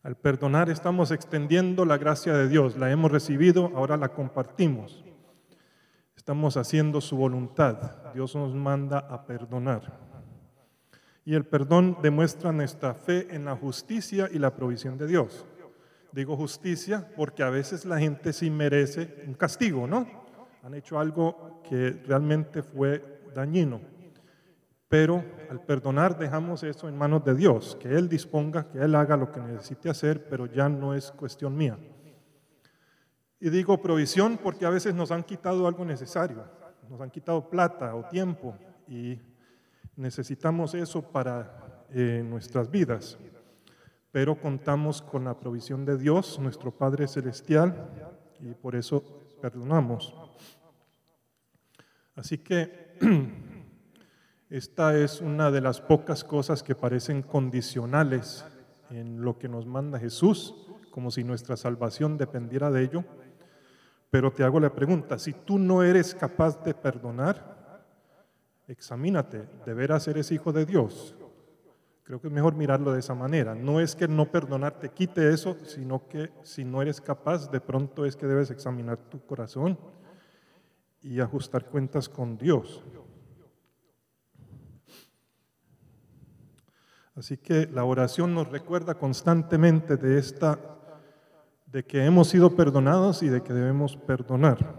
Al 0.03 0.17
perdonar 0.17 0.69
estamos 0.69 1.11
extendiendo 1.11 1.85
la 1.85 1.97
gracia 1.97 2.33
de 2.33 2.49
Dios, 2.49 2.75
la 2.77 2.91
hemos 2.91 3.11
recibido, 3.11 3.71
ahora 3.75 3.97
la 3.97 4.09
compartimos. 4.09 5.03
Estamos 6.23 6.55
haciendo 6.55 7.01
su 7.01 7.17
voluntad. 7.17 8.13
Dios 8.13 8.33
nos 8.33 8.55
manda 8.55 8.99
a 8.99 9.25
perdonar. 9.25 9.81
Y 11.25 11.33
el 11.33 11.45
perdón 11.45 11.97
demuestra 12.01 12.53
nuestra 12.53 12.93
fe 12.93 13.27
en 13.35 13.43
la 13.43 13.57
justicia 13.57 14.29
y 14.31 14.39
la 14.39 14.55
provisión 14.55 14.97
de 14.97 15.05
Dios. 15.05 15.45
Digo 16.13 16.37
justicia 16.37 17.05
porque 17.17 17.43
a 17.43 17.49
veces 17.49 17.83
la 17.83 17.99
gente 17.99 18.31
sí 18.31 18.49
merece 18.49 19.21
un 19.27 19.33
castigo, 19.33 19.85
¿no? 19.85 20.07
Han 20.63 20.73
hecho 20.75 20.97
algo 20.97 21.59
que 21.67 22.01
realmente 22.07 22.63
fue 22.63 23.19
dañino. 23.35 23.81
Pero 24.87 25.25
al 25.49 25.59
perdonar 25.59 26.17
dejamos 26.17 26.63
eso 26.63 26.87
en 26.87 26.97
manos 26.97 27.25
de 27.25 27.35
Dios, 27.35 27.77
que 27.81 27.89
Él 27.89 28.07
disponga, 28.07 28.69
que 28.69 28.79
Él 28.79 28.95
haga 28.95 29.17
lo 29.17 29.29
que 29.29 29.41
necesite 29.41 29.89
hacer, 29.89 30.25
pero 30.29 30.45
ya 30.45 30.69
no 30.69 30.93
es 30.93 31.11
cuestión 31.11 31.57
mía. 31.57 31.77
Y 33.43 33.49
digo 33.49 33.81
provisión 33.81 34.39
porque 34.41 34.65
a 34.65 34.69
veces 34.69 34.95
nos 34.95 35.11
han 35.11 35.21
quitado 35.21 35.67
algo 35.67 35.83
necesario, 35.83 36.45
nos 36.89 37.01
han 37.01 37.09
quitado 37.09 37.49
plata 37.49 37.93
o 37.93 38.05
tiempo 38.05 38.57
y 38.87 39.19
necesitamos 39.97 40.73
eso 40.75 41.01
para 41.01 41.85
eh, 41.89 42.23
nuestras 42.25 42.71
vidas. 42.71 43.17
Pero 44.13 44.39
contamos 44.39 45.01
con 45.01 45.25
la 45.25 45.37
provisión 45.37 45.83
de 45.83 45.97
Dios, 45.97 46.39
nuestro 46.39 46.71
Padre 46.71 47.05
Celestial, 47.05 47.89
y 48.39 48.53
por 48.53 48.77
eso 48.77 49.03
perdonamos. 49.41 50.15
Así 52.15 52.37
que 52.37 52.95
esta 54.49 54.97
es 54.97 55.19
una 55.19 55.51
de 55.51 55.59
las 55.59 55.81
pocas 55.81 56.23
cosas 56.23 56.63
que 56.63 56.75
parecen 56.75 57.21
condicionales 57.21 58.45
en 58.89 59.21
lo 59.21 59.37
que 59.37 59.49
nos 59.49 59.65
manda 59.65 59.99
Jesús, 59.99 60.55
como 60.91 61.11
si 61.11 61.25
nuestra 61.25 61.57
salvación 61.57 62.17
dependiera 62.17 62.71
de 62.71 62.83
ello. 62.83 63.03
Pero 64.13 64.29
te 64.29 64.43
hago 64.43 64.59
la 64.59 64.71
pregunta, 64.71 65.17
si 65.17 65.33
tú 65.33 65.57
no 65.57 65.81
eres 65.81 66.13
capaz 66.13 66.63
de 66.63 66.75
perdonar, 66.75 67.83
examínate, 68.67 69.47
¿de 69.65 69.73
veras 69.73 70.07
eres 70.07 70.31
hijo 70.31 70.53
de 70.53 70.67
Dios? 70.67 71.15
Creo 72.03 72.21
que 72.21 72.27
es 72.27 72.33
mejor 72.33 72.53
mirarlo 72.53 72.93
de 72.93 72.99
esa 72.99 73.15
manera. 73.15 73.55
No 73.55 73.79
es 73.79 73.95
que 73.95 74.07
no 74.07 74.29
perdonar 74.29 74.77
te 74.77 74.89
quite 74.89 75.33
eso, 75.33 75.57
sino 75.65 76.07
que 76.07 76.29
si 76.43 76.63
no 76.63 76.83
eres 76.83 77.01
capaz, 77.01 77.49
de 77.49 77.59
pronto 77.59 78.05
es 78.05 78.15
que 78.15 78.27
debes 78.27 78.51
examinar 78.51 78.99
tu 78.99 79.25
corazón 79.25 79.79
y 81.01 81.19
ajustar 81.19 81.65
cuentas 81.65 82.07
con 82.07 82.37
Dios. 82.37 82.83
Así 87.15 87.37
que 87.37 87.65
la 87.65 87.83
oración 87.83 88.35
nos 88.35 88.47
recuerda 88.49 88.93
constantemente 88.93 89.97
de 89.97 90.19
esta 90.19 90.59
de 91.73 91.83
que 91.83 92.05
hemos 92.05 92.27
sido 92.27 92.55
perdonados 92.55 93.23
y 93.23 93.29
de 93.29 93.41
que 93.41 93.51
debemos 93.51 93.97
perdonar. 93.97 94.75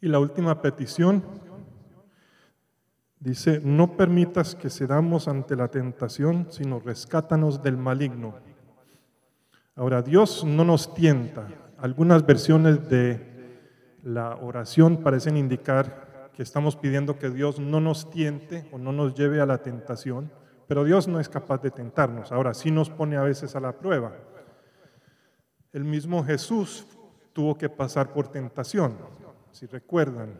Y 0.00 0.08
la 0.08 0.18
última 0.18 0.62
petición 0.62 1.22
dice, 3.20 3.60
no 3.62 3.94
permitas 3.94 4.54
que 4.54 4.70
cedamos 4.70 5.28
ante 5.28 5.54
la 5.54 5.68
tentación, 5.68 6.46
sino 6.50 6.80
rescátanos 6.80 7.62
del 7.62 7.76
maligno. 7.76 8.36
Ahora, 9.76 10.00
Dios 10.00 10.44
no 10.44 10.64
nos 10.64 10.94
tienta. 10.94 11.46
Algunas 11.76 12.24
versiones 12.24 12.88
de 12.88 13.60
la 14.02 14.36
oración 14.36 14.96
parecen 14.96 15.36
indicar 15.36 16.30
que 16.34 16.42
estamos 16.42 16.74
pidiendo 16.74 17.18
que 17.18 17.28
Dios 17.28 17.60
no 17.60 17.80
nos 17.80 18.10
tiente 18.10 18.66
o 18.72 18.78
no 18.78 18.92
nos 18.92 19.14
lleve 19.14 19.42
a 19.42 19.46
la 19.46 19.58
tentación, 19.58 20.32
pero 20.66 20.84
Dios 20.84 21.06
no 21.06 21.20
es 21.20 21.28
capaz 21.28 21.60
de 21.60 21.70
tentarnos. 21.70 22.32
Ahora 22.32 22.54
sí 22.54 22.70
nos 22.70 22.88
pone 22.88 23.18
a 23.18 23.22
veces 23.22 23.54
a 23.54 23.60
la 23.60 23.72
prueba. 23.72 24.12
El 25.72 25.84
mismo 25.84 26.22
Jesús 26.22 26.86
tuvo 27.32 27.56
que 27.56 27.70
pasar 27.70 28.12
por 28.12 28.28
tentación, 28.28 28.98
si 29.52 29.64
recuerdan. 29.64 30.34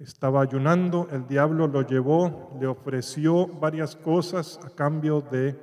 Estaba 0.00 0.42
ayunando, 0.42 1.06
el 1.12 1.26
diablo 1.28 1.68
lo 1.68 1.82
llevó, 1.82 2.50
le 2.60 2.66
ofreció 2.66 3.46
varias 3.46 3.94
cosas 3.94 4.58
a 4.64 4.70
cambio 4.70 5.20
de 5.20 5.56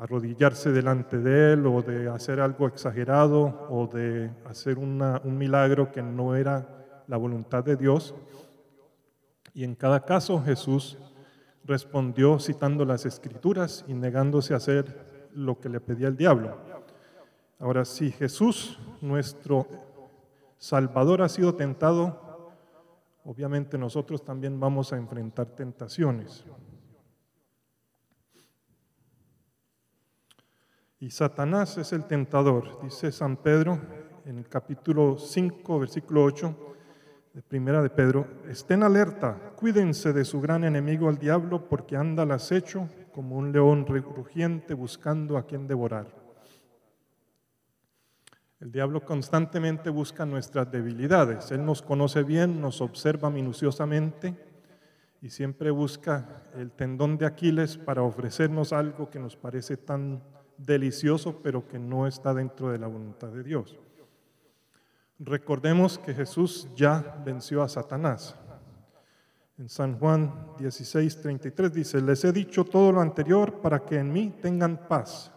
arrodillarse 0.00 0.72
delante 0.72 1.18
de 1.18 1.52
él 1.52 1.66
o 1.66 1.82
de 1.82 2.08
hacer 2.08 2.40
algo 2.40 2.66
exagerado 2.66 3.66
o 3.68 3.86
de 3.86 4.30
hacer 4.46 4.78
un 4.78 5.36
milagro 5.36 5.92
que 5.92 6.02
no 6.02 6.34
era 6.34 7.02
la 7.06 7.18
voluntad 7.18 7.62
de 7.62 7.76
Dios. 7.76 8.14
Y 9.52 9.64
en 9.64 9.74
cada 9.74 10.06
caso 10.06 10.42
Jesús 10.42 10.96
respondió 11.64 12.38
citando 12.38 12.86
las 12.86 13.04
escrituras 13.04 13.84
y 13.86 13.92
negándose 13.92 14.54
a 14.54 14.56
hacer 14.56 15.28
lo 15.34 15.60
que 15.60 15.68
le 15.68 15.80
pedía 15.80 16.08
el 16.08 16.16
diablo. 16.16 16.73
Ahora, 17.58 17.84
si 17.84 18.10
Jesús, 18.10 18.78
nuestro 19.00 19.66
Salvador, 20.58 21.22
ha 21.22 21.28
sido 21.28 21.54
tentado, 21.54 22.52
obviamente 23.24 23.78
nosotros 23.78 24.24
también 24.24 24.58
vamos 24.58 24.92
a 24.92 24.96
enfrentar 24.96 25.46
tentaciones. 25.46 26.44
Y 30.98 31.10
Satanás 31.10 31.76
es 31.76 31.92
el 31.92 32.04
tentador, 32.04 32.80
dice 32.82 33.12
San 33.12 33.36
Pedro 33.36 33.78
en 34.24 34.38
el 34.38 34.48
capítulo 34.48 35.18
5, 35.18 35.78
versículo 35.78 36.24
8 36.24 36.56
de 37.34 37.42
Primera 37.42 37.82
de 37.82 37.90
Pedro, 37.90 38.26
estén 38.48 38.82
alerta, 38.82 39.52
cuídense 39.56 40.12
de 40.12 40.24
su 40.24 40.40
gran 40.40 40.64
enemigo 40.64 41.10
el 41.10 41.18
diablo, 41.18 41.68
porque 41.68 41.96
anda 41.96 42.22
al 42.22 42.30
acecho 42.30 42.88
como 43.12 43.36
un 43.36 43.52
león 43.52 43.84
rugiente 43.86 44.72
buscando 44.72 45.36
a 45.36 45.44
quien 45.44 45.66
devorar. 45.66 46.23
El 48.60 48.70
diablo 48.70 49.04
constantemente 49.04 49.90
busca 49.90 50.24
nuestras 50.24 50.70
debilidades. 50.70 51.50
Él 51.50 51.64
nos 51.64 51.82
conoce 51.82 52.22
bien, 52.22 52.60
nos 52.60 52.80
observa 52.80 53.30
minuciosamente 53.30 54.36
y 55.20 55.30
siempre 55.30 55.70
busca 55.70 56.44
el 56.54 56.70
tendón 56.70 57.18
de 57.18 57.26
Aquiles 57.26 57.76
para 57.76 58.02
ofrecernos 58.02 58.72
algo 58.72 59.10
que 59.10 59.18
nos 59.18 59.36
parece 59.36 59.76
tan 59.76 60.22
delicioso, 60.56 61.40
pero 61.42 61.66
que 61.66 61.78
no 61.78 62.06
está 62.06 62.32
dentro 62.32 62.70
de 62.70 62.78
la 62.78 62.86
voluntad 62.86 63.28
de 63.28 63.42
Dios. 63.42 63.78
Recordemos 65.18 65.98
que 65.98 66.14
Jesús 66.14 66.68
ya 66.74 67.22
venció 67.24 67.62
a 67.62 67.68
Satanás. 67.68 68.36
En 69.56 69.68
San 69.68 69.98
Juan 69.98 70.52
16, 70.58 71.20
33 71.22 71.72
dice, 71.72 72.00
les 72.00 72.24
he 72.24 72.32
dicho 72.32 72.64
todo 72.64 72.90
lo 72.90 73.00
anterior 73.00 73.60
para 73.60 73.84
que 73.84 73.98
en 73.98 74.12
mí 74.12 74.34
tengan 74.42 74.88
paz. 74.88 75.30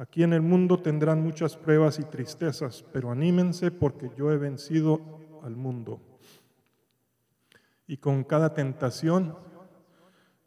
Aquí 0.00 0.22
en 0.22 0.32
el 0.32 0.40
mundo 0.40 0.80
tendrán 0.80 1.22
muchas 1.22 1.58
pruebas 1.58 1.98
y 1.98 2.04
tristezas, 2.04 2.86
pero 2.90 3.10
anímense 3.10 3.70
porque 3.70 4.10
yo 4.16 4.32
he 4.32 4.38
vencido 4.38 4.98
al 5.42 5.56
mundo. 5.56 6.00
Y 7.86 7.98
con 7.98 8.24
cada 8.24 8.54
tentación, 8.54 9.36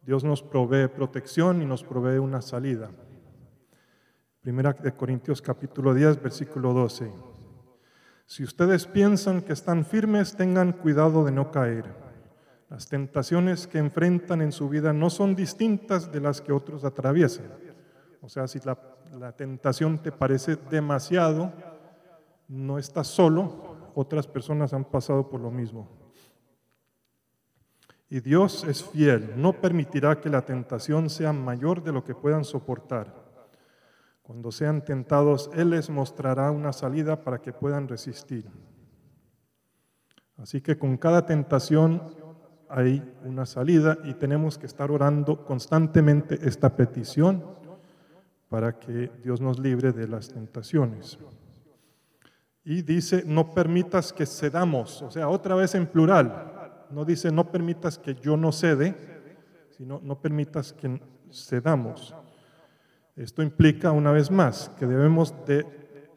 Dios 0.01 0.24
nos 0.24 0.41
provee 0.41 0.88
protección 0.88 1.62
y 1.62 1.68
nos 1.68 1.84
provee 1.84 2.18
una 2.18 2.41
salida. 2.41 2.89
Primera 4.41 4.74
de 4.74 4.91
Corintios 4.91 5.39
capítulo 5.39 5.93
10, 5.93 6.24
versículo 6.24 6.74
12. 6.74 7.12
Si 8.26 8.43
ustedes 8.43 8.88
piensan 8.88 9.43
que 9.43 9.54
están 9.54 9.86
firmes, 9.86 10.36
tengan 10.36 10.72
cuidado 10.72 11.24
de 11.26 11.32
no 11.32 11.51
caer. 11.51 11.86
Las 12.72 12.89
tentaciones 12.89 13.68
que 13.68 13.78
enfrentan 13.78 14.41
en 14.41 14.51
su 14.51 14.68
vida 14.68 14.93
no 14.93 15.12
son 15.12 15.36
distintas 15.36 16.12
de 16.12 16.22
las 16.22 16.41
que 16.41 16.54
otros 16.54 16.84
atraviesan. 16.84 17.73
O 18.24 18.30
sea, 18.30 18.48
si 18.48 18.58
la 18.62 19.34
tentación 19.34 20.02
te 20.02 20.14
parece 20.14 20.56
demasiado, 20.56 21.52
no 22.48 22.80
estás 22.80 23.08
solo, 23.08 23.92
otras 23.96 24.28
personas 24.28 24.74
han 24.74 24.86
pasado 24.86 25.30
por 25.30 25.42
lo 25.42 25.52
mismo. 25.52 25.90
Y 28.10 28.22
Dios 28.22 28.64
es 28.64 28.82
fiel, 28.82 29.34
no 29.36 29.52
permitirá 29.52 30.22
que 30.22 30.30
la 30.30 30.46
tentación 30.46 31.10
sea 31.10 31.34
mayor 31.34 31.84
de 31.84 31.92
lo 31.92 32.06
que 32.06 32.16
puedan 32.16 32.46
soportar. 32.46 33.14
Cuando 34.22 34.54
sean 34.54 34.86
tentados, 34.86 35.50
Él 35.54 35.72
les 35.72 35.90
mostrará 35.90 36.50
una 36.52 36.72
salida 36.72 37.26
para 37.26 37.42
que 37.42 37.52
puedan 37.52 37.90
resistir. 37.90 38.50
Así 40.38 40.62
que 40.62 40.78
con 40.78 40.96
cada 40.96 41.26
tentación 41.26 42.02
hay 42.70 43.04
una 43.26 43.46
salida 43.46 43.98
y 44.06 44.14
tenemos 44.14 44.58
que 44.58 44.66
estar 44.66 44.92
orando 44.92 45.44
constantemente 45.44 46.40
esta 46.48 46.74
petición 46.78 47.62
para 48.54 48.78
que 48.78 49.10
Dios 49.24 49.41
nos 49.41 49.58
libre 49.58 49.93
de 49.93 50.08
las 50.08 50.30
tentaciones. 50.30 51.18
Y 52.64 52.84
dice, 52.84 53.24
no 53.26 53.51
permitas 53.51 54.14
que 54.14 54.28
cedamos, 54.28 55.01
o 55.01 55.10
sea, 55.10 55.28
otra 55.28 55.56
vez 55.56 55.74
en 55.74 55.88
plural, 55.88 56.86
no 56.91 57.04
dice, 57.04 57.32
no 57.32 57.51
permitas 57.51 57.97
que 57.97 58.14
yo 58.14 58.38
no 58.38 58.51
cede, 58.51 58.95
sino 59.72 59.99
no 60.04 60.22
permitas 60.22 60.72
que 60.72 61.01
cedamos. 61.32 62.14
Esto 63.16 63.41
implica, 63.41 63.91
una 63.91 64.12
vez 64.12 64.30
más, 64.30 64.70
que 64.78 64.86
debemos 64.86 65.34
de 65.47 65.66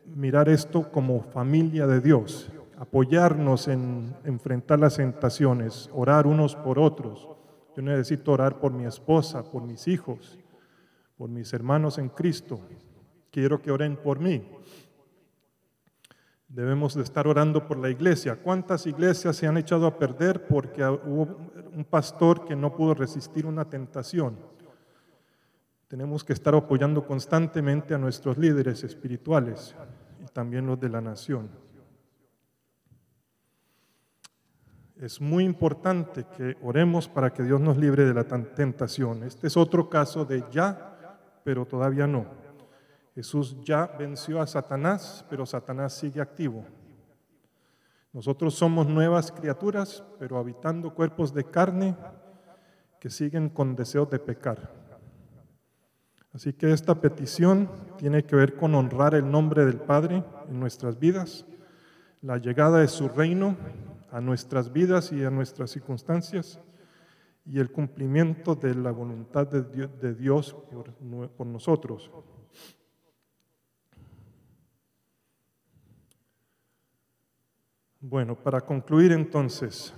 mirar 0.04 0.50
esto 0.50 0.92
como 0.92 1.22
familia 1.22 1.86
de 1.86 2.02
Dios, 2.02 2.52
apoyarnos 2.76 3.66
en 3.66 4.14
enfrentar 4.24 4.78
las 4.78 4.96
tentaciones, 4.96 5.88
orar 5.94 6.26
unos 6.26 6.54
por 6.54 6.78
otros. 6.78 7.30
Yo 7.74 7.82
necesito 7.82 8.32
orar 8.32 8.60
por 8.60 8.72
mi 8.72 8.84
esposa, 8.84 9.42
por 9.50 9.62
mis 9.62 9.88
hijos, 9.88 10.38
por 11.16 11.30
mis 11.30 11.52
hermanos 11.52 11.98
en 11.98 12.08
Cristo. 12.08 12.60
Quiero 13.30 13.60
que 13.60 13.70
oren 13.70 13.96
por 13.96 14.18
mí. 14.18 14.46
Debemos 16.48 16.94
de 16.94 17.02
estar 17.02 17.26
orando 17.26 17.66
por 17.66 17.76
la 17.76 17.90
iglesia. 17.90 18.36
¿Cuántas 18.36 18.86
iglesias 18.86 19.36
se 19.36 19.46
han 19.46 19.56
echado 19.56 19.86
a 19.86 19.98
perder 19.98 20.46
porque 20.46 20.84
hubo 20.84 21.36
un 21.74 21.84
pastor 21.84 22.44
que 22.44 22.54
no 22.54 22.74
pudo 22.74 22.94
resistir 22.94 23.46
una 23.46 23.68
tentación? 23.68 24.38
Tenemos 25.88 26.24
que 26.24 26.32
estar 26.32 26.54
apoyando 26.54 27.06
constantemente 27.06 27.94
a 27.94 27.98
nuestros 27.98 28.38
líderes 28.38 28.84
espirituales 28.84 29.74
y 30.22 30.26
también 30.32 30.66
los 30.66 30.80
de 30.80 30.88
la 30.88 31.00
nación. 31.00 31.48
Es 34.96 35.20
muy 35.20 35.44
importante 35.44 36.24
que 36.36 36.56
oremos 36.62 37.06
para 37.06 37.32
que 37.32 37.42
Dios 37.42 37.60
nos 37.60 37.76
libre 37.76 38.06
de 38.06 38.14
la 38.14 38.24
tentación. 38.24 39.24
Este 39.24 39.48
es 39.48 39.56
otro 39.56 39.90
caso 39.90 40.24
de 40.24 40.42
ya, 40.50 40.95
pero 41.46 41.64
todavía 41.64 42.08
no. 42.08 42.26
Jesús 43.14 43.56
ya 43.62 43.86
venció 43.86 44.40
a 44.42 44.48
Satanás, 44.48 45.24
pero 45.30 45.46
Satanás 45.46 45.92
sigue 45.92 46.20
activo. 46.20 46.64
Nosotros 48.12 48.56
somos 48.56 48.88
nuevas 48.88 49.30
criaturas, 49.30 50.02
pero 50.18 50.38
habitando 50.38 50.92
cuerpos 50.92 51.32
de 51.32 51.44
carne 51.44 51.96
que 52.98 53.10
siguen 53.10 53.48
con 53.48 53.76
deseos 53.76 54.10
de 54.10 54.18
pecar. 54.18 54.72
Así 56.32 56.52
que 56.52 56.72
esta 56.72 57.00
petición 57.00 57.70
tiene 57.96 58.24
que 58.24 58.34
ver 58.34 58.56
con 58.56 58.74
honrar 58.74 59.14
el 59.14 59.30
nombre 59.30 59.64
del 59.64 59.78
Padre 59.78 60.24
en 60.48 60.58
nuestras 60.58 60.98
vidas, 60.98 61.46
la 62.22 62.38
llegada 62.38 62.80
de 62.80 62.88
su 62.88 63.08
reino 63.08 63.56
a 64.10 64.20
nuestras 64.20 64.72
vidas 64.72 65.12
y 65.12 65.24
a 65.24 65.30
nuestras 65.30 65.70
circunstancias 65.70 66.58
y 67.46 67.60
el 67.60 67.70
cumplimiento 67.70 68.54
de 68.54 68.74
la 68.74 68.90
voluntad 68.90 69.46
de 69.46 70.14
Dios, 70.14 70.54
por, 70.70 70.92
por 71.30 71.46
nosotros. 71.46 72.10
Bueno, 78.00 78.36
para 78.36 78.60
concluir 78.60 79.12
entonces, 79.12 79.94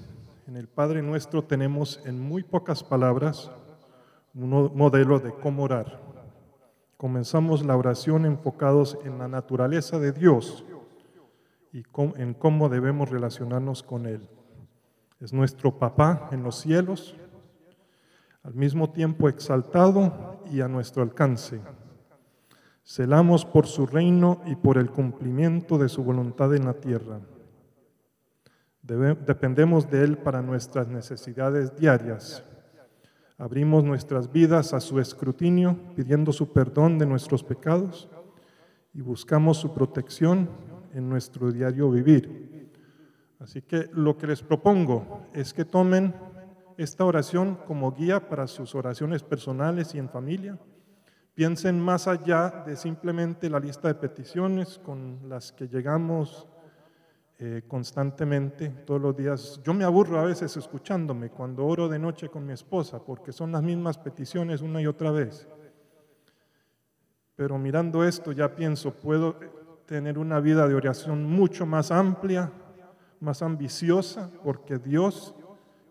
en 0.47 0.57
el 0.57 0.69
Padre 0.69 1.03
Nuestro 1.03 1.45
tenemos 1.45 2.01
en 2.07 2.21
muy 2.21 2.43
pocas 2.43 2.83
palabras 2.83 3.51
un 4.35 4.51
modelo 4.75 5.19
de 5.19 5.33
cómo 5.33 5.65
orar. 5.65 6.01
Comenzamos 6.97 7.65
la 7.65 7.77
oración 7.77 8.25
enfocados 8.25 8.99
en 9.05 9.19
la 9.19 9.29
naturaleza 9.29 9.99
de 9.99 10.13
Dios 10.13 10.65
y 11.73 11.83
en 12.17 12.35
cómo 12.35 12.69
debemos 12.69 13.11
relacionarnos 13.11 13.83
con 13.83 14.07
Él. 14.07 14.29
Es 15.21 15.33
nuestro 15.33 15.79
papá 15.79 16.29
en 16.33 16.43
los 16.43 16.57
cielos, 16.61 17.17
al 18.43 18.55
mismo 18.55 18.91
tiempo 18.91 19.29
exaltado 19.29 20.43
y 20.51 20.61
a 20.61 20.69
nuestro 20.69 21.03
alcance. 21.03 21.61
Celamos 22.85 23.45
por 23.45 23.67
su 23.67 23.87
reino 23.87 24.41
y 24.47 24.57
por 24.57 24.79
el 24.79 24.91
cumplimiento 24.91 25.79
de 25.79 25.89
su 25.89 26.03
voluntad 26.03 26.55
en 26.55 26.65
la 26.65 26.75
tierra 26.75 27.21
dependemos 28.89 29.91
de 29.91 30.03
Él 30.03 30.17
para 30.17 30.41
nuestras 30.41 30.89
necesidades 30.89 31.77
diarias. 31.77 32.43
Abrimos 33.37 33.85
nuestras 33.85 34.33
vidas 34.33 34.73
a 34.73 34.81
su 34.81 34.99
escrutinio, 34.99 35.79
pidiendo 35.95 36.33
su 36.33 36.53
perdón 36.53 36.99
de 36.99 37.07
nuestros 37.07 37.45
pecados 37.45 38.09
y 38.95 39.03
buscamos 39.03 39.59
su 39.59 39.75
protección 39.75 40.49
en 40.95 41.09
nuestro 41.09 41.53
diario 41.53 41.91
vivir. 41.91 42.73
Así 43.39 43.63
que 43.63 43.89
lo 43.93 44.17
que 44.17 44.27
les 44.27 44.43
propongo 44.43 45.27
es 45.35 45.53
que 45.53 45.65
tomen 45.65 46.15
esta 46.79 47.05
oración 47.05 47.57
como 47.67 47.93
guía 47.93 48.29
para 48.29 48.47
sus 48.47 48.75
oraciones 48.77 49.25
personales 49.25 49.95
y 49.95 49.99
en 49.99 50.09
familia. 50.09 50.57
Piensen 51.35 51.81
más 51.81 52.07
allá 52.07 52.63
de 52.65 52.77
simplemente 52.77 53.51
la 53.51 53.59
lista 53.59 53.89
de 53.89 53.97
peticiones 53.97 54.79
con 54.79 55.29
las 55.29 55.51
que 55.51 55.67
llegamos 55.67 56.47
eh, 57.41 57.63
constantemente, 57.67 58.69
todos 58.87 59.01
los 59.01 59.17
días. 59.17 59.61
Yo 59.65 59.75
me 59.75 59.83
aburro 59.83 60.21
a 60.21 60.25
veces 60.25 60.57
escuchándome 60.57 61.31
cuando 61.31 61.67
oro 61.67 61.89
de 61.89 61.99
noche 61.99 62.29
con 62.29 62.47
mi 62.47 62.53
esposa, 62.53 63.01
porque 63.05 63.33
son 63.33 63.51
las 63.51 63.63
mismas 63.63 63.99
peticiones 63.99 64.63
una 64.63 64.81
y 64.81 64.87
otra 64.87 65.11
vez. 65.11 65.49
Pero 67.35 67.59
mirando 67.59 68.05
esto 68.05 68.31
ya 68.31 68.55
pienso, 68.55 68.93
puedo 68.93 69.35
tener 69.85 70.17
una 70.17 70.39
vida 70.39 70.69
de 70.69 70.75
oración 70.75 71.25
mucho 71.25 71.67
más 71.67 71.91
amplia, 71.91 72.53
más 73.19 73.43
ambiciosa, 73.43 74.31
porque 74.45 74.79
Dios 74.79 75.35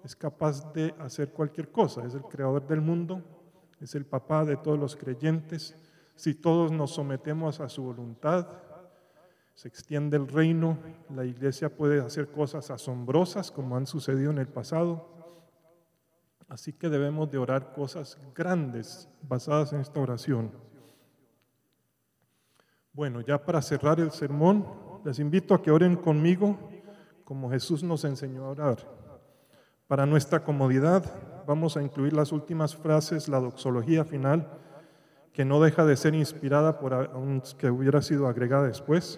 es 0.08 0.16
capaz 0.16 0.72
de 0.72 0.96
hacer 1.00 1.34
cualquier 1.34 1.70
cosa, 1.70 2.06
es 2.06 2.14
el 2.14 2.22
creador 2.22 2.66
del 2.66 2.80
mundo, 2.80 3.22
es 3.82 3.94
el 3.94 4.06
papá 4.06 4.46
de 4.46 4.56
todos 4.56 4.80
los 4.80 4.96
creyentes. 4.96 5.76
Si 6.16 6.34
todos 6.34 6.72
nos 6.72 6.92
sometemos 6.92 7.60
a 7.60 7.68
su 7.68 7.84
voluntad, 7.84 8.48
se 9.54 9.68
extiende 9.68 10.16
el 10.16 10.30
reino, 10.30 10.78
la 11.14 11.26
iglesia 11.26 11.76
puede 11.76 12.00
hacer 12.00 12.32
cosas 12.32 12.72
asombrosas 12.72 13.52
como 13.52 13.76
han 13.76 13.86
sucedido 13.86 14.32
en 14.32 14.38
el 14.38 14.48
pasado. 14.48 15.10
Así 16.48 16.72
que 16.72 16.88
debemos 16.88 17.30
de 17.30 17.40
orar 17.40 17.74
cosas 17.74 18.18
grandes 18.34 19.10
basadas 19.24 19.74
en 19.74 19.82
esta 19.82 20.00
oración. 20.00 20.54
Bueno, 22.94 23.20
ya 23.20 23.44
para 23.44 23.62
cerrar 23.62 24.00
el 24.00 24.12
sermón, 24.12 24.66
les 25.04 25.20
invito 25.20 25.54
a 25.54 25.62
que 25.62 25.70
oren 25.70 25.98
conmigo 25.98 26.58
como 27.26 27.50
Jesús 27.50 27.84
nos 27.84 28.06
enseñó 28.06 28.46
a 28.46 28.52
orar. 28.52 28.97
Para 29.88 30.06
nuestra 30.06 30.44
comodidad, 30.44 31.06
vamos 31.48 31.78
a 31.78 31.82
incluir 31.82 32.12
las 32.12 32.34
últimas 32.34 32.76
frases, 32.76 33.30
la 33.30 33.40
doxología 33.40 34.04
final, 34.04 34.50
que 35.32 35.46
no 35.46 35.62
deja 35.62 35.86
de 35.86 35.96
ser 35.96 36.14
inspirada 36.14 36.78
por 36.78 37.10
que 37.58 37.70
hubiera 37.70 38.02
sido 38.02 38.28
agregada 38.28 38.68
después. 38.68 39.18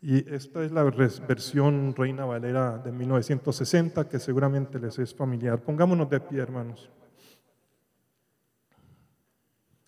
Y 0.00 0.32
esta 0.32 0.62
es 0.62 0.70
la 0.70 0.84
versión 0.84 1.94
Reina 1.96 2.24
Valera 2.24 2.78
de 2.78 2.92
1960 2.92 4.08
que 4.08 4.20
seguramente 4.20 4.78
les 4.78 4.98
es 5.00 5.12
familiar. 5.12 5.60
Pongámonos 5.60 6.08
de 6.08 6.20
pie, 6.20 6.40
hermanos. 6.40 6.88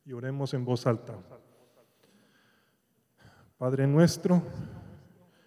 Y 0.05 0.13
oremos 0.13 0.55
en 0.55 0.65
voz 0.65 0.89
alta. 0.89 1.15
Padre 3.59 3.87
nuestro, 3.87 4.43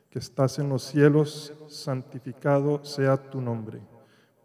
que 0.09 0.19
estás 0.19 0.57
en 0.59 0.69
los 0.69 0.83
cielos, 0.83 1.53
santificado 1.67 2.83
sea 2.85 3.17
tu 3.17 3.41
nombre. 3.41 3.96